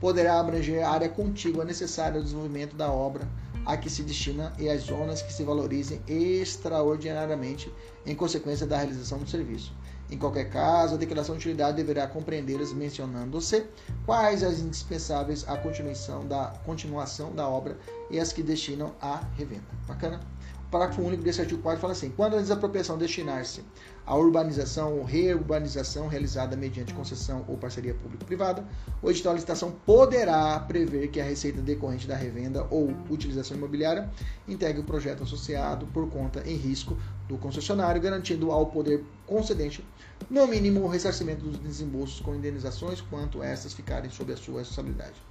poderá 0.00 0.38
abranger 0.38 0.84
a 0.84 0.90
área 0.90 1.08
contígua 1.08 1.64
necessária 1.64 2.18
ao 2.18 2.22
desenvolvimento 2.22 2.76
da 2.76 2.90
obra 2.90 3.26
a 3.66 3.76
que 3.76 3.90
se 3.90 4.02
destina 4.02 4.52
e 4.58 4.68
as 4.68 4.82
zonas 4.82 5.20
que 5.20 5.32
se 5.32 5.42
valorizem 5.42 6.00
extraordinariamente 6.06 7.70
em 8.06 8.14
consequência 8.14 8.66
da 8.66 8.78
realização 8.78 9.18
do 9.18 9.28
serviço. 9.28 9.74
Em 10.10 10.16
qualquer 10.16 10.48
caso, 10.48 10.94
a 10.94 10.98
declaração 10.98 11.34
de 11.34 11.40
utilidade 11.40 11.76
deverá 11.76 12.06
compreendê-las 12.06 12.72
mencionando-se 12.72 13.66
quais 14.06 14.42
as 14.42 14.58
indispensáveis 14.58 15.46
à 15.46 15.56
continuação 15.56 16.26
da, 16.26 16.54
continuação 16.64 17.34
da 17.34 17.46
obra 17.46 17.78
e 18.10 18.18
as 18.18 18.32
que 18.32 18.42
destinam 18.42 18.94
à 19.00 19.20
revenda. 19.36 19.66
Bacana? 19.86 20.20
O 20.66 20.70
parágrafo 20.70 21.02
único 21.02 21.22
desse 21.22 21.40
artigo 21.40 21.60
4 21.62 21.80
fala 21.80 21.92
assim: 21.92 22.10
quando 22.10 22.36
a 22.36 22.40
desapropriação 22.40 22.96
destinar-se 22.96 23.62
à 24.08 24.16
urbanização 24.16 24.96
ou 24.96 25.04
reurbanização 25.04 26.08
realizada 26.08 26.56
mediante 26.56 26.94
concessão 26.94 27.44
ou 27.46 27.58
parceria 27.58 27.92
público-privada, 27.92 28.64
o 29.02 29.10
edital 29.10 29.34
de 29.34 29.40
licitação 29.40 29.70
poderá 29.84 30.58
prever 30.60 31.08
que 31.08 31.20
a 31.20 31.24
receita 31.24 31.60
decorrente 31.60 32.08
da 32.08 32.16
revenda 32.16 32.66
ou 32.70 32.90
utilização 33.10 33.54
imobiliária 33.54 34.08
integre 34.48 34.80
o 34.80 34.84
projeto 34.84 35.24
associado 35.24 35.86
por 35.88 36.08
conta 36.08 36.42
em 36.48 36.56
risco 36.56 36.96
do 37.28 37.36
concessionário, 37.36 38.00
garantindo 38.00 38.50
ao 38.50 38.64
poder 38.64 39.04
concedente, 39.26 39.84
no 40.30 40.46
mínimo, 40.46 40.80
o 40.80 40.88
ressarcimento 40.88 41.44
dos 41.44 41.58
desembolsos 41.58 42.20
com 42.20 42.34
indenizações, 42.34 43.02
quanto 43.02 43.42
estas 43.42 43.74
ficarem 43.74 44.10
sob 44.10 44.32
a 44.32 44.36
sua 44.38 44.60
responsabilidade. 44.60 45.22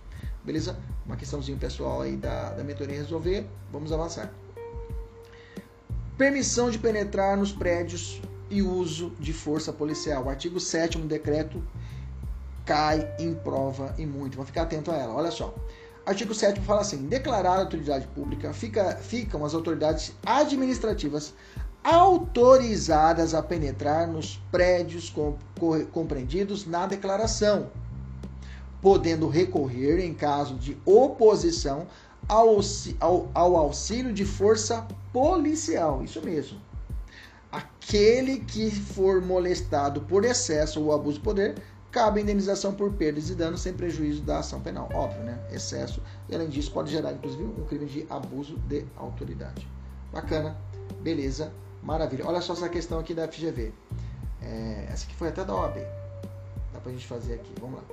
Beleza? 0.44 0.78
Uma 1.04 1.16
questãozinha 1.16 1.58
pessoal 1.58 2.04
aí 2.04 2.16
da, 2.16 2.52
da 2.52 2.64
mentoria 2.64 2.96
resolver. 2.96 3.48
Vamos 3.72 3.92
avançar. 3.92 4.32
Permissão 6.16 6.70
de 6.70 6.78
penetrar 6.78 7.36
nos 7.36 7.52
prédios 7.52 8.22
e 8.50 8.62
uso 8.62 9.12
de 9.20 9.34
força 9.34 9.72
policial. 9.74 10.26
O 10.26 10.30
artigo 10.30 10.60
7 10.60 10.98
do 10.98 11.08
decreto 11.08 11.62
cai 12.66 13.10
em 13.18 13.34
prova 13.34 13.96
e 13.98 14.06
muito. 14.06 14.36
Vamos 14.36 14.50
ficar 14.50 14.64
atento 14.64 14.92
a 14.92 14.96
ela. 14.96 15.14
Olha 15.14 15.32
só. 15.32 15.54
Artigo 16.06 16.34
7 16.34 16.62
fala 16.62 16.82
assim: 16.82 17.08
declarar 17.08 17.56
a 17.56 17.60
autoridade 17.60 18.08
pública 18.08 18.54
fica, 18.54 18.96
ficam 18.98 19.44
as 19.44 19.54
autoridades 19.54 20.14
administrativas 20.26 21.34
autorizadas 21.84 23.34
a 23.34 23.42
penetrar 23.42 24.08
nos 24.08 24.38
prédios 24.52 25.14
compreendidos 25.92 26.66
na 26.66 26.86
declaração, 26.86 27.72
podendo 28.82 29.28
recorrer, 29.30 30.00
em 30.00 30.14
caso 30.14 30.56
de 30.56 30.78
oposição, 30.86 31.88
ao, 32.28 32.60
ao, 33.00 33.30
ao 33.34 33.56
auxílio 33.56 34.12
de 34.12 34.26
força 34.26 34.86
policial. 35.14 36.04
Isso 36.04 36.22
mesmo. 36.22 36.67
Aquele 37.58 38.40
que 38.40 38.70
for 38.70 39.20
molestado 39.22 40.02
por 40.02 40.24
excesso 40.24 40.80
ou 40.82 40.94
abuso 40.94 41.18
de 41.18 41.24
poder, 41.24 41.56
cabe 41.92 42.22
indenização 42.22 42.74
por 42.74 42.94
perdas 42.94 43.32
e 43.32 43.36
danos 43.36 43.62
sem 43.62 43.74
prejuízo 43.74 44.22
da 44.22 44.40
ação 44.40 44.62
penal. 44.62 44.88
Óbvio, 44.94 45.24
né? 45.24 45.40
Excesso. 45.52 46.00
E 46.30 46.36
além 46.36 46.50
disso, 46.50 46.72
pode 46.72 46.92
gerar, 46.92 47.14
inclusive, 47.14 47.44
um 47.44 47.66
crime 47.66 47.88
de 47.88 48.06
abuso 48.10 48.58
de 48.68 48.86
autoridade. 48.96 49.68
Bacana. 50.14 50.56
Beleza. 51.02 51.52
Maravilha. 51.82 52.28
Olha 52.28 52.42
só 52.42 52.54
essa 52.54 52.70
questão 52.70 53.00
aqui 53.00 53.16
da 53.16 53.28
FGV. 53.28 53.74
É, 54.42 54.90
essa 54.92 55.06
aqui 55.06 55.16
foi 55.16 55.30
até 55.30 55.44
da 55.44 55.56
OAB. 55.56 55.78
Dá 56.74 56.80
pra 56.80 56.92
gente 56.92 57.08
fazer 57.08 57.36
aqui. 57.36 57.52
Vamos 57.60 57.78
lá. 57.78 57.84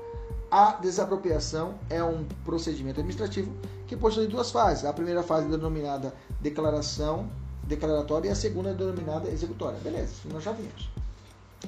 A 0.51 0.73
desapropriação 0.73 1.75
é 1.89 2.05
um 2.05 2.25
procedimento 2.45 3.01
administrativo 3.01 3.51
que 3.87 3.97
possui 3.97 4.27
duas 4.27 4.51
fases. 4.51 4.85
A 4.85 4.93
primeira 4.93 5.23
fase 5.23 5.47
é 5.47 5.51
denominada 5.51 6.13
declaração 6.41 7.31
declaratória 7.67 8.29
e 8.29 8.31
a 8.31 8.35
segunda 8.35 8.71
é 8.71 8.75
denominada 8.75 9.29
executória. 9.29 9.79
Beleza, 9.81 10.13
isso 10.13 10.29
nós 10.29 10.43
já 10.43 10.53
vimos. 10.53 10.91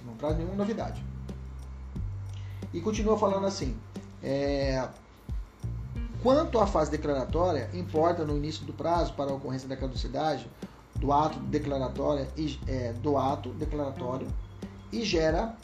Não 0.04 0.14
traz 0.14 0.36
nenhuma 0.36 0.54
novidade. 0.54 1.02
E 2.72 2.80
continua 2.80 3.18
falando 3.18 3.46
assim: 3.46 3.76
é, 4.22 4.86
quanto 6.22 6.58
à 6.58 6.66
fase 6.66 6.90
declaratória, 6.90 7.70
importa 7.72 8.24
no 8.24 8.36
início 8.36 8.64
do 8.64 8.72
prazo 8.72 9.14
para 9.14 9.30
a 9.30 9.34
ocorrência 9.34 9.68
da 9.68 9.76
caducidade 9.76 10.48
do 10.96 11.12
ato 11.12 11.38
declaratório 11.40 12.26
e, 12.36 12.58
é, 12.66 12.92
do 12.94 13.16
ato 13.16 13.50
declaratório 13.50 14.26
e 14.92 15.04
gera 15.04 15.54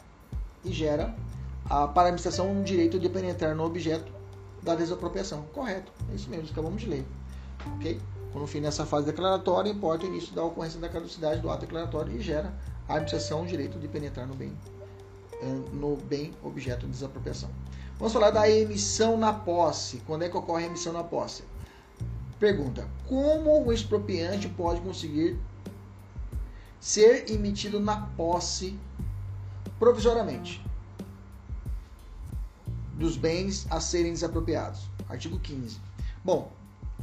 e 0.63 0.71
gera 0.71 1.15
a, 1.65 1.87
para 1.87 2.03
a 2.03 2.05
administração 2.05 2.51
um 2.51 2.63
direito 2.63 2.99
de 2.99 3.09
penetrar 3.09 3.55
no 3.55 3.63
objeto 3.63 4.11
da 4.61 4.75
desapropriação. 4.75 5.43
Correto, 5.53 5.91
é 6.11 6.15
isso 6.15 6.29
mesmo, 6.29 6.49
acabamos 6.51 6.81
de 6.81 6.89
ler. 6.89 7.05
Ok? 7.75 7.99
Quando 8.33 8.47
fim 8.47 8.59
nessa 8.59 8.83
fase 8.83 9.05
declaratória, 9.05 9.69
importa 9.69 10.05
o 10.05 10.09
início 10.09 10.33
da 10.33 10.43
ocorrência 10.43 10.79
da 10.79 10.89
caducidade 10.89 11.39
do 11.39 11.51
ato 11.51 11.61
declaratório 11.61 12.11
e 12.17 12.19
gera 12.19 12.51
a 12.89 12.93
administração 12.93 13.43
o 13.43 13.45
direito 13.45 13.77
de 13.77 13.87
penetrar 13.87 14.27
no 14.27 14.33
bem, 14.33 14.51
é, 15.39 15.45
no 15.71 15.95
bem 15.97 16.33
objeto 16.41 16.87
de 16.87 16.93
desapropriação. 16.93 17.51
Vamos 17.99 18.11
falar 18.11 18.31
da 18.31 18.49
emissão 18.49 19.17
na 19.17 19.31
posse. 19.31 19.97
Quando 20.07 20.23
é 20.23 20.29
que 20.29 20.35
ocorre 20.35 20.63
a 20.63 20.67
emissão 20.67 20.91
na 20.91 21.03
posse? 21.03 21.43
Pergunta: 22.39 22.87
Como 23.07 23.63
o 23.63 23.71
expropriante 23.71 24.49
pode 24.49 24.81
conseguir 24.81 25.39
ser 26.79 27.29
emitido 27.29 27.79
na 27.79 28.07
posse 28.17 28.77
provisoriamente 29.77 30.65
dos 32.95 33.15
bens 33.15 33.67
a 33.69 33.79
serem 33.79 34.11
desapropriados? 34.11 34.89
Artigo 35.07 35.39
15. 35.39 35.79
Bom, 36.25 36.51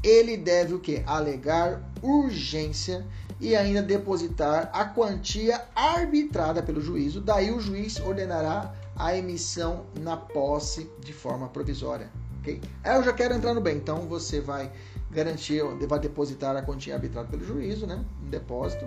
ele 0.02 0.36
deve 0.36 0.74
o 0.74 0.80
que? 0.80 1.02
Alegar 1.06 1.82
urgência 2.02 3.06
e 3.40 3.56
ainda 3.56 3.82
depositar 3.82 4.70
a 4.72 4.84
quantia 4.84 5.62
arbitrada 5.74 6.62
pelo 6.62 6.80
juízo. 6.80 7.20
Daí 7.20 7.50
o 7.50 7.60
juiz 7.60 7.98
ordenará 8.00 8.74
a 8.96 9.16
emissão 9.16 9.86
na 9.98 10.16
posse 10.16 10.90
de 11.00 11.12
forma 11.12 11.48
provisória. 11.48 12.10
Ok? 12.40 12.60
Aí 12.84 12.96
eu 12.96 13.02
já 13.02 13.12
quero 13.12 13.34
entrar 13.34 13.54
no 13.54 13.60
bem, 13.60 13.76
então 13.76 14.00
você 14.02 14.40
vai 14.40 14.70
garantir, 15.10 15.62
vai 15.86 15.98
depositar 15.98 16.56
a 16.56 16.62
quantia 16.62 16.94
arbitrada 16.94 17.28
pelo 17.28 17.44
juízo, 17.44 17.86
né? 17.86 18.04
Um 18.22 18.28
depósito. 18.28 18.86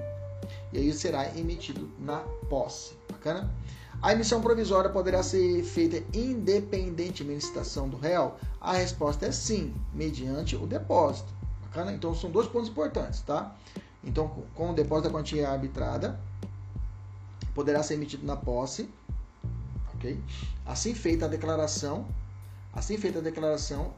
E 0.72 0.78
aí 0.78 0.94
será 0.94 1.28
emitido 1.38 1.90
na 2.00 2.18
posse. 2.50 2.94
Bacana? 3.12 3.52
A 4.04 4.12
emissão 4.12 4.42
provisória 4.42 4.90
poderá 4.90 5.24
ser 5.24 5.64
feita 5.64 6.04
independentemente 6.14 7.46
da 7.46 7.48
citação 7.48 7.88
do 7.88 7.96
réu? 7.96 8.36
A 8.60 8.74
resposta 8.74 9.28
é 9.28 9.32
sim, 9.32 9.74
mediante 9.94 10.58
o 10.58 10.68
depósito. 10.68 11.34
Bacana? 11.62 11.94
Então 11.94 12.14
são 12.14 12.30
dois 12.30 12.46
pontos 12.46 12.68
importantes, 12.68 13.22
tá? 13.22 13.56
Então, 14.04 14.44
com 14.56 14.72
o 14.72 14.74
depósito 14.74 15.08
da 15.08 15.14
quantia 15.18 15.50
arbitrada, 15.50 16.20
poderá 17.56 17.82
ser 17.82 17.94
emitido 17.94 18.26
na 18.26 18.36
posse, 18.36 18.90
ok? 19.96 20.20
Assim 20.66 20.94
feita 20.94 21.24
a 21.24 21.30
declaração, 21.30 22.06
assim 22.74 22.98
feita 22.98 23.20
a 23.20 23.22
declaração 23.22 23.94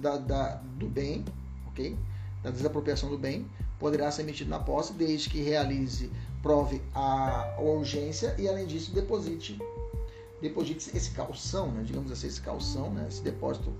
da, 0.00 0.16
da, 0.16 0.54
do 0.56 0.88
bem, 0.88 1.24
ok? 1.68 1.96
Da 2.42 2.50
desapropriação 2.50 3.08
do 3.08 3.16
bem, 3.16 3.48
poderá 3.78 4.10
ser 4.10 4.22
emitido 4.22 4.50
na 4.50 4.58
posse 4.58 4.92
desde 4.94 5.30
que 5.30 5.40
realize, 5.40 6.10
prove 6.44 6.80
a, 6.94 7.54
a 7.56 7.60
urgência 7.62 8.36
e, 8.38 8.46
além 8.46 8.66
disso, 8.66 8.92
deposite, 8.92 9.58
deposite 10.42 10.94
esse 10.94 11.10
calção, 11.12 11.68
né? 11.68 11.82
digamos 11.82 12.12
assim, 12.12 12.26
esse 12.26 12.42
calção, 12.42 12.90
né? 12.90 13.06
esse 13.08 13.22
depósito 13.22 13.72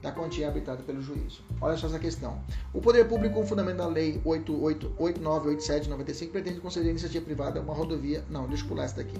da 0.00 0.12
quantia 0.12 0.46
arbitrada 0.46 0.84
pelo 0.84 1.02
juízo. 1.02 1.42
Olha 1.60 1.76
só 1.76 1.88
essa 1.88 1.98
questão. 1.98 2.40
O 2.72 2.80
poder 2.80 3.08
público, 3.08 3.34
com 3.34 3.44
fundamento 3.44 3.78
da 3.78 3.88
lei 3.88 4.20
898795, 4.24 6.30
pretende 6.30 6.60
conceder 6.60 6.86
à 6.86 6.90
iniciativa 6.92 7.24
privada 7.24 7.60
uma 7.60 7.74
rodovia. 7.74 8.24
Não, 8.30 8.46
deixa 8.46 8.62
eu 8.62 8.68
pular 8.68 8.84
essa 8.84 8.96
daqui. 8.96 9.18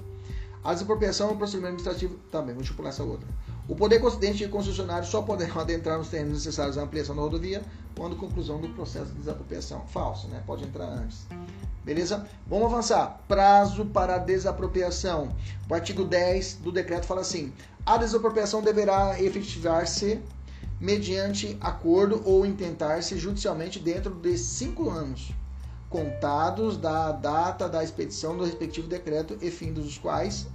A 0.63 0.73
desapropriação 0.73 1.29
é 1.29 1.33
um 1.33 1.37
procedimento 1.37 1.73
administrativo. 1.73 2.17
Também, 2.31 2.55
vou 2.55 2.63
pular 2.75 2.89
essa 2.89 3.03
outra. 3.03 3.27
O 3.67 3.75
poder 3.75 3.99
concedente 3.99 4.43
e 4.43 4.47
concessionário 4.47 5.05
só 5.05 5.21
poderão 5.21 5.59
adentrar 5.59 5.97
nos 5.97 6.07
terrenos 6.07 6.33
necessários 6.33 6.77
à 6.77 6.83
ampliação 6.83 7.15
da 7.15 7.21
rodovia 7.21 7.61
quando 7.97 8.15
conclusão 8.15 8.61
do 8.61 8.69
processo 8.69 9.07
de 9.07 9.19
desapropriação. 9.19 9.85
Falso, 9.87 10.27
né? 10.29 10.41
Pode 10.45 10.63
entrar 10.63 10.85
antes. 10.85 11.25
Beleza? 11.83 12.25
Vamos 12.47 12.71
avançar. 12.71 13.21
Prazo 13.27 13.85
para 13.85 14.19
desapropriação. 14.19 15.35
O 15.69 15.73
artigo 15.73 16.05
10 16.05 16.55
do 16.55 16.71
decreto 16.71 17.05
fala 17.05 17.21
assim: 17.21 17.51
a 17.85 17.97
desapropriação 17.97 18.61
deverá 18.61 19.21
efetivar-se 19.21 20.21
mediante 20.79 21.57
acordo 21.59 22.21
ou 22.23 22.45
intentar-se 22.45 23.17
judicialmente 23.17 23.79
dentro 23.79 24.13
de 24.13 24.37
cinco 24.37 24.89
anos, 24.89 25.31
contados 25.89 26.77
da 26.77 27.11
data 27.11 27.67
da 27.67 27.83
expedição 27.83 28.37
do 28.37 28.45
respectivo 28.45 28.87
decreto 28.87 29.37
e 29.41 29.51
fim 29.51 29.73
dos 29.73 29.97
quais 29.97 30.47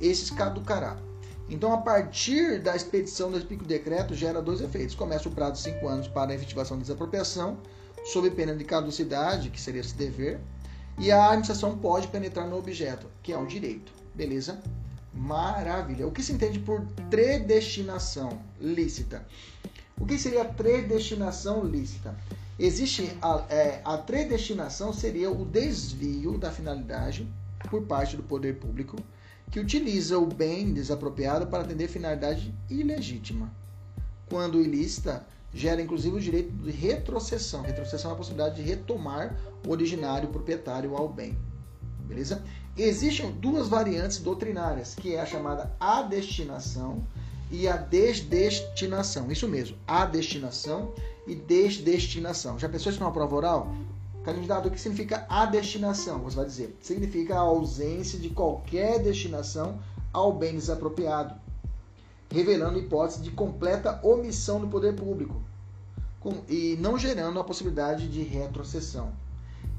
esses 0.00 0.30
caducará. 0.30 1.07
Então, 1.50 1.72
a 1.72 1.78
partir 1.78 2.60
da 2.60 2.76
expedição 2.76 3.30
do 3.30 3.36
respectivo 3.36 3.66
decreto, 3.66 4.14
gera 4.14 4.42
dois 4.42 4.60
efeitos. 4.60 4.94
Começa 4.94 5.28
o 5.28 5.32
prazo 5.32 5.54
de 5.54 5.60
cinco 5.60 5.88
anos 5.88 6.06
para 6.06 6.32
a 6.32 6.34
efetivação 6.34 6.76
da 6.76 6.82
desapropriação, 6.82 7.58
sob 8.04 8.30
pena 8.30 8.54
de 8.54 8.64
caducidade, 8.64 9.48
que 9.48 9.60
seria 9.60 9.80
esse 9.80 9.94
dever, 9.94 10.38
e 10.98 11.10
a 11.10 11.26
administração 11.26 11.78
pode 11.78 12.08
penetrar 12.08 12.46
no 12.46 12.58
objeto, 12.58 13.06
que 13.22 13.32
é 13.32 13.38
o 13.38 13.46
direito. 13.46 13.92
Beleza? 14.14 14.60
Maravilha. 15.14 16.06
O 16.06 16.12
que 16.12 16.22
se 16.22 16.32
entende 16.32 16.58
por 16.58 16.82
predestinação 17.08 18.42
lícita? 18.60 19.26
O 19.98 20.04
que 20.04 20.18
seria 20.18 20.44
predestinação 20.44 21.64
lícita? 21.64 22.14
Existe 22.58 23.16
a, 23.22 23.44
é, 23.48 23.80
a 23.84 23.96
predestinação 23.96 24.92
seria 24.92 25.30
o 25.30 25.44
desvio 25.44 26.36
da 26.36 26.50
finalidade 26.50 27.26
por 27.70 27.82
parte 27.82 28.16
do 28.16 28.22
poder 28.22 28.56
público 28.56 28.96
que 29.50 29.60
utiliza 29.60 30.18
o 30.18 30.26
bem 30.26 30.72
desapropriado 30.72 31.46
para 31.46 31.62
atender 31.62 31.88
finalidade 31.88 32.54
ilegítima. 32.68 33.50
Quando 34.28 34.60
ilícita, 34.60 35.26
gera 35.52 35.80
inclusive 35.80 36.16
o 36.16 36.20
direito 36.20 36.50
de 36.50 36.70
retrocessão. 36.70 37.62
Retrocessão 37.62 38.10
é 38.10 38.14
a 38.14 38.16
possibilidade 38.16 38.56
de 38.56 38.62
retomar 38.62 39.36
o 39.66 39.70
originário 39.70 40.28
proprietário 40.28 40.94
ao 40.96 41.08
bem. 41.08 41.36
Beleza? 42.06 42.42
Existem 42.76 43.30
duas 43.32 43.68
variantes 43.68 44.18
doutrinárias, 44.18 44.94
que 44.94 45.14
é 45.14 45.20
a 45.20 45.26
chamada 45.26 45.74
adestinação 45.80 47.04
e 47.50 47.66
a 47.66 47.76
desdestinação. 47.76 49.30
Isso 49.32 49.48
mesmo, 49.48 49.76
a 49.86 50.04
destinação 50.04 50.92
e 51.26 51.34
desdestinação. 51.34 52.58
Já 52.58 52.68
pensou 52.68 52.90
isso 52.90 53.00
numa 53.00 53.12
prova 53.12 53.34
oral? 53.34 53.74
Candidato, 54.34 54.68
o 54.68 54.70
que 54.70 54.78
significa 54.78 55.24
a 55.28 55.46
destinação? 55.46 56.18
Você 56.18 56.36
vai 56.36 56.44
dizer, 56.44 56.76
significa 56.82 57.34
a 57.34 57.40
ausência 57.40 58.18
de 58.18 58.28
qualquer 58.28 59.02
destinação 59.02 59.78
ao 60.12 60.32
bem 60.32 60.52
desapropriado, 60.52 61.34
revelando 62.30 62.78
hipótese 62.78 63.22
de 63.22 63.30
completa 63.30 63.98
omissão 64.02 64.60
do 64.60 64.68
poder 64.68 64.94
público 64.94 65.40
com, 66.20 66.42
e 66.46 66.76
não 66.78 66.98
gerando 66.98 67.40
a 67.40 67.44
possibilidade 67.44 68.06
de 68.06 68.22
retrocessão. 68.22 69.12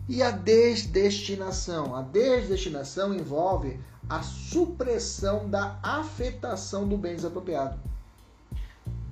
E 0.07 0.23
a 0.23 0.31
desdestinação? 0.31 1.95
A 1.95 2.01
desdestinação 2.01 3.13
envolve 3.13 3.79
a 4.09 4.23
supressão 4.23 5.47
da 5.47 5.77
afetação 5.83 6.87
do 6.87 6.97
bem 6.97 7.15
desapropriado. 7.15 7.79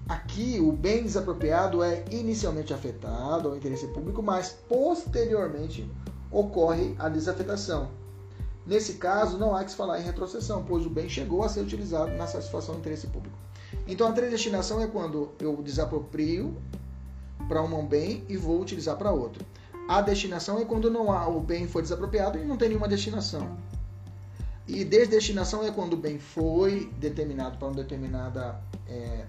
Aqui, 0.07 0.57
o 0.59 0.71
bem 0.71 1.03
desapropriado 1.03 1.83
é 1.83 2.05
inicialmente 2.11 2.73
afetado 2.73 3.49
ao 3.49 3.57
interesse 3.57 3.87
público, 3.87 4.23
mas 4.23 4.55
posteriormente 4.69 5.89
ocorre 6.31 6.95
a 6.97 7.09
desafetação. 7.09 7.89
Nesse 8.65 8.93
caso, 8.93 9.37
não 9.37 9.55
há 9.55 9.63
que 9.63 9.71
se 9.71 9.77
falar 9.77 9.99
em 9.99 10.03
retrocessão, 10.03 10.63
pois 10.65 10.85
o 10.85 10.89
bem 10.89 11.09
chegou 11.09 11.43
a 11.43 11.49
ser 11.49 11.61
utilizado 11.61 12.11
na 12.11 12.25
satisfação 12.25 12.75
do 12.75 12.79
interesse 12.79 13.07
público. 13.07 13.37
Então, 13.85 14.07
a 14.07 14.11
predestinação 14.11 14.81
é 14.81 14.87
quando 14.87 15.29
eu 15.39 15.61
desaproprio 15.61 16.55
para 17.47 17.61
um 17.61 17.85
bem 17.85 18.23
e 18.29 18.37
vou 18.37 18.61
utilizar 18.61 18.97
para 18.97 19.11
outro. 19.11 19.45
A 19.87 20.01
destinação 20.01 20.59
é 20.59 20.65
quando 20.65 20.89
não 20.89 21.11
há, 21.11 21.27
o 21.27 21.39
bem 21.39 21.67
foi 21.67 21.81
desapropriado 21.81 22.37
e 22.37 22.45
não 22.45 22.57
tem 22.57 22.69
nenhuma 22.69 22.87
destinação. 22.87 23.57
E 24.67 24.83
desdestinação 24.83 25.63
é 25.63 25.71
quando 25.71 25.93
o 25.93 25.97
bem 25.97 26.19
foi 26.19 26.91
determinado 26.99 27.57
para 27.57 27.69
uma 27.69 27.75
determinada 27.75 28.61
é, 28.85 29.25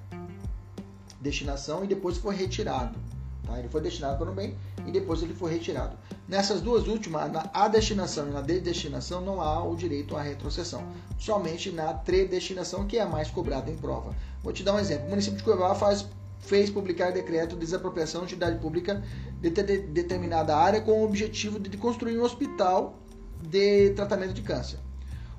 destinação 1.21 1.85
e 1.85 1.87
depois 1.87 2.17
foi 2.17 2.35
retirado. 2.35 2.99
Tá? 3.47 3.59
Ele 3.59 3.69
foi 3.69 3.81
destinado 3.81 4.19
para 4.19 4.31
um 4.31 4.35
bem 4.35 4.57
e 4.87 4.91
depois 4.91 5.23
ele 5.23 5.35
foi 5.35 5.53
retirado. 5.53 5.97
Nessas 6.29 6.61
duas 6.61 6.87
últimas, 6.87 7.31
na 7.33 7.49
a 7.53 7.69
destinação 7.69 8.29
e 8.29 8.33
na 8.33 8.41
desdestinação, 8.41 9.21
não 9.21 9.41
há 9.41 9.63
o 9.65 9.75
direito 9.75 10.17
à 10.17 10.23
retrocessão. 10.23 10.85
Somente 11.19 11.71
na 11.71 11.95
predestinação, 11.95 12.87
que 12.87 12.99
é 12.99 13.03
a 13.03 13.07
mais 13.07 13.31
cobrada 13.31 13.71
em 13.71 13.77
prova. 13.77 14.15
Vou 14.43 14.53
te 14.53 14.63
dar 14.63 14.75
um 14.75 14.79
exemplo. 14.79 15.07
O 15.07 15.11
município 15.11 15.39
de 15.39 15.45
Cuiabá 15.45 15.75
faz, 15.75 16.07
fez 16.41 16.71
publicar 16.71 17.11
decreto 17.11 17.55
de 17.55 17.61
desapropriação 17.61 18.21
de 18.21 18.27
utilidade 18.27 18.59
pública 18.59 19.03
de, 19.41 19.51
de 19.51 19.79
determinada 19.79 20.57
área 20.57 20.81
com 20.81 21.01
o 21.01 21.05
objetivo 21.05 21.59
de 21.59 21.77
construir 21.77 22.19
um 22.19 22.23
hospital 22.23 22.99
de 23.43 23.91
tratamento 23.91 24.35
de 24.35 24.43
câncer 24.43 24.79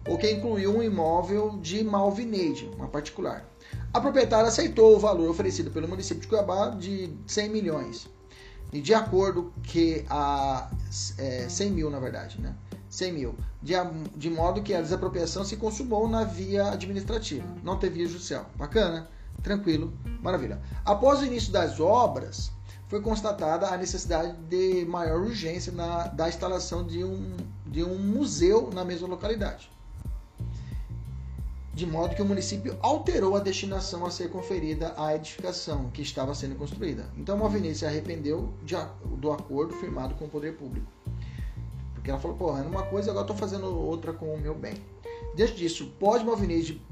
o 0.08 0.18
que 0.18 0.32
incluiu 0.32 0.76
um 0.76 0.82
imóvel 0.82 1.58
de 1.62 1.84
Malvinade, 1.84 2.70
uma 2.76 2.88
particular. 2.88 3.46
A 3.94 4.00
proprietária 4.00 4.48
aceitou 4.48 4.96
o 4.96 5.00
valor 5.00 5.30
oferecido 5.30 5.72
pelo 5.72 5.88
município 5.88 6.22
de 6.22 6.28
Cuiabá 6.28 6.70
de 6.70 7.14
100 7.26 7.50
milhões. 7.50 8.10
E 8.72 8.80
de 8.82 8.94
acordo 8.94 9.52
que 9.64 10.06
a 10.10 10.70
é, 11.18 11.50
100 11.50 11.72
mil 11.72 11.90
na 11.90 12.00
verdade, 12.00 12.40
né? 12.40 12.56
100 12.90 13.14
mil, 13.14 13.36
de, 13.62 13.74
de 14.16 14.30
modo 14.30 14.64
que 14.64 14.74
a 14.74 14.82
desapropriação 14.82 15.44
se 15.44 15.58
consumou 15.58 16.10
na 16.10 16.24
via 16.24 16.72
administrativa, 16.72 17.46
não 17.64 17.78
teve 17.78 17.96
via 17.98 18.08
judicial. 18.08 18.50
Bacana, 18.56 19.08
tranquilo, 19.44 19.94
maravilha. 20.22 20.60
Após 20.84 21.20
o 21.20 21.26
início 21.26 21.52
das 21.52 21.80
obras, 21.80 22.52
foi 22.88 23.02
constatada 23.02 23.68
a 23.68 23.78
necessidade 23.78 24.36
de 24.50 24.84
maior 24.86 25.22
urgência 25.22 25.72
na, 25.72 26.08
da 26.08 26.28
instalação 26.28 26.86
de 26.86 27.04
um, 27.04 27.38
de 27.68 27.84
um 27.84 28.00
museu 28.00 28.72
na 28.74 28.84
mesma 28.84 29.08
localidade. 29.08 29.70
De 31.80 31.86
modo 31.86 32.14
que 32.14 32.22
o 32.22 32.26
município 32.26 32.78
alterou 32.82 33.38
a 33.38 33.40
destinação 33.40 34.06
a 34.06 34.12
ser 34.12 34.30
conferida 34.30 34.94
à 34.98 35.16
edificação 35.16 35.90
que 35.92 36.02
estava 36.02 36.36
sendo 36.36 36.56
construída. 36.56 37.10
Então, 37.16 37.36
a 37.36 37.38
Movinete 37.38 37.78
se 37.78 37.86
arrependeu 37.86 38.54
de, 38.66 38.76
do 39.16 39.32
acordo 39.32 39.74
firmado 39.76 40.14
com 40.16 40.26
o 40.26 40.30
poder 40.30 40.58
público. 40.58 40.92
Porque 41.94 42.12
ela 42.12 42.20
falou, 42.20 42.36
porra, 42.36 42.64
uma 42.64 42.84
coisa, 42.84 43.12
agora 43.12 43.24
estou 43.24 43.38
fazendo 43.38 43.66
outra 43.68 44.12
com 44.12 44.34
o 44.34 44.38
meu 44.38 44.54
bem. 44.54 44.74
Diante 45.38 45.56
disso, 45.56 45.94
pode 45.98 46.26
Movinete 46.26 46.86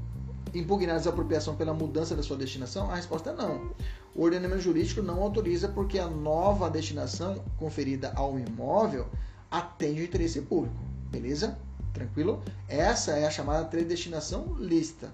impugnar 0.56 0.96
a 0.96 1.00
desapropriação 1.00 1.58
pela 1.58 1.74
mudança 1.74 2.16
da 2.16 2.24
sua 2.24 2.38
destinação? 2.38 2.90
A 2.90 2.96
resposta 2.96 3.32
é 3.32 3.36
não. 3.36 3.72
O 4.16 4.24
ordenamento 4.24 4.62
jurídico 4.62 5.02
não 5.02 5.22
autoriza 5.22 5.68
porque 5.68 6.00
a 6.00 6.08
nova 6.08 6.70
destinação 6.70 7.44
conferida 7.58 8.14
ao 8.16 8.40
imóvel 8.40 9.06
atende 9.52 10.00
o 10.00 10.06
interesse 10.06 10.40
público. 10.44 10.78
Beleza? 11.12 11.60
Tranquilo? 11.98 12.42
Essa 12.68 13.12
é 13.14 13.26
a 13.26 13.32
chamada 13.32 13.66
predestinação 13.66 14.56
lista, 14.60 15.10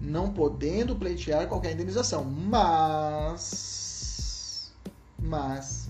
não 0.00 0.30
podendo 0.30 0.94
pleitear 0.94 1.48
qualquer 1.48 1.72
indenização. 1.72 2.24
Mas, 2.24 3.50
mas, 5.18 5.88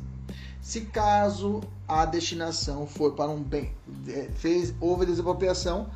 se 0.61 0.82
caso 0.82 1.61
a 1.88 2.05
destinação 2.05 2.86
for 2.86 3.14
para 3.14 3.28
um 3.28 3.42
bem, 3.42 3.72
é, 4.07 4.28
fez 4.36 4.72
houve 4.80 5.05
desapropriação, 5.05 5.90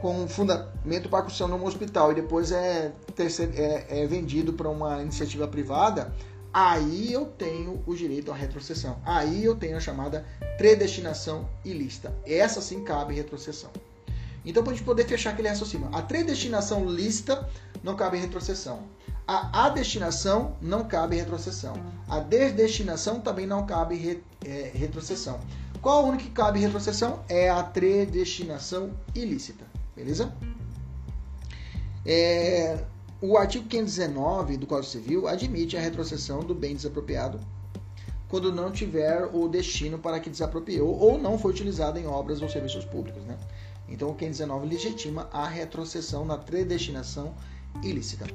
com 0.00 0.26
fundamento 0.26 1.10
para 1.10 1.22
construção 1.22 1.46
num 1.46 1.64
hospital 1.64 2.12
e 2.12 2.14
depois 2.14 2.50
é, 2.50 2.92
é, 3.18 4.02
é 4.02 4.06
vendido 4.06 4.54
para 4.54 4.68
uma 4.70 5.02
iniciativa 5.02 5.46
privada, 5.46 6.12
aí 6.52 7.12
eu 7.12 7.26
tenho 7.26 7.82
o 7.86 7.94
direito 7.94 8.30
à 8.30 8.34
retrocessão. 8.34 8.98
Aí 9.04 9.44
eu 9.44 9.56
tenho 9.56 9.76
a 9.76 9.80
chamada 9.80 10.26
predestinação 10.58 11.48
ilícita. 11.64 12.14
Essa 12.26 12.60
sim 12.60 12.84
cabe 12.84 13.14
retrocessão. 13.14 13.70
Então, 14.44 14.62
para 14.62 14.72
a 14.72 14.76
gente 14.76 14.84
poder 14.84 15.06
fechar 15.06 15.30
aquele 15.30 15.48
raciocínio, 15.48 15.88
a 15.92 16.02
predestinação 16.02 16.84
lícita 16.84 17.48
não 17.82 17.94
cabe 17.94 18.18
retrocessão. 18.18 18.80
A 19.26 19.66
adestinação 19.66 20.56
não 20.60 20.84
cabe 20.84 21.16
retrocessão. 21.16 21.74
A 22.08 22.18
desdestinação 22.18 23.20
também 23.20 23.46
não 23.46 23.64
cabe 23.64 23.94
re, 23.94 24.22
é, 24.44 24.72
retrocessão. 24.74 25.40
Qual 25.80 26.04
a 26.04 26.08
única 26.08 26.24
que 26.24 26.30
cabe 26.30 26.58
retrocessão? 26.58 27.24
É 27.28 27.48
a 27.48 27.62
predestinação 27.62 28.90
ilícita. 29.14 29.64
Beleza? 29.94 30.32
É, 32.04 32.78
o 33.22 33.38
artigo 33.38 33.68
519 33.68 34.56
do 34.56 34.66
Código 34.66 34.90
Civil 34.90 35.28
admite 35.28 35.76
a 35.76 35.80
retrocessão 35.80 36.40
do 36.40 36.56
bem 36.56 36.74
desapropriado 36.74 37.38
quando 38.28 38.52
não 38.52 38.72
tiver 38.72 39.30
o 39.32 39.46
destino 39.46 39.96
para 39.96 40.18
que 40.18 40.28
desapropriou 40.28 40.98
ou 40.98 41.16
não 41.16 41.38
foi 41.38 41.52
utilizado 41.52 42.00
em 42.00 42.06
obras 42.06 42.42
ou 42.42 42.48
serviços 42.48 42.84
públicos. 42.84 43.22
Né? 43.22 43.38
Então 43.88 44.08
o 44.08 44.14
519 44.14 44.66
legitima 44.66 45.28
a 45.32 45.46
retrocessão 45.46 46.24
na 46.24 46.36
predestinação 46.36 47.32
ilícita. 47.80 48.26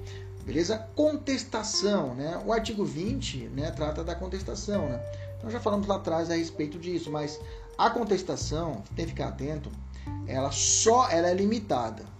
Beleza? 0.45 0.77
Contestação. 0.95 2.15
Né? 2.15 2.41
O 2.45 2.53
artigo 2.53 2.85
20 2.85 3.49
né, 3.49 3.71
trata 3.71 4.05
da 4.05 4.15
contestação. 4.15 4.87
Né? 4.87 5.03
Então 5.37 5.49
já 5.49 5.59
falamos 5.59 5.85
lá 5.85 5.95
atrás 5.95 6.31
a 6.31 6.35
respeito 6.35 6.79
disso, 6.79 7.11
mas 7.11 7.41
a 7.77 7.89
contestação, 7.89 8.83
tem 8.95 9.03
que 9.03 9.11
ficar 9.11 9.27
atento, 9.27 9.69
ela 10.25 10.51
só 10.51 11.09
ela 11.09 11.27
é 11.27 11.33
limitada. 11.33 12.16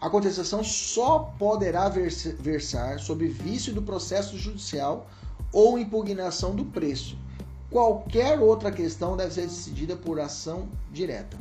A 0.00 0.08
contestação 0.08 0.64
só 0.64 1.18
poderá 1.38 1.88
versar 1.90 2.98
sobre 2.98 3.28
vício 3.28 3.74
do 3.74 3.82
processo 3.82 4.38
judicial 4.38 5.06
ou 5.52 5.78
impugnação 5.78 6.56
do 6.56 6.64
preço. 6.64 7.18
Qualquer 7.70 8.38
outra 8.38 8.72
questão 8.72 9.16
deve 9.16 9.34
ser 9.34 9.42
decidida 9.42 9.94
por 9.96 10.18
ação 10.18 10.68
direta. 10.90 11.36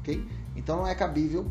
Okay? 0.00 0.24
Então 0.54 0.76
não 0.76 0.86
é 0.86 0.94
cabível 0.94 1.46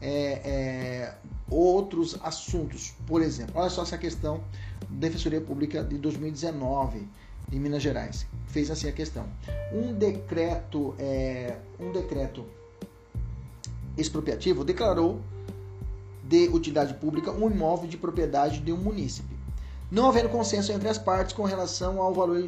é, 0.00 0.40
é, 0.44 1.14
outros 1.50 2.16
assuntos. 2.22 2.94
Por 3.04 3.20
exemplo, 3.20 3.54
olha 3.56 3.68
só 3.68 3.82
essa 3.82 3.98
questão 3.98 4.42
da 4.88 5.08
Defensoria 5.08 5.40
Pública 5.40 5.82
de 5.82 5.98
2019 5.98 7.08
em 7.50 7.58
Minas 7.58 7.82
Gerais. 7.82 8.26
Fez 8.46 8.70
assim 8.70 8.88
a 8.88 8.92
questão. 8.92 9.26
Um 9.72 9.92
decreto, 9.92 10.94
é, 11.00 11.56
um 11.80 11.90
decreto 11.90 12.46
expropriativo 13.96 14.64
declarou 14.64 15.20
de 16.22 16.48
utilidade 16.48 16.94
pública 16.94 17.32
um 17.32 17.50
imóvel 17.50 17.88
de 17.88 17.96
propriedade 17.96 18.60
de 18.60 18.72
um 18.72 18.76
munícipe, 18.76 19.36
não 19.90 20.08
havendo 20.08 20.28
consenso 20.28 20.72
entre 20.72 20.88
as 20.88 20.98
partes 20.98 21.34
com 21.34 21.44
relação 21.44 22.00
ao 22.00 22.14
valor 22.14 22.40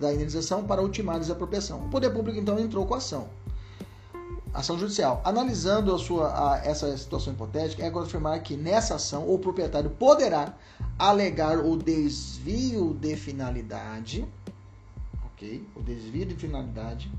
da 0.00 0.12
indenização 0.12 0.64
para 0.64 0.82
ultimar 0.82 1.16
a 1.16 1.18
desapropriação. 1.18 1.86
O 1.86 1.88
poder 1.90 2.10
público 2.10 2.38
então 2.38 2.58
entrou 2.58 2.86
com 2.86 2.94
a 2.94 2.98
ação. 2.98 3.28
Ação 4.54 4.78
judicial. 4.78 5.20
Analisando 5.24 5.92
a 5.92 5.98
sua, 5.98 6.28
a, 6.28 6.64
essa 6.64 6.96
situação 6.96 7.32
hipotética, 7.32 7.82
é 7.82 7.88
agora 7.88 8.06
afirmar 8.06 8.40
que 8.40 8.56
nessa 8.56 8.94
ação 8.94 9.28
o 9.28 9.36
proprietário 9.36 9.90
poderá 9.90 10.54
alegar 10.96 11.58
o 11.58 11.76
desvio 11.76 12.94
de 12.94 13.16
finalidade, 13.16 14.24
ok? 15.26 15.66
O 15.74 15.82
desvio 15.82 16.24
de 16.24 16.36
finalidade 16.36 17.10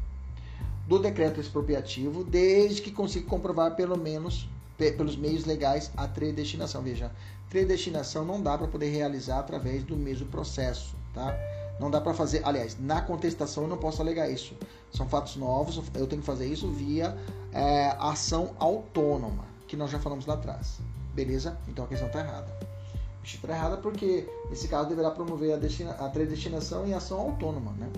do 0.88 0.98
decreto 0.98 1.42
expropriativo, 1.42 2.24
desde 2.24 2.82
que 2.82 2.92
consiga 2.92 3.28
comprovar 3.28 3.76
pelo 3.76 3.98
menos 3.98 4.48
pelos 4.78 5.16
meios 5.16 5.46
legais 5.46 5.92
a 5.96 6.08
predestinação. 6.08 6.82
Veja, 6.82 7.12
predestinação 7.50 8.26
não 8.26 8.42
dá 8.42 8.58
para 8.58 8.68
poder 8.68 8.90
realizar 8.90 9.40
através 9.40 9.84
do 9.84 9.96
mesmo 9.96 10.28
processo, 10.28 10.96
tá? 11.14 11.36
Não 11.80 11.92
dá 11.92 12.00
para 12.00 12.14
fazer, 12.14 12.42
aliás, 12.46 12.78
na 12.80 13.02
contestação 13.02 13.64
eu 13.64 13.70
não 13.70 13.78
posso 13.78 14.02
alegar 14.02 14.30
isso. 14.30 14.56
São 14.94 15.08
fatos 15.08 15.36
novos, 15.36 15.82
eu 15.94 16.08
tenho 16.08 16.22
que 16.22 16.26
fazer 16.26 16.46
isso 16.46 16.72
via 16.72 17.18
é, 17.52 17.96
ação 18.00 18.56
autônoma, 18.58 19.44
que 19.68 19.76
nós 19.76 19.92
já 19.92 20.00
falamos 20.00 20.26
lá 20.26 20.36
atrás. 20.36 20.80
Beleza? 21.14 21.58
Então 21.68 21.86
a 21.86 21.88
questão 21.88 22.08
está 22.08 22.20
errada. 22.20 22.76
Está 23.24 23.54
errada 23.54 23.78
porque 23.78 24.30
esse 24.52 24.68
caso 24.68 24.88
deverá 24.88 25.12
promover 25.12 25.54
a, 25.54 25.58
destina, 25.58 25.92
a 25.92 26.08
predestinação 26.10 26.86
em 26.86 26.94
ação 26.94 27.20
autônoma, 27.20 27.72
né? 27.72 27.90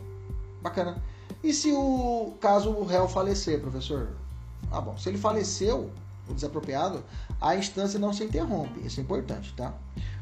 Bacana. 0.61 1.03
E 1.43 1.53
se 1.53 1.71
o 1.71 2.34
caso 2.39 2.71
o 2.71 2.86
réu 2.86 3.07
falecer, 3.07 3.59
professor? 3.59 4.09
Ah, 4.71 4.82
bom, 4.82 4.97
se 4.97 5.09
ele 5.09 5.17
faleceu, 5.17 5.91
desapropriado, 6.34 7.03
a 7.41 7.55
instância 7.55 7.99
não 7.99 8.13
se 8.13 8.23
interrompe. 8.23 8.86
Isso 8.86 8.99
é 8.99 9.03
importante, 9.03 9.53
tá? 9.55 9.73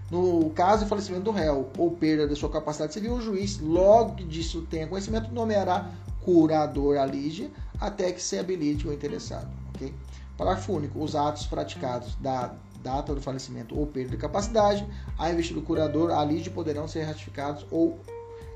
No 0.10 0.50
caso 0.52 0.84
de 0.84 0.90
falecimento 0.90 1.24
do 1.24 1.32
réu 1.32 1.70
ou 1.78 1.92
perda 1.92 2.28
de 2.28 2.36
sua 2.36 2.50
capacidade 2.50 2.94
civil, 2.94 3.16
o 3.16 3.22
juiz, 3.22 3.60
logo 3.60 4.16
que 4.16 4.24
disso 4.24 4.62
tenha 4.70 4.88
conhecimento, 4.88 5.32
nomeará 5.34 5.92
curador 6.22 6.98
alígia 6.98 7.50
até 7.80 8.12
que 8.12 8.22
se 8.22 8.38
habilite 8.38 8.88
o 8.88 8.94
interessado. 8.94 9.50
ok? 9.74 9.94
Parágrafo 10.38 10.74
único. 10.74 11.04
Os 11.04 11.16
atos 11.16 11.48
praticados 11.48 12.16
da 12.16 12.54
data 12.84 13.16
do 13.16 13.22
falecimento 13.22 13.78
ou 13.78 13.88
perda 13.88 14.12
de 14.12 14.18
capacidade, 14.18 14.88
a 15.18 15.32
investido 15.32 15.60
do 15.60 15.66
curador 15.66 16.12
alígio 16.12 16.52
poderão 16.52 16.88
ser 16.88 17.04
ratificados 17.04 17.66
ou 17.72 18.00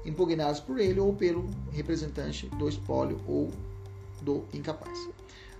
impugnados 0.05 0.59
por 0.59 0.79
ele 0.79 0.99
ou 0.99 1.13
pelo 1.13 1.49
representante 1.71 2.47
do 2.49 2.69
espólio 2.69 3.19
ou 3.27 3.49
do 4.21 4.45
incapaz. 4.53 5.09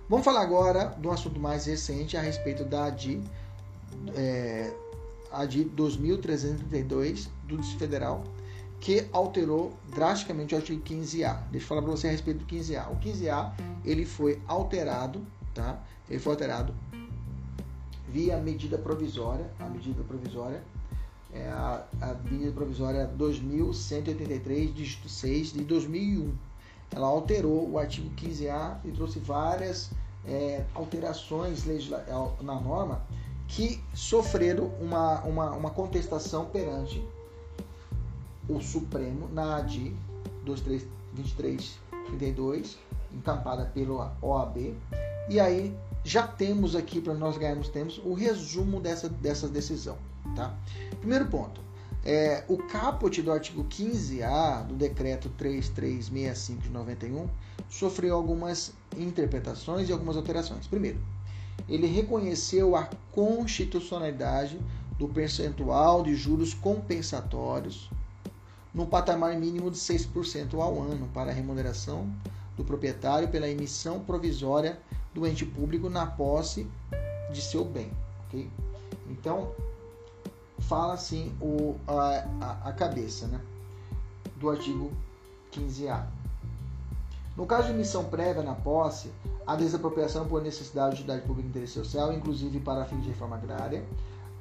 Vamos 0.09 0.25
falar 0.25 0.41
agora 0.41 0.85
do 0.97 1.11
assunto 1.11 1.39
mais 1.39 1.67
recente 1.67 2.17
a 2.17 2.21
respeito 2.21 2.65
da 2.65 2.85
ADI, 2.85 3.21
é, 4.15 4.73
ADI 5.31 5.65
2332 5.65 7.29
do 7.47 7.57
Distrito 7.57 7.77
Federal, 7.77 8.23
que 8.79 9.07
alterou 9.13 9.71
drasticamente 9.93 10.55
o 10.55 10.57
artigo 10.57 10.81
15A. 10.81 11.43
Deixa 11.51 11.65
eu 11.65 11.67
falar 11.67 11.83
para 11.83 11.91
você 11.91 12.07
a 12.07 12.11
respeito 12.11 12.39
do 12.39 12.45
15A. 12.47 12.91
O 12.91 12.95
15A 12.95 13.53
ele 13.85 14.03
foi 14.03 14.41
alterado, 14.47 15.23
tá? 15.53 15.79
Ele 16.09 16.17
foi 16.17 16.33
alterado 16.33 16.73
via 18.07 18.35
medida 18.37 18.79
provisória, 18.79 19.47
a 19.59 19.69
medida 19.69 20.03
provisória 20.03 20.63
é 21.31 21.47
a, 21.49 21.85
a 22.01 22.15
medida 22.31 22.51
provisória 22.51 23.05
2183, 23.05 24.73
dígito 24.73 25.07
6, 25.07 25.53
de 25.53 25.63
2001. 25.63 26.33
Ela 26.89 27.05
alterou 27.05 27.69
o 27.69 27.77
artigo 27.77 28.09
15A 28.15 28.77
e 28.83 28.91
trouxe 28.91 29.19
várias 29.19 29.91
é, 30.29 30.63
alterações 30.75 31.63
na 32.41 32.59
norma 32.59 33.01
que 33.47 33.81
sofreram 33.93 34.65
uma, 34.79 35.21
uma, 35.21 35.51
uma 35.51 35.69
contestação 35.71 36.45
perante 36.45 37.03
o 38.47 38.61
Supremo 38.61 39.27
na 39.29 39.57
ADI 39.57 39.95
2332, 40.45 42.77
encampada 43.11 43.65
pelo 43.73 44.07
OAB. 44.21 44.75
E 45.29 45.39
aí 45.39 45.75
já 46.03 46.27
temos 46.27 46.75
aqui, 46.75 47.01
para 47.01 47.15
nós 47.15 47.35
ganharmos 47.37 47.69
temos 47.69 47.99
o 48.03 48.13
resumo 48.13 48.79
dessa, 48.79 49.09
dessa 49.09 49.47
decisão. 49.47 49.97
Tá? 50.35 50.53
Primeiro 50.99 51.25
ponto. 51.25 51.59
É, 52.05 52.43
o 52.47 52.57
caput 52.57 53.19
do 53.21 53.31
artigo 53.31 53.65
15A 53.65 54.67
do 54.67 54.75
decreto 54.75 55.27
3365 55.29 56.61
de 56.61 56.69
91 56.69 57.27
sofreu 57.69 58.15
algumas 58.15 58.73
interpretações 58.97 59.87
e 59.87 59.91
algumas 59.91 60.17
alterações. 60.17 60.67
Primeiro, 60.67 60.99
ele 61.67 61.87
reconheceu 61.87 62.75
a 62.75 62.89
constitucionalidade 63.11 64.59
do 64.97 65.07
percentual 65.07 66.03
de 66.03 66.15
juros 66.15 66.53
compensatórios 66.53 67.89
no 68.73 68.85
patamar 68.85 69.35
mínimo 69.35 69.71
de 69.71 69.77
6% 69.77 70.55
ao 70.55 70.81
ano 70.81 71.07
para 71.13 71.31
a 71.31 71.33
remuneração 71.33 72.11
do 72.57 72.63
proprietário 72.63 73.29
pela 73.29 73.47
emissão 73.47 73.99
provisória 74.01 74.79
do 75.13 75.25
ente 75.25 75.45
público 75.45 75.89
na 75.89 76.05
posse 76.05 76.67
de 77.31 77.41
seu 77.41 77.63
bem. 77.63 77.91
Okay? 78.27 78.49
Então, 79.09 79.51
fala 80.59 80.93
assim 80.93 81.33
o, 81.41 81.75
a, 81.87 82.25
a, 82.41 82.69
a 82.69 82.73
cabeça 82.73 83.27
né, 83.27 83.39
do 84.35 84.49
artigo 84.49 84.91
15A. 85.51 86.18
No 87.39 87.45
caso 87.45 87.67
de 87.67 87.73
emissão 87.73 88.03
prévia 88.03 88.43
na 88.43 88.53
posse, 88.53 89.09
a 89.47 89.55
desapropriação 89.55 90.27
por 90.27 90.43
necessidade 90.43 90.97
de 90.97 91.01
utilidade 91.03 91.25
pública 91.25 91.47
interesse 91.47 91.71
social, 91.71 92.11
inclusive 92.11 92.59
para 92.59 92.83
fins 92.83 93.01
de 93.01 93.07
reforma 93.07 93.37
agrária, 93.37 93.87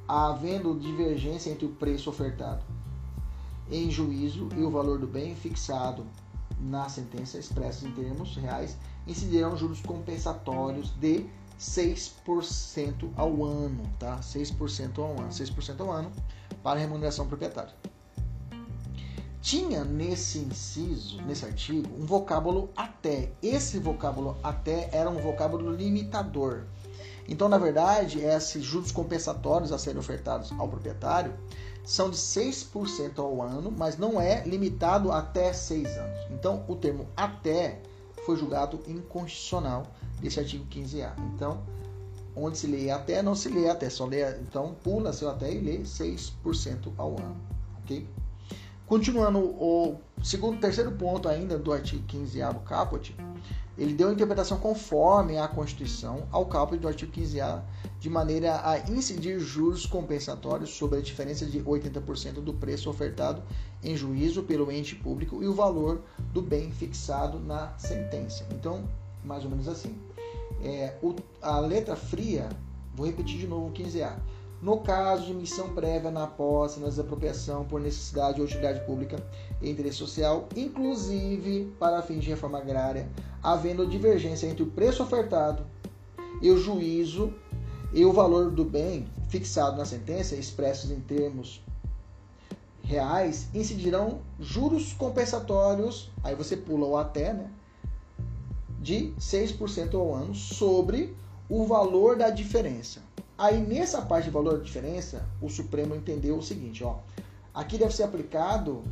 havendo 0.09 0.77
divergência 0.77 1.49
entre 1.49 1.65
o 1.65 1.69
preço 1.69 2.11
ofertado 2.11 2.65
em 3.71 3.89
juízo 3.89 4.49
e 4.57 4.65
o 4.65 4.71
valor 4.73 4.99
do 4.99 5.07
bem 5.07 5.37
fixado 5.37 6.05
na 6.61 6.89
sentença 6.89 7.39
expressos 7.39 7.85
em 7.85 7.93
termos 7.93 8.37
reais, 8.37 8.77
incidirão 9.07 9.57
juros 9.57 9.81
compensatórios 9.81 10.91
de 10.99 11.25
6% 11.57 13.13
ao 13.17 13.45
ano, 13.45 13.85
tá? 14.01 14.19
6% 14.19 14.99
ao 14.99 15.13
ano, 15.13 15.29
6% 15.29 15.81
ao 15.83 15.93
ano 15.93 16.11
para 16.65 16.81
remuneração 16.81 17.29
proprietária. 17.29 17.73
Tinha 19.41 19.85
nesse 19.85 20.39
inciso, 20.39 21.23
nesse 21.23 21.45
artigo, 21.45 21.89
um 21.99 22.05
vocábulo 22.05 22.71
até. 22.77 23.31
Esse 23.43 23.79
vocábulo 23.79 24.37
até 24.43 24.91
era 24.93 25.09
um 25.09 25.21
vocábulo 25.21 25.71
limitador. 25.71 26.65
Então, 27.29 27.49
na 27.49 27.59
verdade, 27.59 28.21
esses 28.21 28.65
juros 28.65 28.91
compensatórios 28.91 29.71
a 29.71 29.79
serem 29.79 29.99
ofertados 29.99 30.53
ao 30.59 30.67
proprietário 30.67 31.35
são 31.85 32.11
de 32.11 32.17
6% 32.17 33.19
ao 33.19 33.41
ano, 33.41 33.71
mas 33.71 33.97
não 33.97 34.21
é 34.21 34.43
limitado 34.45 35.13
até 35.13 35.53
6 35.53 35.87
anos. 35.97 36.19
Então, 36.31 36.65
o 36.67 36.75
termo 36.75 37.07
até 37.17 37.81
foi 38.27 38.37
julgado 38.37 38.81
inconstitucional 38.87 39.87
desse 40.21 40.41
artigo 40.41 40.67
15A. 40.67 41.13
Então, 41.35 41.63
onde 42.35 42.59
se 42.59 42.67
lê 42.67 42.91
até, 42.91 43.23
não 43.23 43.35
se 43.35 43.49
lê 43.49 43.69
até, 43.69 43.89
só 43.91 44.07
lê, 44.07 44.29
então 44.41 44.77
pula 44.83 45.13
seu 45.13 45.29
até 45.31 45.53
e 45.53 45.61
lê 45.61 45.79
6% 45.79 46.93
ao 46.97 47.11
ano, 47.13 47.37
ok? 47.83 48.07
Continuando, 48.89 49.39
o 49.39 50.01
segundo, 50.23 50.59
terceiro 50.59 50.91
ponto 50.93 51.29
ainda 51.29 51.59
do 51.59 51.75
artigo 51.75 52.03
15A 52.09 52.55
do 52.55 52.61
caput, 52.61 53.15
ele 53.77 53.93
deu 53.93 54.11
interpretação 54.11 54.59
conforme 54.59 55.37
a 55.37 55.47
Constituição 55.47 56.27
ao 56.33 56.47
caput 56.47 56.81
do 56.81 56.89
artigo 56.89 57.13
15A, 57.13 57.61
de 58.01 58.09
maneira 58.09 58.63
a 58.67 58.79
incidir 58.91 59.39
juros 59.41 59.85
compensatórios 59.85 60.71
sobre 60.71 61.01
a 61.01 61.03
diferença 61.03 61.45
de 61.45 61.61
80% 61.61 62.41
do 62.41 62.55
preço 62.55 62.89
ofertado 62.89 63.43
em 63.85 63.95
juízo 63.95 64.43
pelo 64.45 64.73
ente 64.73 64.97
público 64.97 65.43
e 65.43 65.47
o 65.47 65.53
valor 65.53 66.01
do 66.33 66.41
bem 66.41 66.73
fixado 66.73 67.39
na 67.39 67.77
sentença. 67.77 68.47
Então, 68.51 68.89
mais 69.23 69.45
ou 69.45 69.51
menos 69.51 69.69
assim. 69.69 69.95
É, 70.65 70.97
o, 71.03 71.15
a 71.43 71.61
letra 71.61 71.95
fria, 71.95 72.49
vou 72.95 73.07
repetir 73.07 73.39
de 73.39 73.47
novo 73.47 73.67
o 73.67 73.71
15A. 73.71 74.17
No 74.61 74.81
caso 74.81 75.25
de 75.25 75.35
missão 75.35 75.73
prévia 75.73 76.11
na 76.11 76.27
posse, 76.27 76.81
na 76.81 76.89
desapropriação 76.89 77.65
por 77.65 77.81
necessidade 77.81 78.41
ou 78.41 78.47
utilidade 78.47 78.85
pública 78.85 79.17
e 79.63 79.71
interesse 79.71 79.99
social, 79.99 80.49
inclusive 80.57 81.73
para 81.79 82.03
fins 82.03 82.25
de 82.25 82.31
reforma 82.31 82.59
agrária, 82.59 83.09
havendo 83.41 83.87
divergência 83.87 84.49
entre 84.49 84.65
o 84.65 84.71
preço 84.71 85.03
ofertado 85.03 85.65
e 86.43 86.51
o 86.51 86.59
juízo 86.59 87.33
e 87.93 88.05
o 88.05 88.13
valor 88.13 88.51
do 88.51 88.65
bem 88.65 89.07
fixado 89.29 89.77
na 89.77 89.85
sentença, 89.85 90.35
expressos 90.35 90.91
em 90.91 91.01
termos 91.01 91.63
reais, 92.83 93.49
incidirão 93.55 94.23
juros 94.41 94.93
compensatórios, 94.93 96.11
aí 96.25 96.35
você 96.35 96.57
pula 96.57 96.87
o 96.87 96.97
até, 96.97 97.33
né? 97.33 97.51
de 98.81 99.13
6% 99.21 99.95
ao 99.95 100.15
ano 100.15 100.35
sobre 100.35 101.15
o 101.49 101.65
valor 101.67 102.17
da 102.17 102.31
diferença. 102.31 103.08
Aí 103.39 103.61
nessa 103.61 104.03
parte 104.03 104.25
de 104.25 104.31
valor 104.31 104.59
da 104.59 104.65
diferença, 104.65 105.25
o 105.41 105.49
Supremo 105.49 105.95
entendeu 105.95 106.37
o 106.37 106.43
seguinte, 106.43 106.83
ó, 106.83 106.97
aqui 107.55 107.79
deve 107.79 107.95
ser 107.95 108.03
aplicado 108.03 108.83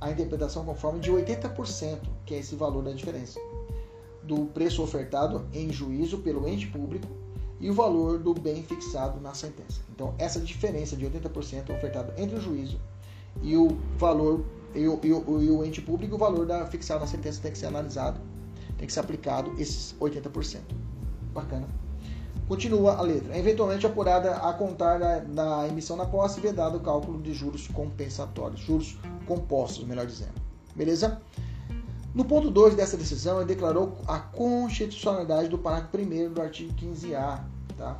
a 0.00 0.10
interpretação 0.10 0.64
conforme 0.64 1.00
de 1.00 1.10
80%, 1.10 1.98
que 2.24 2.34
é 2.34 2.38
esse 2.38 2.54
valor 2.54 2.84
da 2.84 2.92
diferença, 2.92 3.40
do 4.22 4.46
preço 4.46 4.80
ofertado 4.80 5.44
em 5.52 5.72
juízo 5.72 6.18
pelo 6.18 6.48
ente 6.48 6.68
público 6.68 7.08
e 7.58 7.68
o 7.68 7.74
valor 7.74 8.18
do 8.18 8.32
bem 8.32 8.62
fixado 8.62 9.20
na 9.20 9.34
sentença. 9.34 9.80
Então, 9.92 10.14
essa 10.18 10.38
diferença 10.38 10.96
de 10.96 11.04
80% 11.04 11.76
ofertado 11.76 12.12
entre 12.16 12.36
o 12.36 12.40
juízo 12.40 12.80
e 13.42 13.56
o 13.56 13.76
valor 13.98 14.44
e 14.72 14.86
o, 14.86 15.00
e 15.02 15.12
o, 15.12 15.42
e 15.42 15.50
o 15.50 15.64
ente 15.64 15.82
público, 15.82 16.14
o 16.14 16.18
valor 16.18 16.46
da 16.46 16.64
fixado 16.64 17.00
na 17.00 17.06
sentença 17.08 17.42
tem 17.42 17.50
que 17.50 17.58
ser 17.58 17.66
analisado 17.66 18.20
tem 18.80 18.86
que 18.86 18.94
ser 18.94 19.00
aplicado 19.00 19.52
esses 19.58 19.94
80%. 20.00 20.60
Bacana. 21.34 21.79
Continua 22.50 22.96
a 22.96 23.02
letra. 23.02 23.38
Eventualmente 23.38 23.86
apurada 23.86 24.38
a 24.38 24.52
contar 24.52 24.98
da, 24.98 25.18
da 25.20 25.68
emissão 25.68 25.96
na 25.96 26.04
posse, 26.04 26.40
vedado 26.40 26.78
o 26.78 26.80
cálculo 26.80 27.22
de 27.22 27.32
juros 27.32 27.68
compensatórios, 27.68 28.58
juros 28.58 28.98
compostos, 29.24 29.84
melhor 29.84 30.04
dizendo. 30.04 30.34
Beleza? 30.74 31.22
No 32.12 32.24
ponto 32.24 32.50
2 32.50 32.74
dessa 32.74 32.96
decisão, 32.96 33.36
ele 33.36 33.46
declarou 33.46 33.98
a 34.04 34.18
constitucionalidade 34.18 35.48
do 35.48 35.58
parágrafo 35.58 35.96
1 35.96 36.32
do 36.32 36.42
artigo 36.42 36.74
15A, 36.74 37.40
tá? 37.78 37.98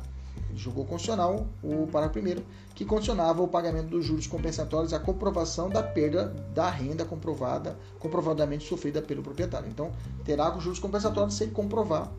julgou 0.53 0.83
constitucional 0.83 1.47
o 1.63 1.87
parágrafo 1.87 2.19
1 2.19 2.43
que 2.75 2.83
condicionava 2.83 3.41
o 3.41 3.47
pagamento 3.47 3.87
dos 3.87 4.03
juros 4.03 4.27
compensatórios 4.27 4.91
à 4.91 4.99
comprovação 4.99 5.69
da 5.69 5.81
perda 5.81 6.25
da 6.53 6.69
renda 6.69 7.05
comprovada, 7.05 7.79
comprovadamente 7.99 8.67
sofrida 8.67 9.01
pelo 9.01 9.23
proprietário. 9.23 9.69
Então, 9.69 9.93
terá 10.25 10.53
os 10.53 10.61
juros 10.61 10.77
compensatórios 10.77 11.35
se 11.35 11.45
ele 11.45 11.53
comprovar 11.53 12.11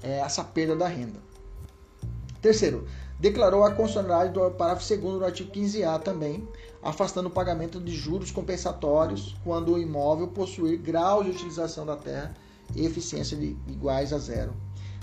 é, 0.00 0.20
essa 0.20 0.44
perda 0.44 0.76
da 0.76 0.86
renda. 0.86 1.31
Terceiro, 2.42 2.84
declarou 3.20 3.62
a 3.62 3.70
constitucionalidade 3.70 4.34
do 4.34 4.50
parágrafo 4.50 4.88
2 4.88 5.00
do 5.00 5.24
artigo 5.24 5.52
15A 5.52 6.00
também, 6.00 6.46
afastando 6.82 7.28
o 7.28 7.32
pagamento 7.32 7.80
de 7.80 7.94
juros 7.94 8.32
compensatórios 8.32 9.36
quando 9.44 9.74
o 9.74 9.78
imóvel 9.78 10.26
possuir 10.26 10.76
grau 10.78 11.22
de 11.22 11.30
utilização 11.30 11.86
da 11.86 11.94
terra 11.94 12.34
e 12.74 12.84
eficiência 12.84 13.36
de 13.36 13.56
iguais 13.68 14.12
a 14.12 14.18
zero 14.18 14.52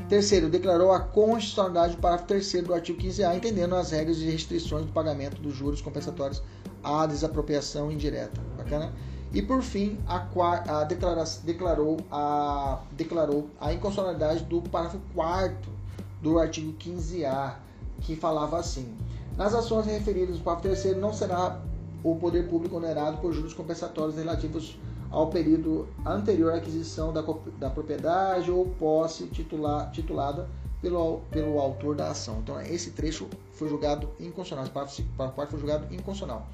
Terceiro, 0.10 0.50
declarou 0.50 0.92
a 0.92 1.00
constitucionalidade 1.00 1.96
do 1.96 2.02
parágrafo 2.02 2.28
3 2.28 2.64
do 2.64 2.74
artigo 2.74 3.02
15A, 3.02 3.36
entendendo 3.36 3.76
as 3.76 3.92
regras 3.92 4.18
de 4.18 4.30
restrições 4.30 4.86
do 4.86 4.92
pagamento 4.92 5.42
dos 5.42 5.56
juros 5.56 5.82
compensatórios 5.82 6.42
à 6.84 7.06
desapropriação 7.06 7.92
indireta. 7.92 8.42
Bacana? 8.58 8.92
E 9.34 9.42
por 9.42 9.62
fim, 9.62 9.98
a, 10.08 10.28
a 10.68 10.84
declarou, 10.84 11.98
a, 12.12 12.82
declarou 12.92 13.50
a 13.62 13.72
inconstitucionalidade 13.72 14.44
do 14.46 14.62
parágrafo 14.62 15.00
4 15.14 15.79
do 16.22 16.40
artigo 16.40 16.74
15A, 16.74 17.56
que 18.02 18.16
falava 18.16 18.58
assim: 18.58 18.96
nas 19.38 19.54
ações 19.54 19.86
referidas 19.86 20.38
no 20.38 20.44
parágrafo 20.44 20.82
3 20.82 20.98
não 20.98 21.14
será 21.14 21.60
o 22.04 22.16
poder 22.16 22.50
público 22.50 22.78
onerado 22.78 23.18
por 23.18 23.34
juros 23.34 23.54
compensatórios 23.54 24.16
relativos 24.16 24.78
ao 25.12 25.28
período 25.28 25.88
anterior 26.06 26.54
à 26.54 26.58
aquisição 26.58 27.12
da, 27.12 27.24
da 27.58 27.70
propriedade 27.70 28.52
ou 28.52 28.66
posse 28.66 29.26
titular, 29.28 29.92
titulada 29.92 30.48
pelo, 30.82 31.22
pelo 31.32 31.60
autor 31.60 31.96
da 31.96 32.10
ação. 32.10 32.40
Então, 32.40 32.60
esse 32.62 32.92
trecho 32.92 33.28
foi 33.54 33.68
julgado 33.68 34.10
inconstitucional. 34.20 34.66
Esse 34.86 35.04
parágrafo, 35.18 35.52
foi 35.52 35.60
julgado 35.60 35.86
inconstitucional. 35.86 36.48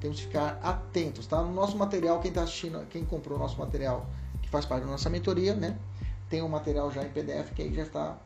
Temos 0.00 0.20
que 0.20 0.26
ficar 0.26 0.58
atentos, 0.62 1.26
tá? 1.26 1.42
No 1.42 1.52
nosso 1.52 1.76
material, 1.76 2.20
quem 2.20 2.28
está 2.28 2.42
assistindo, 2.42 2.84
quem 2.90 3.04
comprou 3.04 3.36
o 3.36 3.40
nosso 3.40 3.58
material, 3.58 4.06
que 4.40 4.48
faz 4.48 4.66
parte 4.66 4.84
da 4.84 4.90
nossa 4.90 5.10
mentoria, 5.10 5.54
né? 5.54 5.76
Tem 6.28 6.42
um 6.42 6.48
material 6.48 6.90
já 6.90 7.02
em 7.02 7.08
PDF 7.08 7.52
que 7.54 7.62
aí 7.62 7.74
já 7.74 7.82
está 7.82 8.16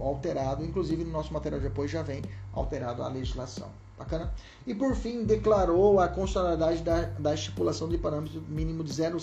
alterado. 0.00 0.64
Inclusive, 0.64 1.04
no 1.04 1.10
nosso 1.10 1.32
material 1.32 1.60
depois 1.60 1.90
já 1.90 2.02
vem 2.02 2.22
alterado 2.52 3.02
a 3.02 3.08
legislação. 3.08 3.68
Bacana? 3.98 4.32
E 4.66 4.74
por 4.74 4.94
fim, 4.96 5.24
declarou 5.24 6.00
a 6.00 6.08
constitucionalidade 6.08 6.82
da, 6.82 7.02
da 7.18 7.34
estipulação 7.34 7.88
de 7.88 7.96
parâmetro 7.96 8.42
mínimo 8.48 8.82
de, 8.82 8.92
zero, 8.92 9.18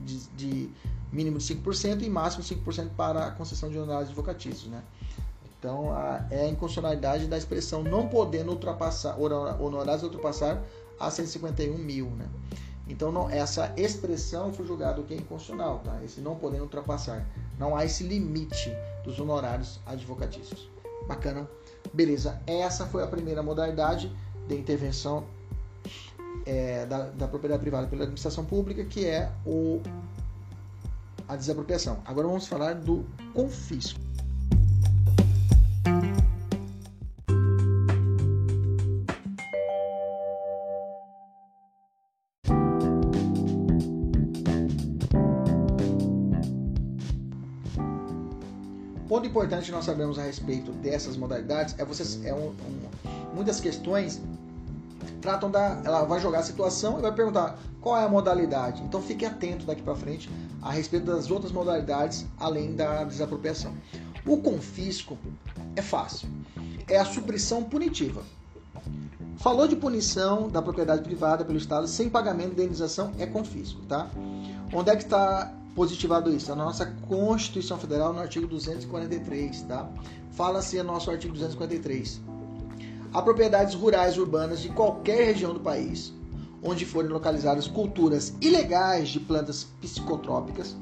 de, 0.00 0.18
de 0.36 0.70
mínimo 1.12 1.38
de 1.38 1.54
5% 1.54 2.02
e 2.02 2.08
máximo 2.08 2.44
5% 2.44 2.90
para 2.96 3.26
a 3.26 3.30
concessão 3.32 3.68
de 3.68 3.78
honorários 3.78 4.08
advocatícios. 4.08 4.70
Né? 4.70 4.80
Então, 5.58 5.92
a, 5.92 6.24
é 6.30 6.42
a 6.42 6.48
inconstitucionalidade 6.48 7.26
da 7.26 7.36
expressão 7.36 7.82
não 7.82 8.08
podendo 8.08 8.52
ultrapassar, 8.52 9.16
honorários 9.18 10.04
ultrapassar 10.04 10.62
a 11.00 11.10
151 11.10 11.76
mil. 11.76 12.06
Né? 12.10 12.28
Então, 12.88 13.10
não, 13.10 13.28
essa 13.28 13.72
expressão 13.76 14.52
foi 14.52 14.66
julgada 14.66 15.02
que 15.02 15.14
é 15.14 15.16
inconstitucional, 15.16 15.80
tá? 15.84 15.98
esse 16.04 16.20
não 16.20 16.36
podendo 16.36 16.64
ultrapassar. 16.64 17.26
Não 17.58 17.76
há 17.76 17.84
esse 17.84 18.04
limite 18.04 18.72
dos 19.04 19.18
honorários 19.18 19.80
advocatícios. 19.86 20.68
Bacana? 21.06 21.48
Beleza, 21.92 22.40
essa 22.46 22.86
foi 22.86 23.02
a 23.02 23.06
primeira 23.06 23.42
modalidade 23.42 24.12
de 24.46 24.54
intervenção 24.54 25.24
é, 26.46 26.86
da, 26.86 27.10
da, 27.10 27.28
propriedade 27.28 27.60
privada 27.60 27.86
pela 27.86 28.02
administração 28.02 28.44
pública, 28.44 28.84
que 28.84 29.04
é 29.06 29.30
o, 29.46 29.80
a 31.28 31.36
desapropriação. 31.36 31.98
Agora 32.04 32.26
vamos 32.26 32.46
falar 32.46 32.74
do 32.74 33.04
confisco. 33.34 34.00
Ponto 49.22 49.28
importante 49.28 49.70
nós 49.70 49.84
sabemos 49.84 50.18
a 50.18 50.22
respeito 50.22 50.72
dessas 50.72 51.16
modalidades 51.16 51.76
é 51.78 51.84
você 51.84 52.26
é 52.26 52.34
um, 52.34 52.48
um, 52.48 53.34
muitas 53.34 53.60
questões 53.60 54.20
tratam 55.20 55.48
da 55.48 55.80
ela 55.84 56.04
vai 56.04 56.20
jogar 56.20 56.40
a 56.40 56.42
situação 56.42 56.98
e 56.98 57.02
vai 57.02 57.12
perguntar 57.12 57.56
qual 57.80 57.96
é 57.96 58.04
a 58.04 58.08
modalidade. 58.08 58.82
Então 58.82 59.00
fique 59.00 59.24
atento 59.24 59.64
daqui 59.64 59.82
para 59.82 59.94
frente 59.94 60.28
a 60.60 60.72
respeito 60.72 61.06
das 61.06 61.30
outras 61.30 61.52
modalidades 61.52 62.26
além 62.38 62.74
da 62.74 63.04
desapropriação. 63.04 63.72
O 64.26 64.38
confisco 64.38 65.16
é 65.76 65.82
fácil. 65.82 66.28
É 66.88 66.98
a 66.98 67.04
supressão 67.04 67.62
punitiva. 67.62 68.22
Falou 69.36 69.68
de 69.68 69.76
punição 69.76 70.48
da 70.48 70.60
propriedade 70.60 71.02
privada 71.02 71.44
pelo 71.44 71.58
Estado 71.58 71.86
sem 71.86 72.08
pagamento 72.08 72.54
de 72.54 72.62
indenização 72.62 73.12
é 73.18 73.26
confisco, 73.26 73.80
tá? 73.82 74.08
Onde 74.72 74.90
é 74.90 74.96
que 74.96 75.04
está 75.04 75.52
positivado 75.74 76.34
isso? 76.34 76.54
Na 76.54 76.64
nossa 76.64 76.86
Constituição 77.08 77.78
Federal, 77.78 78.12
no 78.12 78.20
artigo 78.20 78.46
243, 78.46 79.62
tá? 79.62 79.88
Fala-se 80.32 80.78
no 80.78 80.84
nosso 80.92 81.10
artigo 81.10 81.32
243. 81.32 82.20
A 83.12 83.20
propriedades 83.20 83.74
rurais 83.74 84.16
urbanas 84.16 84.60
de 84.60 84.68
qualquer 84.70 85.26
região 85.26 85.52
do 85.52 85.60
país, 85.60 86.12
onde 86.62 86.86
forem 86.86 87.10
localizadas 87.10 87.66
culturas 87.66 88.34
ilegais 88.40 89.08
de 89.08 89.20
plantas 89.20 89.64
psicotrópicas 89.80 90.76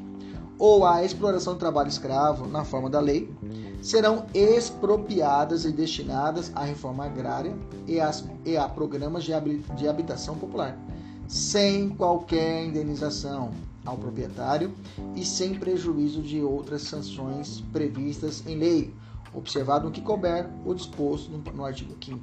ou 0.59 0.85
a 0.85 1.03
exploração 1.03 1.55
do 1.55 1.59
trabalho 1.59 1.89
escravo 1.89 2.47
na 2.47 2.65
forma 2.65 2.91
da 2.91 3.01
lei, 3.01 3.35
serão 3.81 4.27
expropriadas 4.35 5.65
e 5.65 5.73
destinadas 5.73 6.53
à 6.55 6.65
reforma 6.65 7.07
agrária 7.07 7.57
e, 7.87 7.99
às, 7.99 8.25
e 8.45 8.59
a 8.59 8.69
programas 8.69 9.25
de 9.25 9.89
habitação 9.89 10.37
popular, 10.37 10.79
sem 11.27 11.89
qualquer 11.89 12.67
indenização 12.67 13.51
ao 13.85 13.97
proprietário 13.97 14.73
e 15.15 15.25
sem 15.25 15.55
prejuízo 15.55 16.23
de 16.23 16.43
outras 16.43 16.83
sanções 16.83 17.63
previstas 17.73 18.45
em 18.47 18.57
lei, 18.57 18.95
observado 19.33 19.89
o 19.89 19.91
que 19.91 20.01
couber 20.01 20.49
o 20.65 20.75
disposto 20.75 21.31
no, 21.31 21.65
artigo 21.65 21.95
5 22.03 22.19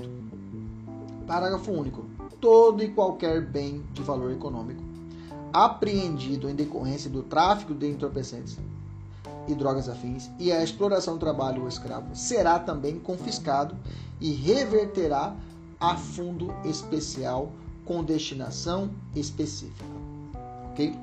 Parágrafo 1.26 1.72
único. 1.72 2.06
Todo 2.40 2.84
e 2.84 2.90
qualquer 2.90 3.42
bem 3.42 3.84
de 3.94 4.02
valor 4.04 4.32
econômico 4.32 4.88
apreendido 5.52 6.50
em 6.50 6.56
decorrência 6.56 7.10
do 7.10 7.24
tráfico 7.24 7.74
de 7.74 7.90
entorpecentes 7.90 8.58
e 9.48 9.56
drogas 9.56 9.88
afins 9.88 10.30
e 10.38 10.52
a 10.52 10.64
exploração 10.64 11.16
do 11.16 11.20
trabalho 11.20 11.68
escravo 11.68 12.16
será 12.16 12.60
também 12.60 13.00
confiscado 13.00 13.76
e 14.20 14.34
reverterá 14.34 15.36
a 15.80 15.96
fundo 15.96 16.54
especial 16.66 17.52
com 17.86 18.04
destinação 18.04 18.90
específica. 19.16 19.86
Ok? 20.72 20.94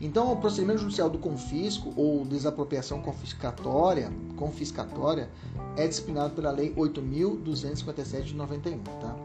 Então, 0.00 0.32
o 0.32 0.36
procedimento 0.36 0.80
judicial 0.80 1.10
do 1.10 1.18
confisco 1.18 1.92
ou 1.96 2.24
desapropriação 2.24 3.02
confiscatória, 3.02 4.12
confiscatória 4.36 5.28
é 5.76 5.88
disciplinado 5.88 6.34
pela 6.34 6.52
Lei 6.52 6.72
8.257 6.74 8.22
de 8.22 8.34
91. 8.34 8.78
Tá? 8.78 9.16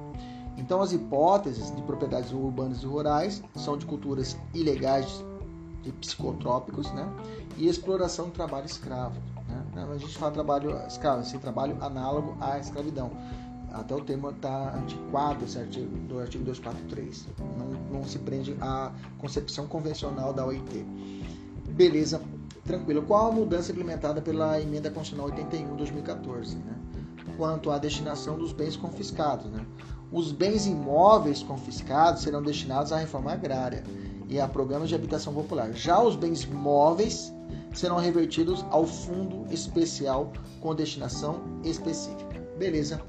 Então, 0.57 0.82
as 0.82 0.91
hipóteses 0.91 1.76
de 1.76 1.82
propriedades 1.84 2.32
urbanas 2.32 2.82
e 2.82 2.86
rurais 2.88 3.43
são 3.55 3.78
de 3.78 3.86
culturas 3.86 4.36
ilegais 4.53 5.24
de 5.84 5.91
psicotrópicos 5.91 6.91
né? 6.93 7.07
e 7.57 7.67
exploração 7.67 8.26
do 8.26 8.32
trabalho 8.32 8.65
escravo. 8.65 9.21
Né? 9.47 9.88
A 9.91 9.97
gente 9.97 10.17
fala 10.17 10.32
trabalho 10.32 10.76
escravo, 10.88 11.21
esse 11.21 11.38
trabalho 11.38 11.78
análogo 11.84 12.36
à 12.41 12.57
escravidão. 12.57 13.11
Até 13.74 13.95
o 13.95 14.01
termo 14.01 14.30
está 14.30 14.76
antiquado 14.76 15.43
esse 15.43 15.57
artigo, 15.57 15.97
do 16.07 16.19
artigo 16.19 16.43
243. 16.43 17.28
Não, 17.57 17.99
não 17.99 18.03
se 18.07 18.19
prende 18.19 18.55
à 18.61 18.91
concepção 19.17 19.65
convencional 19.65 20.32
da 20.32 20.45
OIT. 20.45 20.86
Beleza, 21.69 22.21
tranquilo. 22.63 23.01
Qual 23.01 23.32
a 23.32 23.32
mudança 23.32 23.71
implementada 23.71 24.21
pela 24.21 24.61
emenda 24.61 24.91
constitucional 24.91 25.36
81 25.36 25.76
2014? 25.76 26.55
Né? 26.57 26.76
Quanto 27.36 27.71
à 27.71 27.80
destinação 27.80 28.38
dos 28.38 28.53
bens 28.53 28.76
confiscados. 28.76 29.49
Né? 29.49 29.65
Os 30.11 30.32
bens 30.32 30.67
imóveis 30.67 31.41
confiscados 31.41 32.21
serão 32.21 32.43
destinados 32.43 32.91
à 32.91 32.97
reforma 32.97 33.34
agrária 33.34 33.84
e 34.30 34.39
a 34.39 34.47
programas 34.47 34.89
de 34.89 34.93
habitação 34.93 35.34
popular. 35.34 35.74
Já 35.74 35.99
os 35.99 36.15
bens 36.15 36.45
móveis 36.45 37.34
serão 37.74 37.97
revertidos 37.97 38.63
ao 38.69 38.86
fundo 38.86 39.51
especial 39.51 40.32
com 40.61 40.76
destinação 40.76 41.41
específica. 41.63 42.39
Beleza? 42.57 43.01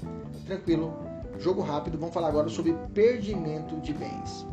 Tranquilo, 0.45 0.93
jogo 1.39 1.61
rápido. 1.61 1.97
Vamos 1.97 2.13
falar 2.13 2.29
agora 2.29 2.47
sobre 2.49 2.73
perdimento 2.93 3.79
de 3.81 3.93
bens. 3.93 4.45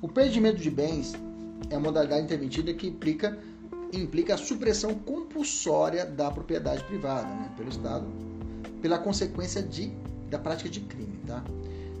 O 0.00 0.08
perdimento 0.08 0.58
de 0.58 0.70
bens 0.70 1.14
é 1.70 1.76
a 1.76 1.80
modalidade 1.80 2.22
intermitida 2.22 2.72
que 2.72 2.88
implica, 2.88 3.38
implica 3.92 4.34
a 4.34 4.38
supressão 4.38 4.94
compulsória 4.94 6.06
da 6.06 6.30
propriedade 6.30 6.82
privada 6.84 7.28
né, 7.28 7.52
pelo 7.56 7.68
Estado 7.68 8.06
pela 8.80 8.98
consequência 8.98 9.62
de, 9.62 9.92
da 10.30 10.38
prática 10.38 10.68
de 10.68 10.80
crime. 10.80 11.18
Tá? 11.26 11.44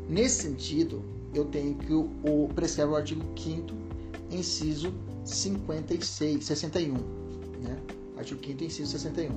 Nesse 0.08 0.42
sentido, 0.42 1.02
eu 1.34 1.44
tenho 1.44 1.74
que 1.74 1.92
o, 1.92 2.10
o 2.24 2.48
prescreve 2.54 2.92
o 2.92 2.96
artigo 2.96 3.22
5 3.36 3.74
inciso 4.30 4.92
56, 5.24 6.44
61, 6.44 6.94
né? 7.62 7.78
Artigo 8.16 8.40
5 8.44 8.64
inciso 8.64 8.90
61, 8.90 9.28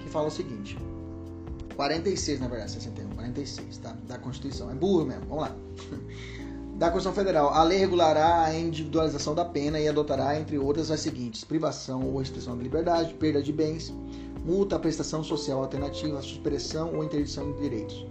que 0.00 0.08
fala 0.08 0.28
o 0.28 0.30
seguinte: 0.30 0.78
46, 1.76 2.40
na 2.40 2.48
verdade, 2.48 2.72
61, 2.72 3.10
46, 3.10 3.78
tá? 3.78 3.96
Da 4.06 4.18
Constituição. 4.18 4.70
É 4.70 4.74
burro 4.74 5.04
mesmo. 5.04 5.26
Vamos 5.28 5.44
lá. 5.44 5.56
Da 6.74 6.90
Constituição 6.90 7.14
Federal, 7.24 7.54
a 7.54 7.62
lei 7.62 7.78
regulará 7.78 8.46
a 8.46 8.58
individualização 8.58 9.32
da 9.32 9.44
pena 9.44 9.78
e 9.78 9.86
adotará, 9.86 10.40
entre 10.40 10.58
outras, 10.58 10.90
as 10.90 10.98
seguintes: 10.98 11.44
privação 11.44 12.02
ou 12.02 12.18
restrição 12.18 12.56
da 12.56 12.64
liberdade, 12.64 13.14
perda 13.14 13.40
de 13.40 13.52
bens, 13.52 13.94
multa, 14.44 14.78
prestação 14.78 15.24
social 15.24 15.62
alternativa, 15.62 16.20
supressão 16.22 16.94
ou 16.94 17.02
interdição 17.02 17.50
de 17.52 17.60
direitos. 17.60 18.06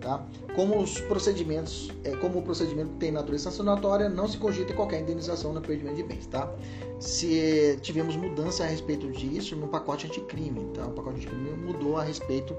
Tá? 0.00 0.24
Como 0.54 0.80
os 0.80 1.00
procedimentos, 1.00 1.90
é, 2.04 2.14
como 2.16 2.38
o 2.38 2.42
procedimento 2.42 2.90
tem 3.00 3.10
natureza 3.10 3.44
sancionatória, 3.44 4.08
não 4.08 4.28
se 4.28 4.36
cogita 4.38 4.72
qualquer 4.72 5.00
indenização 5.00 5.52
no 5.52 5.60
perdimento 5.60 5.96
de 5.96 6.04
bens, 6.04 6.26
tá? 6.26 6.52
Se 7.00 7.76
tivemos 7.82 8.14
mudança 8.14 8.62
a 8.62 8.66
respeito 8.66 9.10
disso 9.10 9.56
no 9.56 9.66
pacote 9.66 10.06
anticrime, 10.06 10.66
tá? 10.72 10.86
O 10.86 10.92
pacote 10.92 11.16
anticrime 11.16 11.50
mudou 11.50 11.96
a 11.96 12.04
respeito, 12.04 12.54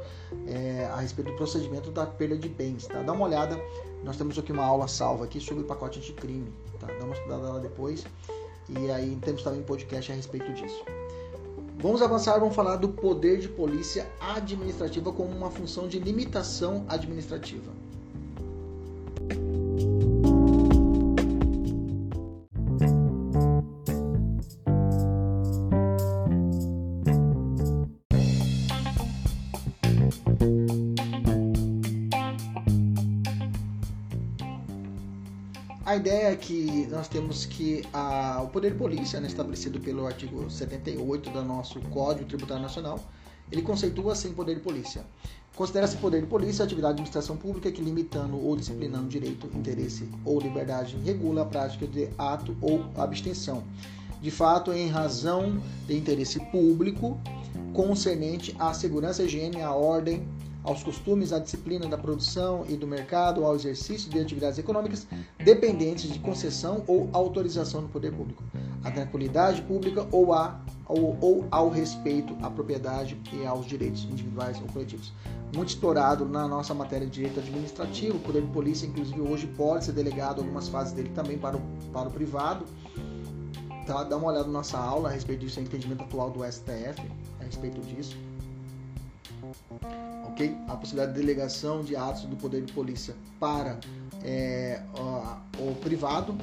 é, 0.48 0.90
a 0.92 0.98
respeito 0.98 1.32
do 1.32 1.38
procedimento 1.38 1.92
da 1.92 2.06
perda 2.06 2.38
de 2.38 2.50
bens, 2.50 2.88
tá? 2.88 3.02
Dá 3.02 3.14
uma 3.14 3.26
olhada, 3.26 3.58
nós 4.04 4.18
temos 4.18 4.38
aqui 4.38 4.52
uma 4.52 4.66
aula 4.66 4.90
salva 4.90 5.24
aqui 5.24 5.40
sobre 5.40 5.64
o 5.64 5.66
pacote 5.66 6.00
anticrime, 6.00 6.52
tá? 6.78 6.88
Dá 6.88 7.06
uma 7.06 7.14
estudada 7.14 7.54
lá 7.54 7.60
depois 7.60 8.04
e 8.70 8.92
aí 8.92 9.18
temos 9.22 9.44
também 9.44 9.62
um 9.62 9.64
podcast 9.64 10.12
a 10.12 10.16
respeito 10.16 10.52
disso. 10.54 10.84
Vamos 11.82 12.02
avançar, 12.02 12.38
vamos 12.38 12.58
falar 12.58 12.76
do 12.76 12.90
poder 12.90 13.40
de 13.40 13.48
polícia 13.48 14.06
administrativa 14.20 15.14
como 15.14 15.34
uma 15.34 15.50
função 15.50 15.88
de 15.88 15.98
limitação 15.98 16.84
administrativa. 16.90 17.72
Que 36.40 36.88
nós 36.88 37.08
temos 37.08 37.46
que 37.46 37.84
a, 37.94 38.42
o 38.44 38.48
poder 38.48 38.72
de 38.72 38.78
polícia, 38.78 39.20
né, 39.20 39.28
estabelecido 39.28 39.80
pelo 39.80 40.08
artigo 40.08 40.50
78 40.50 41.30
do 41.30 41.44
nosso 41.44 41.80
Código 41.82 42.26
Tributário 42.26 42.64
Nacional, 42.64 43.00
ele 43.52 43.62
conceitua 43.62 44.14
assim 44.14 44.34
poder 44.34 44.56
de 44.56 44.62
polícia. 44.62 45.04
Considera-se 45.56 45.98
poder 45.98 46.22
de 46.22 46.28
polícia 46.28 46.64
a 46.64 46.66
atividade 46.66 46.96
de 46.96 47.02
administração 47.02 47.36
pública 47.36 47.72
que, 47.72 47.82
limitando 47.82 48.38
ou 48.38 48.56
disciplinando 48.56 49.10
direito, 49.10 49.48
interesse 49.56 50.10
ou 50.24 50.40
liberdade, 50.40 50.98
regula 51.04 51.42
a 51.42 51.46
prática 51.46 51.86
de 51.86 52.10
ato 52.18 52.56
ou 52.62 52.86
abstenção. 52.96 53.64
De 54.22 54.32
fato, 54.32 54.72
em 54.72 54.88
razão 54.88 55.62
de 55.86 55.98
interesse 55.98 56.40
público 56.52 57.20
concernente 57.74 58.56
à 58.60 58.74
segurança, 58.74 59.24
higiene, 59.24 59.62
à 59.62 59.74
ordem, 59.74 60.28
aos 60.64 60.84
costumes, 60.84 61.32
à 61.32 61.40
disciplina 61.40 61.88
da 61.88 61.98
produção 61.98 62.66
e 62.68 62.76
do 62.76 62.86
mercado, 62.86 63.46
ao 63.46 63.56
exercício 63.56 64.10
de 64.10 64.20
atividades 64.20 64.60
econômicas 64.60 65.08
dependentes 65.38 66.12
de 66.12 66.20
concessão 66.20 66.84
ou 66.88 67.10
autorização 67.14 67.82
do 67.82 67.88
poder 67.88 68.12
público, 68.12 68.44
à 68.84 68.92
tranquilidade 68.92 69.62
pública 69.62 70.06
ou, 70.12 70.34
a, 70.34 70.60
ou, 70.86 71.18
ou 71.22 71.46
ao 71.50 71.70
respeito 71.70 72.36
à 72.42 72.50
propriedade 72.50 73.18
e 73.34 73.46
aos 73.46 73.66
direitos 73.66 74.04
individuais 74.04 74.60
ou 74.62 74.68
coletivos. 74.68 75.14
Muito 75.56 75.70
explorado 75.70 76.26
na 76.26 76.48
nossa 76.48 76.74
matéria 76.74 77.08
de 77.08 77.14
direito 77.14 77.40
administrativo, 77.40 78.18
o 78.18 78.20
poder 78.20 78.44
de 78.44 78.50
polícia, 78.50 78.86
inclusive, 78.86 79.20
hoje 79.20 79.48
pode 79.48 79.86
ser 79.86 79.94
delegado 79.94 80.42
algumas 80.42 80.68
fases 80.68 80.94
dele 80.94 81.10
também 81.16 81.40
para 81.40 81.58
o, 81.58 81.62
para 81.92 82.08
o 82.08 82.12
privado. 82.12 82.66
Tá? 83.88 84.04
Dá 84.04 84.18
uma 84.18 84.28
olhada 84.28 84.46
na 84.46 84.54
nossa 84.54 84.78
aula 84.78 85.10
a 85.10 85.12
respeito 85.12 85.40
disso, 85.40 85.60
é 85.60 85.64
entendimento 85.64 86.04
atual 86.04 86.30
do 86.30 86.44
STF, 86.44 87.02
a 87.40 87.44
respeito 87.44 87.82
disso. 87.82 88.16
Ok? 90.30 90.56
A 90.68 90.76
possibilidade 90.76 91.14
de 91.14 91.20
delegação 91.20 91.84
de 91.84 91.96
atos 91.96 92.24
do 92.24 92.36
poder 92.36 92.64
de 92.64 92.72
polícia 92.72 93.16
para 93.40 93.80
é, 94.24 94.82
o, 95.58 95.72
o 95.72 95.76
privado, 95.76 96.36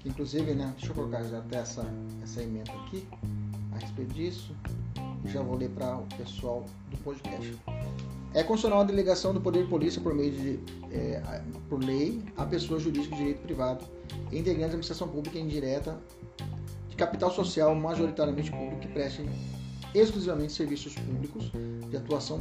que 0.00 0.08
inclusive, 0.08 0.54
né, 0.54 0.72
deixa 0.76 0.92
eu 0.92 0.94
colocar 0.94 1.22
já 1.24 1.38
até 1.38 1.58
essa, 1.58 1.86
essa 2.22 2.42
emenda 2.42 2.72
aqui 2.72 3.06
a 3.72 3.78
respeito 3.78 4.12
disso, 4.14 4.54
já 5.24 5.42
vou 5.42 5.56
ler 5.56 5.70
para 5.70 5.96
o 5.96 6.06
pessoal 6.16 6.64
do 6.90 6.96
podcast. 6.98 7.58
É 8.34 8.42
constitucional 8.42 8.80
a 8.80 8.84
delegação 8.84 9.32
do 9.32 9.40
poder 9.40 9.64
de 9.64 9.70
polícia 9.70 10.00
por 10.00 10.14
meio 10.14 10.32
de, 10.32 10.60
é, 10.92 11.42
por 11.68 11.82
lei, 11.82 12.22
a 12.36 12.44
pessoa 12.44 12.78
jurídica 12.78 13.16
de 13.16 13.22
direito 13.22 13.40
privado, 13.40 13.84
integrantes 14.26 14.58
da 14.58 14.66
administração 14.66 15.08
pública 15.08 15.38
indireta, 15.38 15.98
de 16.88 16.96
capital 16.96 17.32
social 17.32 17.74
majoritariamente 17.74 18.50
público 18.50 18.80
que 18.80 18.88
prestem 18.88 19.28
exclusivamente 19.94 20.52
serviços 20.52 20.94
públicos 20.94 21.50
de 21.88 21.96
atuação 21.96 22.40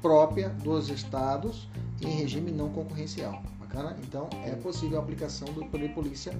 própria 0.00 0.50
dos 0.50 0.88
estados 0.88 1.68
em 2.00 2.10
regime 2.10 2.50
não 2.50 2.68
concorrencial. 2.70 3.42
Bacana? 3.58 3.96
Então 4.02 4.28
é 4.44 4.54
possível 4.54 4.98
a 4.98 5.02
aplicação 5.02 5.46
do 5.52 5.64
poder 5.66 5.88
de 5.88 5.94
polícia 5.94 6.32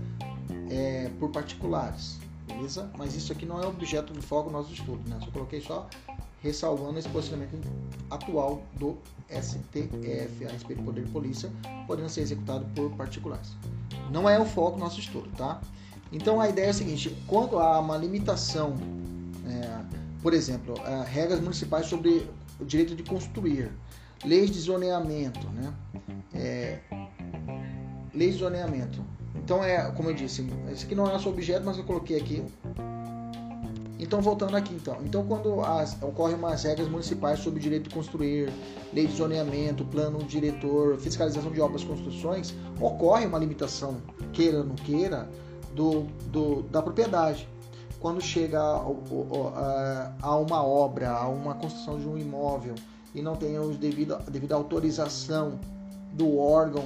é, 0.71 1.11
por 1.19 1.31
particulares, 1.31 2.19
beleza? 2.47 2.91
Mas 2.97 3.15
isso 3.15 3.33
aqui 3.33 3.45
não 3.45 3.61
é 3.61 3.67
objeto 3.67 4.13
de 4.13 4.21
foco 4.21 4.49
do 4.49 4.57
nosso 4.57 4.73
estudo, 4.73 5.09
né? 5.09 5.19
Só 5.23 5.31
coloquei 5.31 5.61
só 5.61 5.89
ressalvando 6.43 6.99
esse 6.99 7.09
posicionamento 7.09 7.59
atual 8.11 8.63
do 8.79 8.97
STF 9.29 10.47
a 10.47 10.51
respeito 10.51 10.81
do 10.81 10.85
poder 10.85 11.05
de 11.05 11.11
polícia, 11.11 11.51
podendo 11.87 12.09
ser 12.09 12.21
executado 12.21 12.65
por 12.75 12.91
particulares. 12.93 13.57
Não 14.11 14.29
é 14.29 14.39
o 14.39 14.45
foco 14.45 14.77
do 14.77 14.85
nosso 14.85 15.01
estudo, 15.01 15.29
tá? 15.37 15.61
Então 16.13 16.41
a 16.41 16.49
ideia 16.49 16.67
é 16.67 16.71
a 16.71 16.75
seguinte: 16.75 17.15
quando 17.27 17.59
há 17.59 17.79
uma 17.81 17.97
limitação, 17.97 18.75
é, 19.47 19.78
por 20.23 20.33
exemplo, 20.35 20.75
é, 20.85 21.05
regras 21.09 21.41
municipais 21.41 21.87
sobre 21.87 22.29
o 22.61 22.65
direito 22.65 22.95
de 22.95 23.03
construir, 23.03 23.71
leis 24.25 24.51
de 24.51 24.59
zoneamento, 24.59 25.49
né? 25.51 25.73
É, 26.35 26.79
leis 28.15 28.35
de 28.35 28.41
zoneamento. 28.41 29.05
Então 29.37 29.63
é, 29.63 29.91
como 29.93 30.11
eu 30.11 30.15
disse, 30.15 30.47
esse 30.73 30.85
aqui 30.85 30.95
não 30.95 31.09
é 31.09 31.13
nosso 31.13 31.29
objeto, 31.29 31.65
mas 31.65 31.79
eu 31.79 31.85
coloquei 31.85 32.19
aqui 32.19 32.45
então, 33.99 34.21
voltando 34.21 34.57
aqui, 34.57 34.73
então. 34.73 34.97
Então, 35.05 35.27
quando 35.27 35.61
as, 35.61 36.01
ocorrem 36.01 36.37
umas 36.37 36.63
regras 36.63 36.89
municipais 36.89 37.41
sobre 37.41 37.61
direito 37.61 37.89
de 37.89 37.95
construir, 37.95 38.51
lei 38.93 39.07
de 39.07 39.17
zoneamento, 39.17 39.85
plano 39.85 40.23
diretor, 40.23 40.97
fiscalização 40.99 41.51
de 41.51 41.61
obras 41.61 41.83
e 41.83 41.87
construções, 41.87 42.55
ocorre 42.81 43.27
uma 43.27 43.39
limitação, 43.39 44.01
queira 44.33 44.59
ou 44.59 44.65
não 44.65 44.77
queira, 44.77 45.29
do, 45.75 46.05
do, 46.31 46.63
da 46.63 46.81
propriedade. 46.81 47.49
Quando 48.01 48.21
chega 48.21 48.61
a, 48.61 50.37
uma 50.37 50.65
obra, 50.65 51.11
a 51.11 51.29
uma 51.29 51.55
construção 51.55 51.99
de 51.99 52.07
um 52.07 52.17
imóvel 52.17 52.75
e 53.15 53.21
não 53.21 53.35
tem 53.35 53.59
os 53.59 53.77
devido, 53.77 54.15
a 54.15 54.31
devida 54.31 54.55
autorização 54.55 55.59
do 56.13 56.39
órgão 56.39 56.85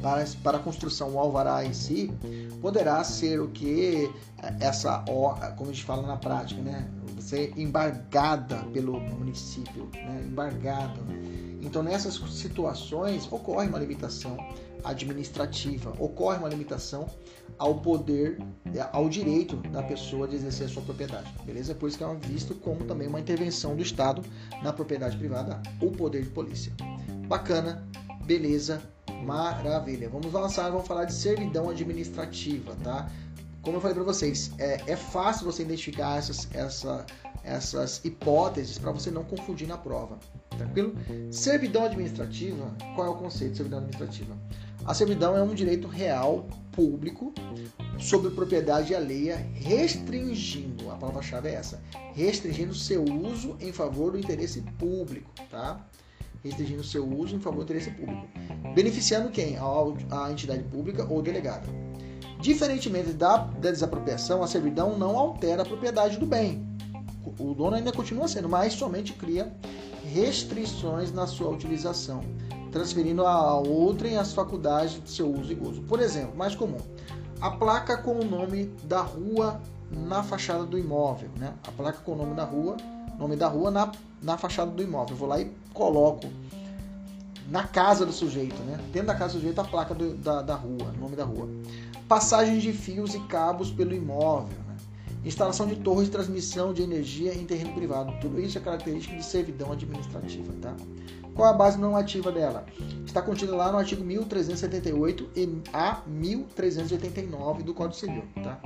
para, 0.00 0.24
para 0.42 0.56
a 0.58 0.60
construção, 0.60 1.10
o 1.14 1.18
alvará 1.18 1.64
em 1.64 1.72
si, 1.72 2.10
poderá 2.60 3.02
ser 3.04 3.40
o 3.40 3.48
que 3.48 4.10
essa, 4.60 5.04
como 5.56 5.70
a 5.70 5.72
gente 5.72 5.84
fala 5.84 6.06
na 6.06 6.16
prática, 6.16 6.60
né? 6.62 6.88
Ser 7.18 7.52
embargada 7.58 8.56
pelo 8.72 8.98
município, 8.98 9.90
né? 9.92 10.24
embargada. 10.26 11.00
Então, 11.60 11.82
nessas 11.82 12.14
situações, 12.30 13.30
ocorre 13.30 13.68
uma 13.68 13.78
limitação 13.78 14.36
administrativa, 14.82 15.92
ocorre 15.98 16.38
uma 16.38 16.48
limitação 16.48 17.06
ao 17.60 17.74
poder, 17.74 18.38
ao 18.90 19.08
direito 19.08 19.56
da 19.68 19.82
pessoa 19.82 20.26
de 20.26 20.36
exercer 20.36 20.66
a 20.66 20.70
sua 20.70 20.82
propriedade, 20.82 21.30
beleza? 21.44 21.74
Por 21.74 21.88
isso 21.88 21.98
que 21.98 22.04
é 22.04 22.14
visto 22.26 22.54
como 22.54 22.84
também 22.84 23.06
uma 23.06 23.20
intervenção 23.20 23.76
do 23.76 23.82
Estado 23.82 24.22
na 24.62 24.72
propriedade 24.72 25.16
privada, 25.16 25.60
o 25.80 25.90
poder 25.90 26.22
de 26.22 26.30
polícia. 26.30 26.72
Bacana, 27.28 27.86
beleza, 28.24 28.80
Maravilha. 29.24 30.08
Vamos 30.08 30.34
avançar, 30.34 30.70
vamos 30.70 30.86
falar 30.86 31.04
de 31.04 31.12
servidão 31.12 31.68
administrativa, 31.68 32.74
tá? 32.82 33.10
Como 33.60 33.76
eu 33.76 33.80
falei 33.80 33.94
para 33.94 34.04
vocês, 34.04 34.50
é, 34.58 34.80
é, 34.86 34.96
fácil 34.96 35.44
você 35.44 35.62
identificar 35.62 36.16
essas, 36.16 36.48
essa, 36.54 37.04
essas 37.44 38.02
hipóteses 38.02 38.78
para 38.78 38.90
você 38.90 39.10
não 39.10 39.22
confundir 39.22 39.68
na 39.68 39.76
prova. 39.76 40.18
Tranquilo? 40.56 40.94
Servidão 41.30 41.84
administrativa, 41.84 42.74
qual 42.94 43.06
é 43.06 43.10
o 43.10 43.14
conceito 43.14 43.50
de 43.52 43.56
servidão 43.58 43.80
administrativa? 43.80 44.34
A 44.84 44.94
servidão 44.94 45.36
é 45.36 45.42
um 45.42 45.54
direito 45.54 45.86
real, 45.86 46.48
público, 46.72 47.32
sobre 47.98 48.30
propriedade 48.30 48.94
alheia, 48.94 49.36
restringindo, 49.54 50.90
a 50.90 50.94
palavra-chave 50.94 51.48
é 51.48 51.54
essa, 51.54 51.82
restringindo 52.14 52.74
seu 52.74 53.04
uso 53.04 53.56
em 53.60 53.72
favor 53.72 54.12
do 54.12 54.18
interesse 54.18 54.62
público, 54.78 55.30
tá? 55.50 55.86
restringindo 56.42 56.82
seu 56.82 57.06
uso 57.06 57.36
em 57.36 57.40
favor 57.40 57.58
do 57.58 57.64
interesse 57.64 57.90
público, 57.90 58.26
beneficiando 58.74 59.30
quem? 59.30 59.56
A, 59.58 60.24
a 60.24 60.32
entidade 60.32 60.62
pública 60.64 61.06
ou 61.08 61.20
delegada. 61.20 61.66
Diferentemente 62.40 63.12
da, 63.12 63.36
da 63.36 63.70
desapropriação, 63.70 64.42
a 64.42 64.46
servidão 64.46 64.98
não 64.98 65.18
altera 65.18 65.62
a 65.62 65.66
propriedade 65.66 66.16
do 66.16 66.24
bem. 66.24 66.66
O 67.38 67.54
dono 67.54 67.76
ainda 67.76 67.92
continua 67.92 68.26
sendo, 68.26 68.48
mas 68.48 68.72
somente 68.72 69.12
cria 69.12 69.52
restrições 70.14 71.12
na 71.12 71.26
sua 71.26 71.50
utilização, 71.50 72.22
transferindo 72.70 73.26
a 73.26 73.54
outrem 73.56 74.16
as 74.16 74.32
faculdades 74.32 75.02
de 75.02 75.10
seu 75.10 75.30
uso 75.32 75.52
e 75.52 75.54
gozo. 75.54 75.82
Por 75.82 76.00
exemplo, 76.00 76.36
mais 76.36 76.54
comum, 76.54 76.78
a 77.40 77.50
placa 77.50 77.98
com 77.98 78.18
o 78.18 78.24
nome 78.24 78.66
da 78.84 79.00
rua 79.00 79.60
na 79.90 80.22
fachada 80.22 80.64
do 80.64 80.78
imóvel, 80.78 81.30
né? 81.36 81.54
A 81.66 81.72
placa 81.72 81.98
com 82.04 82.12
o 82.12 82.16
nome 82.16 82.34
da 82.34 82.44
rua 82.44 82.76
nome 83.20 83.36
da 83.36 83.48
rua 83.48 83.70
na, 83.70 83.92
na 84.22 84.38
fachada 84.38 84.70
do 84.70 84.82
imóvel. 84.82 85.10
Eu 85.10 85.16
vou 85.16 85.28
lá 85.28 85.38
e 85.38 85.52
coloco 85.74 86.26
na 87.48 87.64
casa 87.64 88.06
do 88.06 88.12
sujeito, 88.12 88.60
né? 88.62 88.78
Dentro 88.92 89.08
da 89.08 89.14
casa 89.14 89.34
do 89.34 89.40
sujeito 89.40 89.60
a 89.60 89.64
placa 89.64 89.94
do, 89.94 90.14
da, 90.14 90.40
da 90.40 90.54
rua, 90.54 90.92
nome 90.98 91.14
da 91.14 91.24
rua. 91.24 91.46
Passagem 92.08 92.58
de 92.58 92.72
fios 92.72 93.14
e 93.14 93.20
cabos 93.20 93.70
pelo 93.70 93.94
imóvel. 93.94 94.56
Né? 94.66 94.76
Instalação 95.24 95.66
de 95.66 95.76
torres 95.76 96.06
de 96.06 96.12
transmissão 96.12 96.72
de 96.72 96.82
energia 96.82 97.34
em 97.34 97.44
terreno 97.44 97.74
privado. 97.74 98.12
Tudo 98.20 98.40
isso 98.40 98.56
é 98.56 98.60
característica 98.60 99.14
de 99.14 99.24
servidão 99.24 99.70
administrativa, 99.70 100.52
tá? 100.62 100.74
Qual 101.34 101.48
a 101.48 101.52
base 101.52 101.78
normativa 101.78 102.30
dela? 102.30 102.66
Está 103.06 103.22
contida 103.22 103.54
lá 103.54 103.72
no 103.72 103.78
artigo 103.78 104.04
1378 104.04 105.30
a 105.72 106.02
1389 106.06 107.62
do 107.62 107.74
Código 107.74 107.96
Civil, 107.96 108.24
tá? 108.42 108.60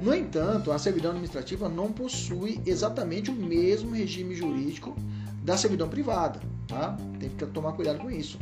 No 0.00 0.14
entanto, 0.14 0.72
a 0.72 0.78
servidão 0.78 1.10
administrativa 1.10 1.68
não 1.68 1.92
possui 1.92 2.60
exatamente 2.66 3.30
o 3.30 3.34
mesmo 3.34 3.94
regime 3.94 4.34
jurídico 4.34 4.94
da 5.42 5.56
servidão 5.56 5.88
privada, 5.88 6.40
tá? 6.66 6.96
Tem 7.18 7.30
que 7.30 7.46
tomar 7.46 7.72
cuidado 7.72 8.00
com 8.00 8.10
isso. 8.10 8.38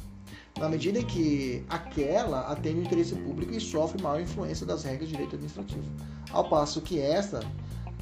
Na 0.58 0.68
medida 0.68 1.00
em 1.00 1.04
que 1.04 1.64
aquela 1.68 2.52
atende 2.52 2.80
o 2.80 2.84
interesse 2.84 3.14
público 3.16 3.52
e 3.52 3.60
sofre 3.60 4.00
maior 4.00 4.20
influência 4.20 4.64
das 4.64 4.84
regras 4.84 5.08
de 5.08 5.14
direito 5.14 5.34
administrativo, 5.34 5.90
ao 6.30 6.48
passo 6.48 6.80
que 6.80 7.00
esta 7.00 7.40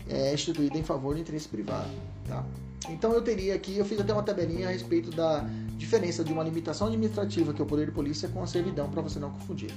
é 0.09 0.33
instituída 0.35 0.77
em 0.77 0.83
favor 0.83 1.15
do 1.15 1.21
interesse 1.21 1.49
privado, 1.49 1.91
tá? 2.27 2.45
Então 2.89 3.13
eu 3.13 3.23
teria 3.23 3.55
aqui, 3.55 3.79
eu 3.79 3.85
fiz 3.85 4.01
até 4.01 4.13
uma 4.13 4.23
tabelinha 4.23 4.69
a 4.69 4.71
respeito 4.73 5.11
da 5.11 5.45
diferença 5.77 6.25
de 6.25 6.33
uma 6.33 6.43
limitação 6.43 6.89
administrativa, 6.89 7.53
que 7.53 7.61
é 7.61 7.65
o 7.65 7.69
poder 7.69 7.87
de 7.87 7.93
polícia, 7.93 8.29
com 8.29 8.43
a 8.43 8.47
servidão, 8.47 8.91
para 8.91 9.03
você 9.03 9.19
não 9.19 9.31
confundir. 9.31 9.73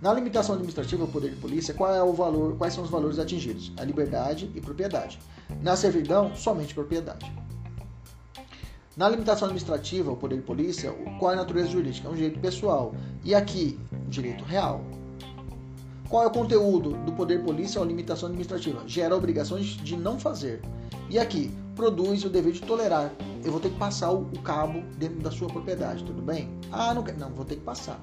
Na 0.00 0.12
limitação 0.12 0.54
administrativa, 0.54 1.04
o 1.04 1.08
poder 1.08 1.30
de 1.30 1.36
polícia, 1.36 1.72
qual 1.72 1.94
é 1.94 2.02
o 2.02 2.12
valor, 2.12 2.56
quais 2.56 2.74
são 2.74 2.84
os 2.84 2.90
valores 2.90 3.18
atingidos? 3.18 3.72
A 3.78 3.84
liberdade 3.84 4.50
e 4.54 4.60
propriedade. 4.60 5.18
Na 5.62 5.76
servidão, 5.76 6.34
somente 6.34 6.74
propriedade. 6.74 7.32
Na 8.96 9.08
limitação 9.08 9.46
administrativa, 9.46 10.12
o 10.12 10.16
poder 10.16 10.36
de 10.36 10.42
polícia, 10.42 10.92
qual 11.18 11.32
é 11.32 11.34
a 11.34 11.38
natureza 11.38 11.68
jurídica? 11.68 12.06
É 12.06 12.10
um 12.10 12.14
direito 12.14 12.38
pessoal. 12.38 12.94
E 13.24 13.34
aqui, 13.34 13.78
direito 14.08 14.44
real. 14.44 14.84
Qual 16.14 16.22
é 16.22 16.28
o 16.28 16.30
conteúdo 16.30 16.90
do 16.98 17.10
poder 17.10 17.38
de 17.38 17.44
polícia 17.44 17.80
ou 17.80 17.84
limitação 17.84 18.28
administrativa? 18.28 18.84
Gera 18.86 19.16
obrigações 19.16 19.66
de 19.66 19.96
não 19.96 20.16
fazer. 20.16 20.62
E 21.10 21.18
aqui, 21.18 21.52
produz 21.74 22.24
o 22.24 22.28
dever 22.28 22.52
de 22.52 22.62
tolerar. 22.62 23.12
Eu 23.44 23.50
vou 23.50 23.60
ter 23.60 23.70
que 23.70 23.76
passar 23.76 24.12
o 24.12 24.24
cabo 24.38 24.80
dentro 24.96 25.18
da 25.18 25.32
sua 25.32 25.48
propriedade, 25.48 26.04
tudo 26.04 26.22
bem? 26.22 26.48
Ah, 26.70 26.94
não 26.94 27.02
quero. 27.02 27.18
Não, 27.18 27.30
vou 27.30 27.44
ter 27.44 27.56
que 27.56 27.62
passar. 27.62 28.00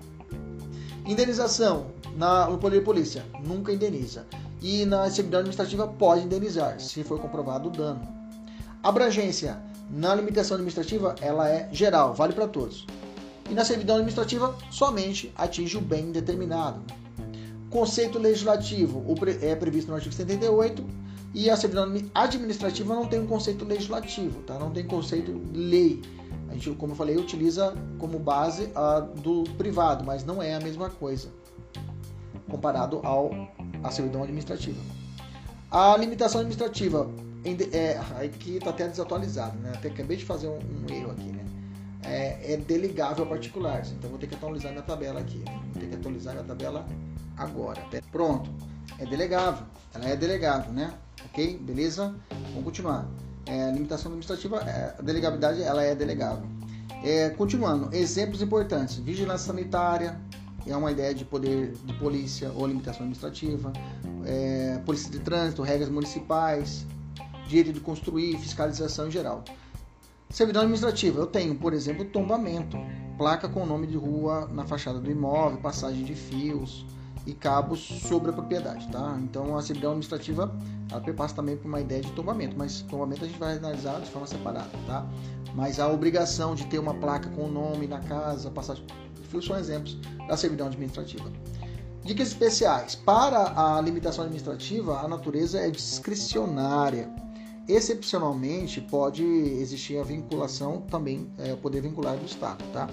Indenização 1.05 1.86
na, 2.18 2.49
no 2.49 2.57
poder 2.57 2.80
de 2.80 2.86
polícia, 2.86 3.24
nunca 3.45 3.72
indeniza. 3.72 4.26
E 4.62 4.84
na 4.84 5.09
servidão 5.09 5.39
administrativa 5.39 5.88
pode 5.88 6.26
indenizar, 6.26 6.82
se 6.82 7.05
for 7.05 7.18
comprovado 7.18 7.70
o 7.70 7.72
dano. 7.72 8.05
Abrangência 8.84 9.57
na 9.89 10.14
limitação 10.14 10.55
administrativa, 10.55 11.16
ela 11.22 11.47
é 11.47 11.70
geral, 11.72 12.14
vale 12.14 12.34
para 12.34 12.49
todos. 12.49 12.86
E 13.49 13.53
na 13.53 13.64
servidão 13.64 13.95
administrativa, 13.95 14.53
somente 14.70 15.32
atinge 15.38 15.78
o 15.78 15.82
bem 15.82 16.12
determinado. 16.12 16.84
Conceito 17.72 18.19
legislativo 18.19 19.03
é 19.41 19.55
previsto 19.55 19.88
no 19.88 19.95
artigo 19.95 20.13
78 20.13 20.86
e 21.34 21.49
a 21.49 21.57
servidão 21.57 21.91
administrativa 22.13 22.93
não 22.93 23.07
tem 23.07 23.19
um 23.19 23.26
conceito 23.26 23.65
legislativo, 23.65 24.41
tá? 24.41 24.59
não 24.59 24.69
tem 24.69 24.86
conceito 24.86 25.41
lei 25.53 26.01
a 26.51 26.53
gente, 26.53 26.69
como 26.72 26.91
eu 26.91 26.97
falei, 26.97 27.15
utiliza 27.15 27.74
como 27.97 28.19
base 28.19 28.69
a 28.76 28.99
do 28.99 29.45
privado, 29.57 30.03
mas 30.03 30.26
não 30.26 30.43
é 30.43 30.53
a 30.53 30.59
mesma 30.59 30.89
coisa 30.89 31.30
comparado 32.49 32.99
ao 33.03 33.32
a 33.82 33.89
servidão 33.89 34.22
administrativa. 34.22 34.78
A 35.72 35.95
limitação 35.95 36.41
administrativa 36.41 37.09
é, 37.72 37.97
aqui 38.22 38.57
está 38.57 38.69
até 38.72 38.86
desatualizado, 38.88 39.57
né? 39.59 39.72
Até 39.74 39.88
acabei 39.88 40.17
de 40.17 40.26
fazer 40.26 40.47
um, 40.47 40.59
um 40.59 40.93
erro 40.93 41.11
aqui, 41.11 41.32
né? 41.32 41.45
É, 42.03 42.53
é, 42.53 42.57
delegável 42.57 43.24
a 43.24 43.28
particulares. 43.28 43.91
Então 43.91 44.09
vou 44.09 44.19
ter 44.19 44.28
que 44.28 44.36
atualizar 44.36 44.72
minha 44.74 44.84
tabela 44.84 45.22
aqui. 45.22 45.41
Vou 45.72 45.82
ter 45.82 45.88
que 45.88 45.95
atualizar 45.95 46.34
minha 46.34 46.45
tabela 46.45 46.86
agora. 47.41 47.81
Pronto. 48.11 48.49
É 48.99 49.05
delegável. 49.05 49.65
Ela 49.93 50.05
é 50.05 50.15
delegável, 50.15 50.71
né? 50.71 50.93
Ok? 51.25 51.57
Beleza? 51.57 52.15
Vamos 52.49 52.63
continuar. 52.63 53.07
É, 53.45 53.71
limitação 53.71 54.11
administrativa, 54.11 54.61
é, 54.61 54.95
a 54.97 55.01
delegabilidade 55.01 55.61
ela 55.61 55.83
é 55.83 55.95
delegável. 55.95 56.45
É, 57.03 57.29
continuando, 57.31 57.93
exemplos 57.95 58.41
importantes: 58.41 58.97
vigilância 58.97 59.47
sanitária, 59.47 60.19
é 60.65 60.75
uma 60.75 60.91
ideia 60.91 61.13
de 61.13 61.25
poder 61.25 61.73
de 61.83 61.93
polícia 61.95 62.51
ou 62.55 62.67
limitação 62.67 63.01
administrativa, 63.01 63.73
é, 64.25 64.79
polícia 64.85 65.09
de 65.09 65.19
trânsito, 65.19 65.63
regras 65.63 65.89
municipais, 65.89 66.85
direito 67.47 67.73
de 67.73 67.79
construir, 67.79 68.37
fiscalização 68.37 69.07
em 69.07 69.11
geral. 69.11 69.43
Servidão 70.29 70.61
administrativa, 70.61 71.19
eu 71.19 71.27
tenho, 71.27 71.55
por 71.55 71.73
exemplo, 71.73 72.05
tombamento, 72.05 72.77
placa 73.17 73.49
com 73.49 73.63
o 73.63 73.65
nome 73.65 73.87
de 73.87 73.97
rua 73.97 74.47
na 74.53 74.63
fachada 74.63 74.99
do 74.99 75.11
imóvel, 75.11 75.59
passagem 75.59 76.05
de 76.05 76.15
fios 76.15 76.85
e 77.26 77.34
cabos 77.34 77.80
sobre 78.07 78.32
a 78.32 78.34
propriedade, 78.34 78.88
tá? 78.88 79.17
Então 79.22 79.57
a 79.57 79.61
servidão 79.61 79.91
administrativa 79.91 80.53
ela 80.91 81.01
perpassa 81.01 81.36
também 81.36 81.55
por 81.55 81.67
uma 81.67 81.80
ideia 81.80 82.01
de 82.01 82.11
tombamento, 82.11 82.55
mas 82.57 82.82
tombamento 82.82 83.24
a 83.24 83.28
gente 83.28 83.39
vai 83.39 83.57
analisar 83.57 84.01
de 84.01 84.09
forma 84.09 84.28
separada, 84.28 84.69
tá? 84.86 85.05
Mas 85.55 85.80
a 85.80 85.88
obrigação 85.88 86.55
de 86.55 86.65
ter 86.65 86.80
uma 86.80 86.93
placa 86.93 87.30
com 87.30 87.45
o 87.45 87.51
nome 87.51 87.88
na 87.88 87.99
casa, 87.99 88.51
fios 89.30 89.45
são 89.45 89.57
exemplos 89.57 89.97
da 90.28 90.36
servidão 90.36 90.67
administrativa. 90.67 91.32
Dicas 92.03 92.30
especiais. 92.30 92.95
Para 92.95 93.53
a 93.55 93.80
limitação 93.80 94.24
administrativa, 94.24 94.99
a 94.99 95.07
natureza 95.07 95.59
é 95.59 95.69
discricionária. 95.69 97.09
Excepcionalmente, 97.72 98.82
pode 98.82 99.24
existir 99.24 99.97
a 99.97 100.03
vinculação 100.03 100.82
também, 100.82 101.32
é, 101.38 101.55
poder 101.55 101.80
vincular 101.80 102.17
do 102.17 102.26
Estado, 102.26 102.61
tá? 102.74 102.89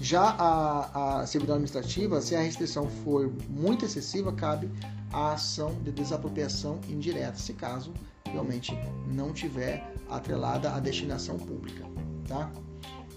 Já 0.00 0.22
a, 0.22 1.22
a 1.22 1.26
servidão 1.26 1.56
administrativa, 1.56 2.20
se 2.20 2.36
a 2.36 2.40
restrição 2.40 2.88
for 2.88 3.32
muito 3.50 3.84
excessiva, 3.84 4.32
cabe 4.32 4.70
a 5.12 5.32
ação 5.32 5.74
de 5.82 5.90
desapropriação 5.90 6.78
indireta, 6.88 7.34
se 7.34 7.52
caso 7.52 7.92
realmente 8.24 8.72
não 9.08 9.32
tiver 9.32 9.92
atrelada 10.08 10.70
à 10.70 10.78
destinação 10.78 11.36
pública, 11.36 11.84
tá? 12.28 12.48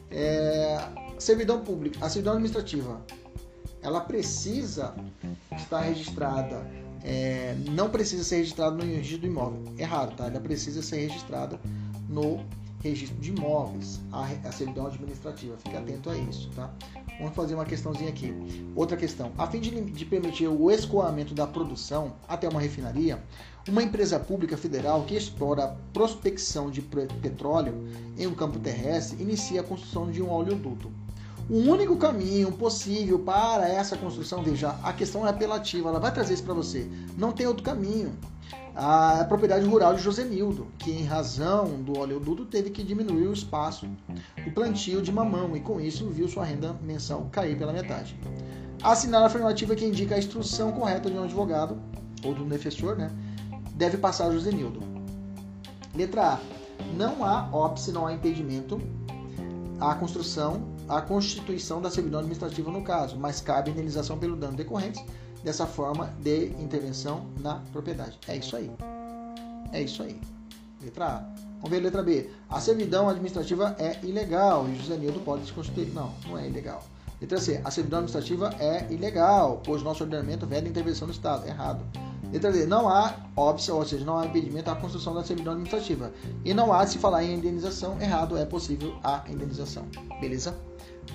É, 0.10 0.80
servidão 1.20 1.62
pública, 1.62 2.04
a 2.04 2.10
servidão 2.10 2.34
administrativa, 2.34 3.06
ela 3.84 4.02
precisa 4.02 4.96
estar 5.56 5.82
registrada 5.82 6.66
é, 7.06 7.56
não 7.70 7.90
precisa 7.90 8.24
ser 8.24 8.38
registrado 8.38 8.78
no 8.78 8.84
registro 8.84 9.20
do 9.20 9.28
imóvel. 9.28 9.64
Errado, 9.78 10.16
tá? 10.16 10.26
Ela 10.26 10.40
precisa 10.40 10.82
ser 10.82 10.98
registrada 10.98 11.60
no 12.10 12.44
registro 12.82 13.18
de 13.18 13.32
imóveis, 13.32 14.00
a, 14.12 14.24
a 14.48 14.52
servidão 14.52 14.88
administrativa. 14.88 15.56
Fique 15.58 15.78
atento 15.78 16.10
a 16.10 16.18
isso, 16.18 16.50
tá? 16.56 16.74
Vamos 17.20 17.36
fazer 17.36 17.56
uma 17.56 17.66
questãozinha 17.66 18.10
aqui. 18.10 18.34
Outra 18.76 18.98
questão. 18.98 19.32
A 19.38 19.48
fim 19.48 19.60
de, 19.60 19.82
de 19.82 20.06
permitir 20.06 20.48
o 20.48 20.70
escoamento 20.72 21.34
da 21.34 21.48
produção 21.48 22.14
até 22.28 22.50
uma 22.50 22.60
refinaria, 22.60 23.24
uma 23.70 23.82
empresa 23.82 24.20
pública 24.20 24.58
federal 24.58 25.04
que 25.04 25.16
explora 25.16 25.64
a 25.64 25.68
prospecção 25.94 26.70
de 26.70 26.82
petróleo 26.82 27.88
em 28.18 28.28
um 28.28 28.34
campo 28.36 28.60
terrestre 28.60 29.22
inicia 29.22 29.62
a 29.62 29.64
construção 29.64 30.12
de 30.12 30.22
um 30.22 30.30
oleoduto 30.30 30.92
o 31.48 31.58
único 31.58 31.96
caminho 31.98 32.52
possível 32.52 33.20
para 33.20 33.70
essa 33.70 33.96
construção, 33.96 34.42
veja, 34.42 34.76
a 34.84 34.92
questão 34.92 35.28
é 35.28 35.30
apelativa, 35.30 35.90
ela 35.90 36.00
vai 36.00 36.12
trazer 36.12 36.34
isso 36.34 36.44
para 36.44 36.56
você. 36.56 36.90
Não 37.18 37.32
tem 37.32 37.46
outro 37.46 37.64
caminho. 37.64 38.14
A 38.76 39.24
propriedade 39.30 39.66
rural 39.66 39.94
de 39.94 40.02
Josenildo, 40.02 40.68
que 40.78 40.92
em 40.92 41.06
razão 41.06 41.82
do 41.82 41.98
oleoduto 41.98 42.46
teve 42.46 42.72
que 42.72 42.84
diminuir 42.84 43.28
o 43.28 43.34
espaço 43.34 43.88
do 44.44 44.52
plantio 44.52 45.02
de 45.02 45.12
mamão 45.12 45.56
e 45.56 45.62
com 45.62 45.80
isso 45.80 46.10
viu 46.10 46.28
sua 46.28 46.44
renda 46.44 46.76
mensal 46.82 47.30
cair 47.32 47.58
pela 47.58 47.72
metade. 47.72 48.20
Assinar 48.84 49.22
a 49.24 49.28
afirmativa 49.28 49.76
que 49.76 49.86
indica 49.86 50.16
a 50.16 50.20
instrução 50.20 50.72
correta 50.74 51.10
de 51.10 51.18
um 51.18 51.24
advogado 51.24 51.78
ou 52.24 52.34
de 52.34 52.42
um 52.42 52.50
defensor, 52.50 52.98
né? 52.98 53.12
Deve 53.76 53.98
passar 53.98 54.32
Josenildo. 54.32 54.82
Letra 55.96 56.34
A. 56.34 56.40
Não 56.98 57.24
há 57.24 57.48
óbice, 57.54 57.92
não 57.92 58.06
há 58.06 58.14
impedimento 58.14 58.82
à 59.80 59.96
construção 59.96 60.75
a 60.88 61.02
constituição 61.02 61.82
da 61.82 61.90
servidão 61.90 62.20
administrativa 62.20 62.72
no 62.72 62.84
caso, 62.84 63.18
mas 63.18 63.42
cabe 63.42 63.72
indenização 63.72 64.18
pelo 64.18 64.36
dano 64.36 64.56
decorrente 64.56 65.04
dessa 65.44 65.66
forma 65.66 66.14
de 66.20 66.48
intervenção 66.60 67.26
na 67.40 67.56
propriedade. 67.72 68.18
É 68.28 68.36
isso 68.36 68.56
aí. 68.56 68.72
É 69.72 69.82
isso 69.82 70.02
aí. 70.04 70.20
Letra 70.82 71.06
A. 71.06 71.46
Vamos 71.56 71.70
ver 71.70 71.78
a 71.78 71.82
letra 71.82 72.04
B. 72.04 72.30
A 72.50 72.60
servidão 72.60 73.10
administrativa 73.10 73.76
é 73.80 74.00
ilegal 74.04 74.68
e 74.70 74.76
José 74.76 74.98
Nildo 74.98 75.20
pode 75.22 75.46
se 75.46 75.54
constituir. 75.54 75.92
Não, 75.94 76.14
não 76.28 76.38
é 76.38 76.48
ilegal. 76.48 76.84
Letra 77.20 77.40
C. 77.40 77.62
A 77.64 77.72
servidão 77.72 78.00
administrativa 78.00 78.54
é 78.60 78.92
ilegal, 78.92 79.62
pois 79.66 79.82
nosso 79.82 80.04
ordenamento 80.04 80.46
veda 80.46 80.68
intervenção 80.68 81.08
do 81.08 81.14
Estado. 81.14 81.48
Errado. 81.48 81.84
Letra 82.36 82.52
D. 82.52 82.66
Não 82.66 82.90
há 82.90 83.16
óbice, 83.34 83.72
ou 83.72 83.86
seja, 83.86 84.04
não 84.04 84.18
há 84.18 84.26
impedimento 84.26 84.70
à 84.70 84.76
construção 84.76 85.14
da 85.14 85.24
servidão 85.24 85.54
administrativa. 85.54 86.12
E 86.44 86.54
não 86.54 86.74
há 86.74 86.86
se 86.86 86.98
falar 86.98 87.24
em 87.24 87.36
indenização. 87.36 87.98
Errado, 88.02 88.38
é 88.38 88.44
possível 88.44 88.94
a 89.02 89.24
indenização. 89.30 89.88
Beleza? 90.20 90.54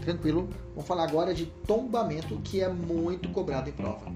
Tranquilo? 0.00 0.48
Vamos 0.70 0.88
falar 0.88 1.04
agora 1.04 1.34
de 1.34 1.44
tombamento, 1.66 2.40
que 2.42 2.62
é 2.62 2.70
muito 2.70 3.28
cobrado 3.32 3.68
em 3.68 3.72
prova. 3.74 4.06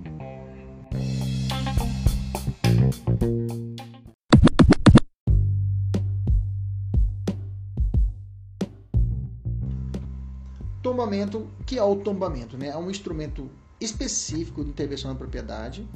Tombamento, 10.82 11.50
que 11.66 11.78
é 11.78 11.82
o 11.82 11.96
tombamento? 11.96 12.56
Né? 12.56 12.68
É 12.68 12.76
um 12.78 12.90
instrumento 12.90 13.50
específico 13.78 14.64
de 14.64 14.70
intervenção 14.70 15.10
na 15.10 15.18
propriedade? 15.18 15.86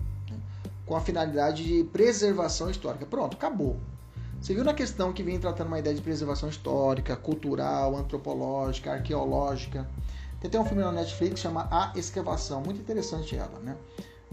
Com 0.89 0.97
a 0.97 1.01
finalidade 1.01 1.63
de 1.63 1.85
preservação 1.85 2.71
histórica. 2.71 3.05
Pronto, 3.05 3.37
acabou. 3.37 3.77
Você 4.41 4.55
viu 4.55 4.65
na 4.65 4.73
questão 4.73 5.13
que 5.13 5.23
vem 5.23 5.39
tratando 5.39 5.67
uma 5.67 5.79
ideia 5.79 5.95
de 5.95 6.01
preservação 6.01 6.49
histórica, 6.49 7.15
cultural, 7.15 7.95
antropológica, 7.95 8.93
arqueológica. 8.93 9.87
Tem 10.41 10.49
até 10.49 10.59
um 10.59 10.65
filme 10.65 10.83
na 10.83 10.93
Netflix 10.93 11.35
que 11.35 11.41
chama 11.41 11.69
A 11.71 11.93
Escavação, 11.95 12.63
muito 12.63 12.81
interessante 12.81 13.37
ela, 13.37 13.59
né? 13.61 13.77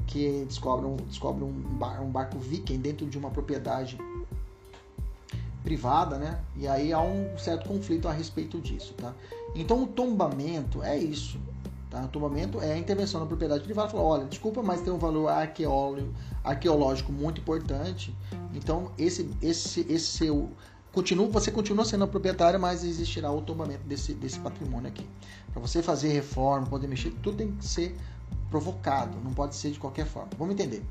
Que 0.07 0.45
descobre 0.47 0.85
um, 0.85 0.95
descobre 0.95 1.43
um, 1.43 1.51
bar, 1.51 2.01
um 2.01 2.09
barco 2.09 2.39
viking 2.39 2.79
dentro 2.79 3.05
de 3.07 3.17
uma 3.17 3.31
propriedade 3.31 3.97
privada, 5.63 6.17
né? 6.17 6.39
E 6.55 6.67
aí 6.67 6.93
há 6.93 7.01
um 7.01 7.37
certo 7.37 7.67
conflito 7.67 8.07
a 8.07 8.13
respeito 8.13 8.61
disso, 8.61 8.93
tá? 8.93 9.13
Então 9.55 9.83
o 9.83 9.87
tombamento 9.87 10.81
é 10.83 10.95
isso. 10.95 11.39
Tá? 11.95 12.05
Tombamento 12.09 12.59
é 12.61 12.73
a 12.73 12.77
intervenção 12.77 13.21
na 13.21 13.25
propriedade 13.25 13.63
privada. 13.63 13.87
Fala, 13.87 14.03
olha, 14.03 14.25
desculpa, 14.25 14.61
mas 14.61 14.81
tem 14.81 14.91
um 14.91 14.97
valor 14.97 15.29
arqueológico 16.43 17.09
muito 17.09 17.39
importante. 17.39 18.13
Então, 18.53 18.91
esse, 18.97 19.29
esse, 19.41 19.79
esse 19.89 20.05
seu 20.05 20.51
continua, 20.91 21.29
você 21.29 21.51
continua 21.51 21.85
sendo 21.85 22.03
a 22.03 22.07
proprietária, 22.07 22.59
mas 22.59 22.83
existirá 22.83 23.31
o 23.31 23.41
tombamento 23.41 23.83
desse, 23.85 24.13
desse 24.13 24.37
patrimônio 24.41 24.89
aqui. 24.89 25.07
Para 25.53 25.61
você 25.61 25.81
fazer 25.81 26.09
reforma, 26.09 26.67
poder 26.67 26.87
mexer, 26.89 27.11
tudo 27.23 27.37
tem 27.37 27.53
que 27.53 27.65
ser 27.65 27.95
provocado, 28.49 29.17
não 29.23 29.33
pode 29.33 29.55
ser 29.55 29.71
de 29.71 29.79
qualquer 29.79 30.05
forma. 30.05 30.31
Vamos 30.37 30.53
entender. 30.53 30.83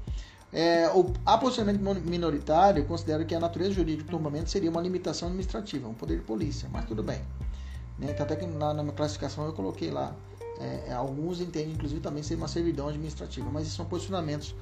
É, 0.51 0.89
o 0.89 1.13
aposicionamento 1.27 1.85
minoritário 2.01 2.83
considera 2.87 3.27
que 3.27 3.35
a 3.35 3.41
natureza 3.41 3.73
jurídica 3.73 4.05
do 4.05 4.17
tombamento 4.17 4.49
seria 4.49 4.71
uma 4.71 4.81
limitação 4.81 5.29
administrativa, 5.29 5.87
um 5.87 5.93
poder 5.93 6.17
de 6.17 6.23
polícia, 6.23 6.67
mas 6.73 6.87
tudo 6.87 7.03
bem. 7.03 7.21
Né? 7.99 8.17
Até 8.19 8.37
que 8.37 8.47
na, 8.47 8.73
na 8.73 8.83
minha 8.83 8.95
classificação 8.95 9.45
eu 9.45 9.53
coloquei 9.53 9.91
lá 9.91 10.15
é, 10.61 10.85
é, 10.89 10.93
alguns 10.93 11.41
entendem, 11.41 11.73
inclusive, 11.73 12.01
também 12.01 12.23
ser 12.23 12.37
uma 12.37 12.49
servidão 12.49 12.89
administrativa, 12.89 13.49
mas 13.51 13.69
são 13.69 13.85
posicionamentos 13.85 14.55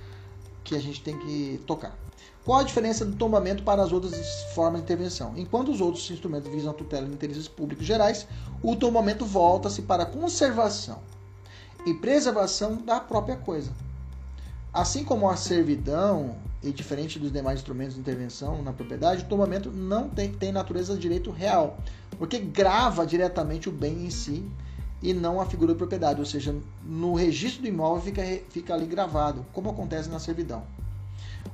que 0.64 0.74
a 0.74 0.78
gente 0.78 1.02
tem 1.02 1.18
que 1.18 1.60
tocar. 1.66 1.96
Qual 2.44 2.58
a 2.58 2.62
diferença 2.62 3.04
do 3.04 3.14
tombamento 3.14 3.62
para 3.62 3.82
as 3.82 3.92
outras 3.92 4.14
formas 4.54 4.80
de 4.80 4.84
intervenção? 4.84 5.32
Enquanto 5.36 5.70
os 5.70 5.80
outros 5.80 6.10
instrumentos 6.10 6.50
visam 6.50 6.70
a 6.70 6.74
tutela 6.74 7.06
de 7.06 7.12
interesses 7.12 7.46
públicos 7.46 7.86
gerais, 7.86 8.26
o 8.62 8.74
tombamento 8.74 9.24
volta-se 9.24 9.82
para 9.82 10.02
a 10.02 10.06
conservação 10.06 10.98
e 11.86 11.94
preservação 11.94 12.76
da 12.76 12.98
própria 12.98 13.36
coisa. 13.36 13.70
Assim 14.72 15.04
como 15.04 15.28
a 15.28 15.36
servidão, 15.36 16.34
e 16.62 16.72
diferente 16.72 17.18
dos 17.18 17.32
demais 17.32 17.58
instrumentos 17.58 17.94
de 17.94 18.00
intervenção 18.00 18.62
na 18.62 18.72
propriedade, 18.72 19.24
o 19.24 19.28
tombamento 19.28 19.70
não 19.70 20.08
tem, 20.08 20.32
tem 20.32 20.50
natureza 20.50 20.94
de 20.94 21.00
direito 21.00 21.30
real, 21.30 21.78
porque 22.18 22.38
grava 22.38 23.06
diretamente 23.06 23.68
o 23.68 23.72
bem 23.72 24.06
em 24.06 24.10
si 24.10 24.48
e 25.02 25.12
não 25.12 25.40
a 25.40 25.46
figura 25.46 25.72
de 25.72 25.78
propriedade, 25.78 26.20
ou 26.20 26.26
seja, 26.26 26.54
no 26.84 27.14
registro 27.14 27.62
do 27.62 27.68
imóvel 27.68 28.02
fica, 28.02 28.22
fica 28.50 28.74
ali 28.74 28.86
gravado, 28.86 29.44
como 29.52 29.70
acontece 29.70 30.08
na 30.08 30.20
servidão. 30.20 30.62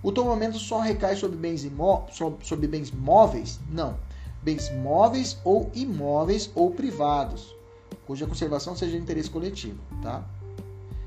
O 0.03 0.13
tomamento 0.13 0.59
só 0.59 0.81
recai 0.81 1.17
sobre 1.17 1.37
bens, 1.37 1.65
imó 1.65 2.07
sobre 2.43 2.69
bens 2.69 2.91
móveis? 2.91 3.59
Não. 3.71 3.97
Bens 4.43 4.71
móveis 4.71 5.39
ou 5.43 5.71
imóveis 5.75 6.51
ou 6.55 6.71
privados, 6.71 7.57
cuja 8.07 8.27
conservação 8.27 8.77
seja 8.77 8.93
de 8.93 9.03
interesse 9.03 9.31
coletivo, 9.31 9.79
tá? 10.03 10.23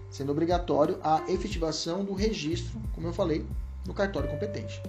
Sendo 0.10 0.32
obrigatório 0.32 0.98
a 1.04 1.24
efetivação 1.30 2.04
do 2.04 2.14
registro, 2.14 2.82
como 2.94 3.08
eu 3.08 3.14
falei, 3.14 3.46
no 3.88 3.94
cartório 3.94 4.30
competente. 4.30 4.82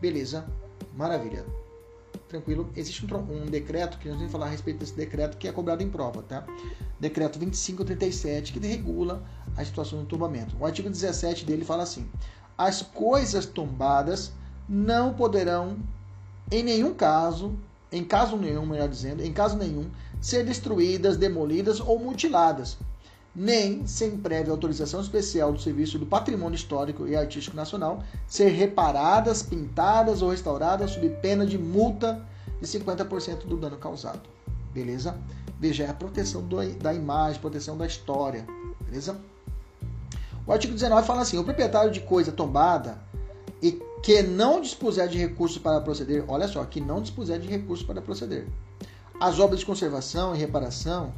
Beleza? 0.00 0.44
Maravilha. 0.96 1.44
Tranquilo. 2.34 2.68
Existe 2.74 3.06
um, 3.06 3.16
um, 3.16 3.46
decreto 3.46 3.96
que 3.96 4.08
nós 4.08 4.16
vamos 4.16 4.32
falar 4.32 4.46
a 4.46 4.48
respeito 4.48 4.80
desse 4.80 4.94
decreto 4.94 5.38
que 5.38 5.46
é 5.46 5.52
cobrado 5.52 5.84
em 5.84 5.88
prova, 5.88 6.20
tá? 6.20 6.44
Decreto 6.98 7.38
2537, 7.38 8.52
que 8.52 8.58
regula 8.66 9.22
a 9.56 9.64
situação 9.64 10.00
do 10.00 10.06
tombamento. 10.06 10.56
O 10.58 10.66
artigo 10.66 10.90
17 10.90 11.44
dele 11.44 11.64
fala 11.64 11.84
assim: 11.84 12.10
as 12.58 12.82
coisas 12.82 13.46
tombadas 13.46 14.32
não 14.68 15.14
poderão, 15.14 15.76
em 16.50 16.64
nenhum 16.64 16.92
caso, 16.92 17.56
em 17.92 18.02
caso 18.02 18.36
nenhum, 18.36 18.66
melhor 18.66 18.88
dizendo, 18.88 19.22
em 19.22 19.32
caso 19.32 19.56
nenhum, 19.56 19.88
ser 20.20 20.44
destruídas, 20.44 21.16
demolidas 21.16 21.78
ou 21.78 22.00
mutiladas, 22.00 22.76
nem, 23.34 23.86
sem 23.86 24.16
prévia 24.16 24.52
autorização 24.52 25.00
especial 25.00 25.52
do 25.52 25.60
Serviço 25.60 25.98
do 25.98 26.06
Patrimônio 26.06 26.54
Histórico 26.54 27.06
e 27.06 27.16
Artístico 27.16 27.56
Nacional, 27.56 28.02
ser 28.28 28.48
reparadas, 28.50 29.42
pintadas 29.42 30.22
ou 30.22 30.30
restauradas 30.30 30.92
sob 30.92 31.08
pena 31.20 31.44
de 31.44 31.58
multa 31.58 32.24
de 32.60 32.66
50% 32.66 33.46
do 33.46 33.56
dano 33.56 33.76
causado. 33.76 34.22
Beleza? 34.72 35.18
Veja, 35.58 35.84
é 35.84 35.90
a 35.90 35.94
proteção 35.94 36.42
do, 36.42 36.56
da 36.74 36.94
imagem, 36.94 37.40
proteção 37.40 37.76
da 37.76 37.86
história. 37.86 38.46
Beleza? 38.84 39.18
O 40.46 40.52
artigo 40.52 40.74
19 40.74 41.06
fala 41.06 41.22
assim: 41.22 41.38
o 41.38 41.44
proprietário 41.44 41.90
de 41.90 42.00
coisa 42.00 42.30
tombada 42.30 42.98
e 43.62 43.72
que 44.02 44.22
não 44.22 44.60
dispuser 44.60 45.08
de 45.08 45.18
recursos 45.18 45.58
para 45.58 45.80
proceder, 45.80 46.24
olha 46.28 46.46
só, 46.46 46.64
que 46.64 46.80
não 46.80 47.00
dispuser 47.00 47.40
de 47.40 47.48
recursos 47.48 47.84
para 47.84 48.02
proceder. 48.02 48.46
As 49.18 49.38
obras 49.38 49.60
de 49.60 49.66
conservação 49.66 50.34
e 50.34 50.38
reparação 50.38 51.12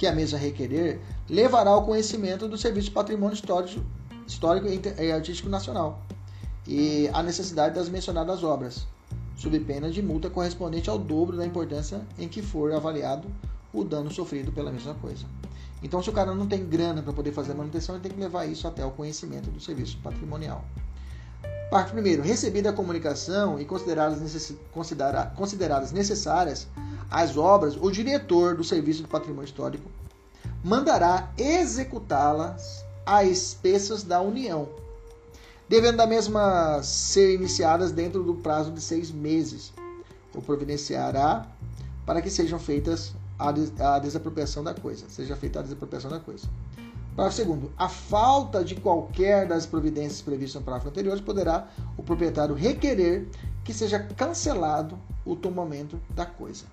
que 0.00 0.06
a 0.06 0.14
mesa 0.14 0.38
requerer, 0.38 0.98
levará 1.28 1.68
ao 1.68 1.84
conhecimento 1.84 2.48
do 2.48 2.56
Serviço 2.56 2.90
Patrimônio 2.90 3.34
Histórico, 3.34 3.84
Histórico 4.26 4.66
e 4.66 5.12
Artístico 5.12 5.50
Nacional 5.50 6.00
e 6.66 7.10
a 7.12 7.22
necessidade 7.22 7.74
das 7.74 7.90
mencionadas 7.90 8.42
obras, 8.42 8.86
sob 9.36 9.60
pena 9.60 9.90
de 9.90 10.00
multa 10.00 10.30
correspondente 10.30 10.88
ao 10.88 10.98
dobro 10.98 11.36
da 11.36 11.44
importância 11.44 12.00
em 12.18 12.28
que 12.28 12.40
for 12.40 12.72
avaliado 12.72 13.28
o 13.74 13.84
dano 13.84 14.10
sofrido 14.10 14.50
pela 14.50 14.72
mesma 14.72 14.94
coisa. 14.94 15.26
Então, 15.82 16.02
se 16.02 16.08
o 16.08 16.14
cara 16.14 16.34
não 16.34 16.46
tem 16.46 16.64
grana 16.64 17.02
para 17.02 17.12
poder 17.12 17.32
fazer 17.32 17.52
a 17.52 17.56
manutenção, 17.56 17.94
ele 17.94 18.02
tem 18.02 18.12
que 18.12 18.20
levar 18.20 18.46
isso 18.46 18.66
até 18.66 18.82
o 18.82 18.90
conhecimento 18.92 19.50
do 19.50 19.60
serviço 19.60 19.98
patrimonial. 19.98 20.64
Parte 21.70 21.94
1. 21.94 22.22
Recebida 22.22 22.70
a 22.70 22.72
comunicação 22.72 23.60
e 23.60 23.64
consideradas, 23.64 24.20
necess... 24.20 24.54
consideradas 25.36 25.92
necessárias 25.92 26.66
as 27.08 27.36
obras, 27.36 27.76
o 27.80 27.90
diretor 27.90 28.56
do 28.56 28.64
Serviço 28.64 29.02
do 29.02 29.08
Patrimônio 29.08 29.46
Histórico 29.46 29.88
mandará 30.64 31.30
executá-las 31.38 32.84
a 33.06 33.24
expensas 33.24 34.02
da 34.02 34.20
União, 34.20 34.68
devendo 35.68 35.96
da 35.96 36.06
mesma 36.06 36.82
ser 36.82 37.34
iniciadas 37.34 37.92
dentro 37.92 38.22
do 38.22 38.34
prazo 38.34 38.70
de 38.72 38.80
seis 38.80 39.10
meses, 39.10 39.72
ou 40.34 40.42
providenciará 40.42 41.46
para 42.04 42.20
que 42.20 42.30
sejam 42.30 42.58
feitas 42.58 43.12
a, 43.38 43.98
desapropriação 43.98 44.62
da 44.62 44.74
coisa, 44.74 45.06
seja 45.08 45.34
feita 45.34 45.60
a 45.60 45.62
desapropriação 45.62 46.10
da 46.10 46.20
coisa. 46.20 46.46
Parágrafo 47.16 47.36
segundo, 47.36 47.72
a 47.76 47.88
falta 47.88 48.64
de 48.64 48.74
qualquer 48.76 49.46
das 49.46 49.66
providências 49.66 50.22
previstas 50.22 50.60
no 50.60 50.64
parágrafo 50.64 50.88
anterior 50.88 51.20
poderá 51.22 51.68
o 51.96 52.02
proprietário 52.02 52.54
requerer 52.54 53.28
que 53.64 53.74
seja 53.74 53.98
cancelado 53.98 54.98
o 55.24 55.36
tombamento 55.36 56.00
da 56.10 56.24
coisa. 56.24 56.64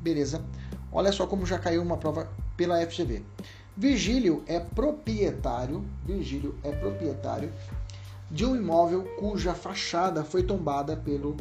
Beleza? 0.00 0.44
Olha 0.92 1.10
só 1.10 1.26
como 1.26 1.46
já 1.46 1.58
caiu 1.58 1.82
uma 1.82 1.96
prova 1.96 2.28
pela 2.56 2.84
FGV. 2.86 3.24
Virgílio 3.76 4.42
é 4.46 4.60
proprietário, 4.60 5.84
Virgílio 6.04 6.54
é 6.62 6.70
proprietário 6.70 7.50
de 8.30 8.44
um 8.44 8.54
imóvel 8.54 9.04
cuja 9.18 9.54
fachada 9.54 10.22
foi 10.24 10.42
tombada 10.42 10.96
pelo 10.96 11.36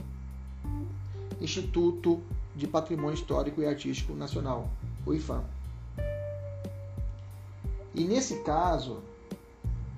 Instituto 1.40 2.22
de 2.56 2.68
Patrimônio 2.68 3.16
Histórico 3.16 3.62
e 3.62 3.66
Artístico 3.66 4.14
Nacional, 4.14 4.70
o 5.06 5.14
IFAM. 5.14 5.44
E 7.94 8.04
nesse 8.04 8.38
caso, 8.40 9.00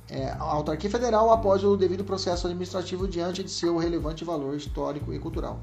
é, 0.09 0.29
a 0.29 0.41
autarquia 0.41 0.89
federal 0.89 1.31
após 1.31 1.63
o 1.63 1.77
devido 1.77 2.03
processo 2.03 2.47
administrativo 2.47 3.07
diante 3.07 3.43
de 3.43 3.49
seu 3.49 3.77
relevante 3.77 4.25
valor 4.25 4.55
histórico 4.55 5.13
e 5.13 5.19
cultural. 5.19 5.59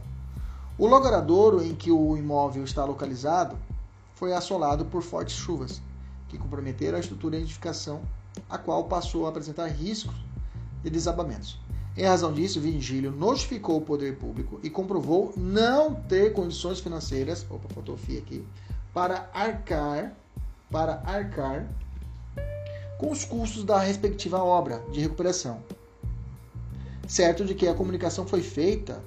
O 0.79 0.87
logradouro 0.87 1.63
em 1.63 1.75
que 1.75 1.91
o 1.91 2.17
imóvel 2.17 2.65
está 2.65 2.85
localizado 2.85 3.59
foi 4.15 4.33
assolado 4.33 4.85
por 4.85 5.03
fortes 5.03 5.37
chuvas, 5.37 5.83
que 6.29 6.39
comprometeram 6.39 6.97
a 6.97 7.01
estrutura 7.01 7.37
de 7.37 7.45
edificação, 7.45 8.03
a 8.49 8.57
qual 8.57 8.85
passou 8.85 9.27
a 9.27 9.29
apresentar 9.29 9.67
riscos 9.67 10.15
de 10.83 10.91
desabamentos. 10.91 11.59
Em 11.97 12.05
razão 12.05 12.33
disso, 12.33 12.61
Virgílio 12.61 13.11
notificou 13.11 13.77
o 13.79 13.83
poder 13.83 14.17
público 14.17 14.61
e 14.63 14.71
comprovou 14.71 15.33
não 15.37 15.95
ter 15.95 16.33
condições 16.33 16.81
financeiras, 16.81 17.45
opa, 17.51 17.69
aqui, 18.19 18.47
para 18.95 19.29
arcar, 19.35 20.15
para 20.71 21.03
arcar 21.05 21.67
com 23.01 23.11
os 23.11 23.25
custos 23.25 23.65
da 23.65 23.79
respectiva 23.79 24.45
obra 24.45 24.85
de 24.93 25.01
recuperação. 25.01 25.63
Certo 27.09 27.47
de 27.47 27.55
que 27.55 27.67
a 27.67 27.73
comunicação 27.73 28.27
foi 28.27 28.43
feita 28.43 29.03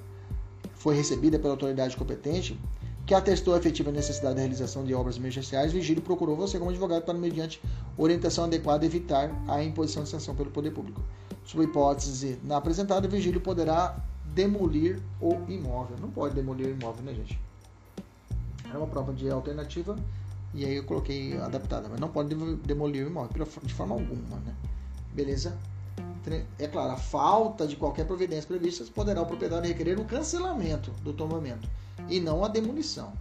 foi 0.74 0.96
recebida 0.96 1.38
pela 1.38 1.52
autoridade 1.52 1.96
competente, 1.96 2.58
que 3.06 3.14
atestou 3.14 3.54
a 3.54 3.56
efetiva 3.56 3.92
necessidade 3.92 4.34
da 4.34 4.40
realização 4.40 4.84
de 4.84 4.92
obras 4.92 5.16
emergenciais, 5.16 5.72
Vigílio 5.72 6.02
procurou 6.02 6.34
você 6.34 6.58
como 6.58 6.70
advogado 6.70 7.04
para, 7.04 7.14
mediante 7.14 7.62
orientação 7.96 8.44
adequada, 8.44 8.84
evitar 8.84 9.30
a 9.46 9.62
imposição 9.62 10.02
de 10.02 10.08
sanção 10.08 10.34
pelo 10.34 10.50
poder 10.50 10.72
público. 10.72 11.00
Sob 11.44 11.62
hipótese 11.62 12.36
na 12.42 12.56
apresentada, 12.56 13.06
Vigílio 13.06 13.40
poderá 13.40 13.96
demolir 14.34 15.00
o 15.20 15.34
imóvel. 15.48 15.96
Não 16.00 16.10
pode 16.10 16.34
demolir 16.34 16.66
o 16.66 16.70
imóvel, 16.70 17.04
né, 17.04 17.14
gente? 17.14 17.38
Era 18.68 18.76
uma 18.76 18.88
prova 18.88 19.12
de 19.12 19.30
alternativa 19.30 19.96
e 20.54 20.64
aí 20.64 20.76
eu 20.76 20.84
coloquei 20.84 21.36
adaptada, 21.38 21.88
mas 21.88 21.98
não 21.98 22.08
pode 22.08 22.34
demolir 22.64 23.04
o 23.04 23.08
imóvel 23.08 23.46
de 23.62 23.74
forma 23.74 23.94
alguma, 23.94 24.38
né? 24.38 24.54
Beleza? 25.12 25.58
é 26.58 26.66
claro, 26.66 26.92
a 26.92 26.96
falta 26.96 27.66
de 27.66 27.76
qualquer 27.76 28.06
providência 28.06 28.48
prevista 28.48 28.82
poderá 28.94 29.20
o 29.20 29.26
proprietário 29.26 29.68
requerer 29.68 30.00
o 30.00 30.06
cancelamento 30.06 30.90
do 31.02 31.12
tombamento 31.12 31.68
e 32.08 32.18
não 32.18 32.42
a 32.42 32.48
demolição. 32.48 33.12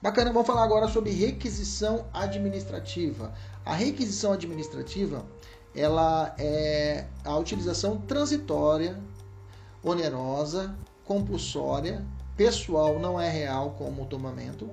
Bacana, 0.00 0.32
vamos 0.32 0.46
falar 0.46 0.62
agora 0.62 0.86
sobre 0.86 1.10
requisição 1.10 2.06
administrativa. 2.12 3.34
A 3.64 3.74
requisição 3.74 4.32
administrativa 4.32 5.24
ela 5.74 6.34
é 6.38 7.06
a 7.24 7.36
utilização 7.36 7.98
transitória, 7.98 8.98
onerosa, 9.82 10.74
compulsória, 11.04 12.04
pessoal 12.36 12.98
não 12.98 13.20
é 13.20 13.28
real 13.28 13.74
como 13.78 14.02
o 14.02 14.06
tombamento, 14.06 14.70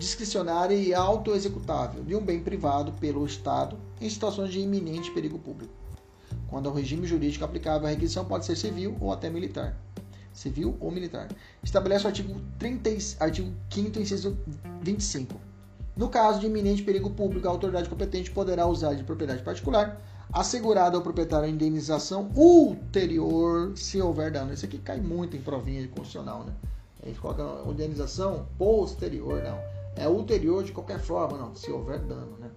discricionária 0.00 0.74
e 0.74 0.94
autoexecutável 0.94 2.02
de 2.02 2.16
um 2.16 2.24
bem 2.24 2.40
privado 2.40 2.90
pelo 2.92 3.26
Estado 3.26 3.76
em 4.00 4.08
situações 4.08 4.50
de 4.50 4.58
iminente 4.58 5.10
perigo 5.10 5.38
público 5.38 5.80
quando 6.48 6.70
o 6.70 6.72
regime 6.72 7.06
jurídico 7.06 7.44
aplicável 7.44 7.86
à 7.86 7.90
requisição 7.90 8.24
pode 8.24 8.46
ser 8.46 8.56
civil 8.56 8.96
ou 8.98 9.12
até 9.12 9.28
militar. 9.28 9.76
Civil 10.32 10.74
ou 10.80 10.90
militar. 10.90 11.28
Estabelece 11.62 12.04
o 12.04 12.08
artigo, 12.08 12.40
30, 12.58 12.90
artigo 13.20 13.52
5 13.68 13.98
inciso 13.98 14.38
25. 14.80 15.38
No 15.94 16.08
caso 16.08 16.40
de 16.40 16.46
iminente 16.46 16.82
perigo 16.82 17.10
público, 17.10 17.46
a 17.46 17.50
autoridade 17.50 17.88
competente 17.88 18.30
poderá 18.30 18.66
usar 18.66 18.94
de 18.94 19.04
propriedade 19.04 19.42
particular, 19.42 20.00
assegurada 20.32 20.96
ao 20.96 21.02
proprietário 21.02 21.46
a 21.46 21.50
indenização 21.50 22.30
ulterior 22.34 23.76
se 23.76 24.00
houver 24.00 24.30
dano. 24.30 24.52
Isso 24.52 24.64
aqui 24.64 24.78
cai 24.78 24.98
muito 24.98 25.36
em 25.36 25.42
provinha 25.42 25.82
de 25.82 25.88
constitucional, 25.88 26.44
né? 26.44 26.52
A 27.02 27.06
gente 27.06 27.20
coloca 27.20 27.70
indenização 27.70 28.46
posterior, 28.56 29.42
não. 29.42 29.69
É 29.96 30.08
ulterior 30.08 30.62
de 30.64 30.72
qualquer 30.72 31.00
forma, 31.00 31.36
não, 31.36 31.54
se 31.54 31.70
houver 31.70 31.98
dano, 31.98 32.36
né? 32.38 32.50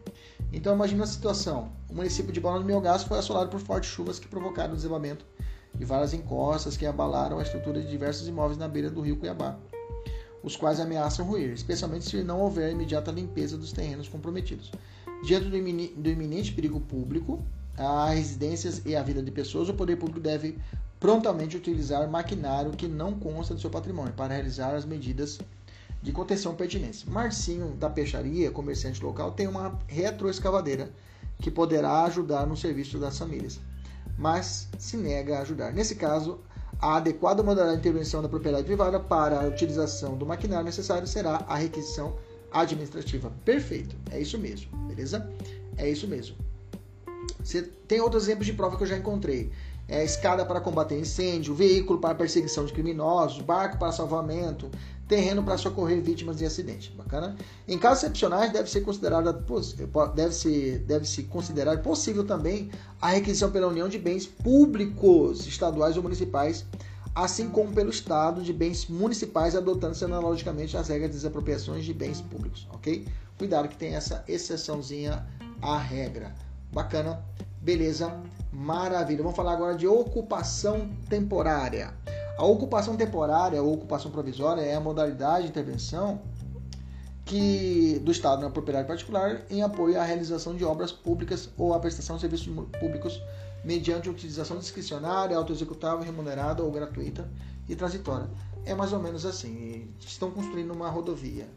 Então 0.51 0.73
imagina 0.73 1.03
a 1.03 1.07
situação. 1.07 1.71
O 1.89 1.95
município 1.95 2.31
de 2.31 2.39
Balão 2.39 2.59
do 2.59 2.65
Melgaço 2.65 3.07
foi 3.07 3.17
assolado 3.17 3.49
por 3.49 3.59
fortes 3.59 3.89
chuvas 3.89 4.19
que 4.19 4.27
provocaram 4.27 4.73
o 4.73 4.75
desabamento 4.75 5.25
de 5.73 5.83
várias 5.83 6.13
encostas 6.13 6.77
que 6.77 6.85
abalaram 6.85 7.39
a 7.39 7.41
estrutura 7.41 7.81
de 7.81 7.89
diversos 7.89 8.27
imóveis 8.27 8.57
na 8.57 8.67
beira 8.67 8.89
do 8.89 9.01
rio 9.01 9.17
Cuiabá, 9.17 9.57
os 10.43 10.55
quais 10.55 10.79
ameaçam 10.79 11.25
ruir, 11.25 11.51
especialmente 11.53 12.05
se 12.05 12.23
não 12.23 12.39
houver 12.39 12.71
imediata 12.71 13.11
limpeza 13.11 13.57
dos 13.57 13.71
terrenos 13.71 14.07
comprometidos. 14.07 14.71
Diante 15.23 15.49
do, 15.49 15.57
iminente 15.57 16.53
perigo 16.53 16.79
público, 16.81 17.41
a 17.77 18.09
residências 18.09 18.85
e 18.85 18.95
a 18.95 19.01
vida 19.01 19.23
de 19.23 19.31
pessoas, 19.31 19.69
o 19.69 19.73
poder 19.73 19.95
público 19.95 20.19
deve 20.19 20.59
prontamente 20.99 21.57
utilizar 21.57 22.07
maquinário 22.09 22.71
que 22.71 22.87
não 22.87 23.13
consta 23.13 23.53
do 23.53 23.59
seu 23.59 23.69
patrimônio 23.69 24.13
para 24.13 24.33
realizar 24.33 24.75
as 24.75 24.85
medidas 24.85 25.39
de 26.03 26.11
contenção 26.11 26.53
pertinente. 26.53 27.09
Marcinho 27.09 27.69
da 27.77 27.89
Peixaria, 27.89 28.51
comerciante 28.51 29.01
local, 29.01 29.31
tem 29.31 29.47
uma 29.47 29.79
retroescavadeira 29.87 30.91
que 31.39 31.49
poderá 31.49 32.03
ajudar 32.03 32.45
no 32.45 32.57
serviço 32.57 32.99
das 32.99 33.17
famílias, 33.17 33.59
mas 34.17 34.67
se 34.77 34.97
nega 34.97 35.37
a 35.37 35.41
ajudar. 35.41 35.71
Nesse 35.71 35.95
caso, 35.95 36.39
a 36.79 36.97
adequada 36.97 37.41
modalidade 37.41 37.81
de 37.81 37.87
intervenção 37.87 38.21
da 38.21 38.27
propriedade 38.27 38.65
privada 38.65 38.99
para 38.99 39.41
a 39.41 39.47
utilização 39.47 40.17
do 40.17 40.25
maquinário 40.25 40.65
necessário 40.65 41.07
será 41.07 41.45
a 41.47 41.55
requisição 41.55 42.17
administrativa. 42.51 43.31
Perfeito, 43.45 43.95
é 44.11 44.19
isso 44.19 44.37
mesmo, 44.37 44.69
beleza? 44.87 45.27
É 45.77 45.89
isso 45.89 46.07
mesmo. 46.07 46.35
Você 47.41 47.61
tem 47.87 48.01
outros 48.01 48.23
exemplos 48.23 48.45
de 48.45 48.53
prova 48.53 48.75
que 48.75 48.83
eu 48.83 48.87
já 48.87 48.97
encontrei. 48.97 49.51
é, 49.87 50.03
escada 50.03 50.45
para 50.45 50.61
combater 50.61 50.97
incêndio, 50.97 51.53
veículo 51.53 51.99
para 51.99 52.15
perseguição 52.15 52.65
de 52.65 52.73
criminosos, 52.73 53.41
barco 53.41 53.77
para 53.77 53.91
salvamento, 53.91 54.69
terreno 55.13 55.43
para 55.43 55.57
socorrer 55.59 56.01
vítimas 56.01 56.37
de 56.37 56.45
acidente. 56.45 56.91
Bacana? 56.97 57.35
Em 57.67 57.77
casos 57.77 58.03
excepcionais, 58.03 58.51
deve 58.51 58.67
ser 58.67 58.81
considerada 58.81 59.31
deve 60.15 60.33
ser, 60.33 60.79
deve 60.79 61.07
se 61.07 61.23
considerar 61.23 61.83
possível 61.83 62.25
também 62.25 62.71
a 62.99 63.09
requisição 63.09 63.51
pela 63.51 63.67
União 63.67 63.87
de 63.87 63.99
bens 63.99 64.25
públicos, 64.25 65.45
estaduais 65.45 65.97
ou 65.97 66.01
municipais, 66.01 66.65
assim 67.13 67.47
como 67.47 67.71
pelo 67.71 67.91
Estado 67.91 68.41
de 68.41 68.51
bens 68.51 68.87
municipais, 68.87 69.55
adotando-se 69.55 70.03
analogicamente 70.03 70.75
as 70.75 70.87
regras 70.87 71.11
de 71.11 71.17
desapropriações 71.17 71.85
de 71.85 71.93
bens 71.93 72.19
públicos, 72.19 72.67
ok? 72.73 73.07
Cuidado 73.37 73.67
que 73.67 73.77
tem 73.77 73.93
essa 73.93 74.23
exceçãozinha 74.27 75.27
à 75.61 75.77
regra. 75.77 76.33
Bacana? 76.71 77.23
Beleza? 77.61 78.19
Maravilha. 78.51 79.21
Vamos 79.21 79.35
falar 79.35 79.53
agora 79.53 79.75
de 79.77 79.87
ocupação 79.87 80.89
temporária. 81.07 81.93
A 82.37 82.45
ocupação 82.45 82.97
temporária 82.97 83.61
ou 83.61 83.73
ocupação 83.73 84.09
provisória 84.09 84.61
é 84.61 84.75
a 84.75 84.79
modalidade 84.79 85.43
de 85.43 85.49
intervenção 85.49 86.21
que 87.25 87.99
do 88.03 88.11
Estado 88.11 88.41
na 88.41 88.49
propriedade 88.49 88.87
particular 88.87 89.41
em 89.49 89.61
apoio 89.61 89.99
à 89.99 90.03
realização 90.03 90.55
de 90.55 90.65
obras 90.65 90.91
públicas 90.91 91.49
ou 91.57 91.73
à 91.73 91.79
prestação 91.79 92.15
de 92.15 92.21
serviços 92.21 92.47
públicos 92.79 93.21
mediante 93.63 94.09
utilização 94.09 94.57
discricionária, 94.57 95.37
autoexecutável, 95.37 96.03
remunerada 96.03 96.61
ou 96.61 96.71
gratuita 96.71 97.29
e 97.69 97.75
transitória. 97.75 98.27
É 98.65 98.73
mais 98.73 98.91
ou 98.91 98.99
menos 98.99 99.25
assim. 99.25 99.87
Estão 99.99 100.31
construindo 100.31 100.71
uma 100.71 100.89
rodovia 100.89 101.47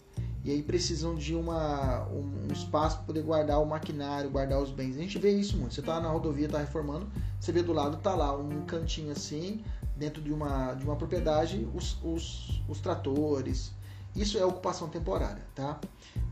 e 0.44 0.50
aí 0.52 0.62
precisam 0.62 1.16
de 1.16 1.34
uma, 1.34 2.06
um 2.06 2.52
espaço 2.52 2.98
para 2.98 3.06
poder 3.06 3.22
guardar 3.22 3.60
o 3.60 3.66
maquinário, 3.66 4.30
guardar 4.30 4.60
os 4.60 4.70
bens. 4.70 4.96
A 4.96 5.00
gente 5.00 5.18
vê 5.18 5.32
isso 5.32 5.56
muito. 5.56 5.74
Você 5.74 5.80
está 5.80 6.00
na 6.00 6.08
rodovia, 6.08 6.46
está 6.46 6.58
reformando, 6.58 7.08
você 7.40 7.50
vê 7.50 7.62
do 7.62 7.72
lado, 7.72 7.96
está 7.96 8.14
lá 8.14 8.36
um 8.36 8.64
cantinho 8.64 9.10
assim, 9.10 9.64
dentro 9.96 10.22
de 10.22 10.32
uma, 10.32 10.74
de 10.74 10.84
uma 10.84 10.96
propriedade, 10.96 11.68
os, 11.74 11.96
os, 12.04 12.62
os 12.68 12.80
tratores. 12.80 13.72
Isso 14.14 14.38
é 14.38 14.44
ocupação 14.44 14.88
temporária, 14.88 15.42
tá? 15.54 15.78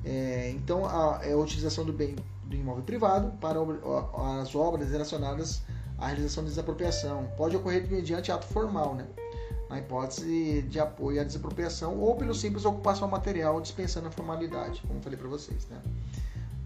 É, 0.04 0.50
então, 0.50 0.86
a, 0.86 1.20
é 1.22 1.32
a 1.32 1.36
utilização 1.36 1.84
do 1.84 1.92
bem 1.92 2.16
do 2.44 2.54
imóvel 2.54 2.82
privado 2.82 3.32
para 3.38 3.58
as 4.40 4.54
obras 4.54 4.90
relacionadas 4.90 5.62
à 5.98 6.06
realização 6.06 6.44
de 6.44 6.50
desapropriação. 6.50 7.28
Pode 7.36 7.56
ocorrer 7.56 7.90
mediante 7.90 8.30
ato 8.30 8.46
formal, 8.46 8.94
né? 8.94 9.06
na 9.68 9.78
hipótese 9.78 10.62
de 10.62 10.78
apoio 10.78 11.20
à 11.20 11.24
desapropriação 11.24 11.98
ou 11.98 12.14
pelo 12.16 12.34
simples 12.34 12.64
ocupação 12.64 13.08
material 13.08 13.60
dispensando 13.60 14.08
a 14.08 14.10
formalidade, 14.10 14.82
como 14.86 15.00
falei 15.00 15.18
para 15.18 15.28
vocês. 15.28 15.66
Né? 15.68 15.80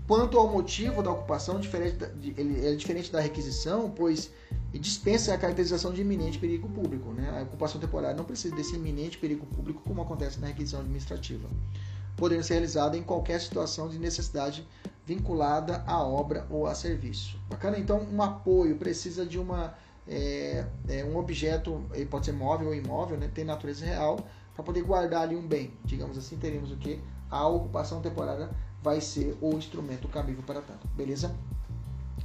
Quanto 0.08 0.38
ao 0.38 0.48
motivo 0.48 1.02
da 1.02 1.12
ocupação, 1.12 1.60
diferente 1.60 1.98
ele 2.34 2.66
é 2.66 2.74
diferente 2.74 3.12
da 3.12 3.20
requisição, 3.20 3.90
pois 3.90 4.32
dispensa 4.72 5.34
a 5.34 5.38
caracterização 5.38 5.92
de 5.92 6.00
iminente 6.00 6.38
perigo 6.38 6.66
público. 6.66 7.12
Né? 7.12 7.28
A 7.38 7.42
ocupação 7.42 7.78
temporária 7.78 8.16
não 8.16 8.24
precisa 8.24 8.56
desse 8.56 8.74
iminente 8.74 9.18
perigo 9.18 9.44
público 9.44 9.82
como 9.82 10.00
acontece 10.00 10.40
na 10.40 10.46
requisição 10.46 10.80
administrativa, 10.80 11.46
podendo 12.16 12.42
ser 12.42 12.54
realizada 12.54 12.96
em 12.96 13.02
qualquer 13.02 13.38
situação 13.38 13.86
de 13.86 13.98
necessidade 13.98 14.66
vinculada 15.04 15.84
à 15.86 16.02
obra 16.02 16.46
ou 16.48 16.66
a 16.66 16.74
serviço. 16.74 17.38
Bacana? 17.50 17.78
Então, 17.78 18.00
um 18.10 18.22
apoio 18.22 18.76
precisa 18.76 19.26
de 19.26 19.38
uma 19.38 19.74
é, 20.06 20.64
é 20.88 21.04
um 21.04 21.18
objeto, 21.18 21.84
pode 22.08 22.24
ser 22.24 22.32
móvel 22.32 22.68
ou 22.68 22.74
imóvel, 22.74 23.18
né, 23.18 23.30
tem 23.34 23.44
natureza 23.44 23.84
real, 23.84 24.18
para 24.54 24.64
poder 24.64 24.82
guardar 24.82 25.24
ali 25.24 25.36
um 25.36 25.46
bem. 25.46 25.74
Digamos 25.84 26.16
assim, 26.16 26.38
teremos 26.38 26.72
o 26.72 26.76
que? 26.76 26.98
A 27.30 27.46
ocupação 27.46 28.00
temporária 28.00 28.48
vai 28.88 29.02
ser 29.02 29.36
o 29.42 29.52
instrumento 29.52 30.08
cabível 30.08 30.42
para 30.46 30.62
tanto. 30.62 30.88
Beleza? 30.96 31.34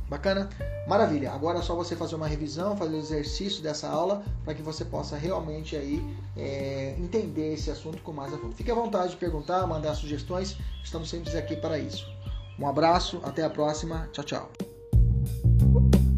Bacana? 0.07 0.49
Maravilha. 0.87 1.33
Agora 1.33 1.59
é 1.59 1.61
só 1.61 1.75
você 1.75 1.93
fazer 1.93 2.15
uma 2.15 2.27
revisão, 2.27 2.77
fazer 2.77 2.95
o 2.95 2.99
exercício 2.99 3.61
dessa 3.61 3.89
aula 3.89 4.23
para 4.45 4.53
que 4.53 4.61
você 4.61 4.85
possa 4.85 5.17
realmente 5.17 5.75
aí 5.75 6.01
é, 6.37 6.95
entender 6.97 7.53
esse 7.53 7.69
assunto 7.69 8.01
com 8.01 8.13
mais 8.13 8.33
a 8.33 8.37
fundo. 8.37 8.55
Fique 8.55 8.71
à 8.71 8.75
vontade 8.75 9.11
de 9.11 9.17
perguntar, 9.17 9.67
mandar 9.67 9.93
sugestões. 9.95 10.57
Estamos 10.81 11.09
sempre 11.09 11.37
aqui 11.37 11.57
para 11.57 11.77
isso. 11.77 12.05
Um 12.57 12.65
abraço, 12.65 13.19
até 13.23 13.43
a 13.43 13.49
próxima. 13.49 14.07
Tchau, 14.13 14.23
tchau. 14.23 16.12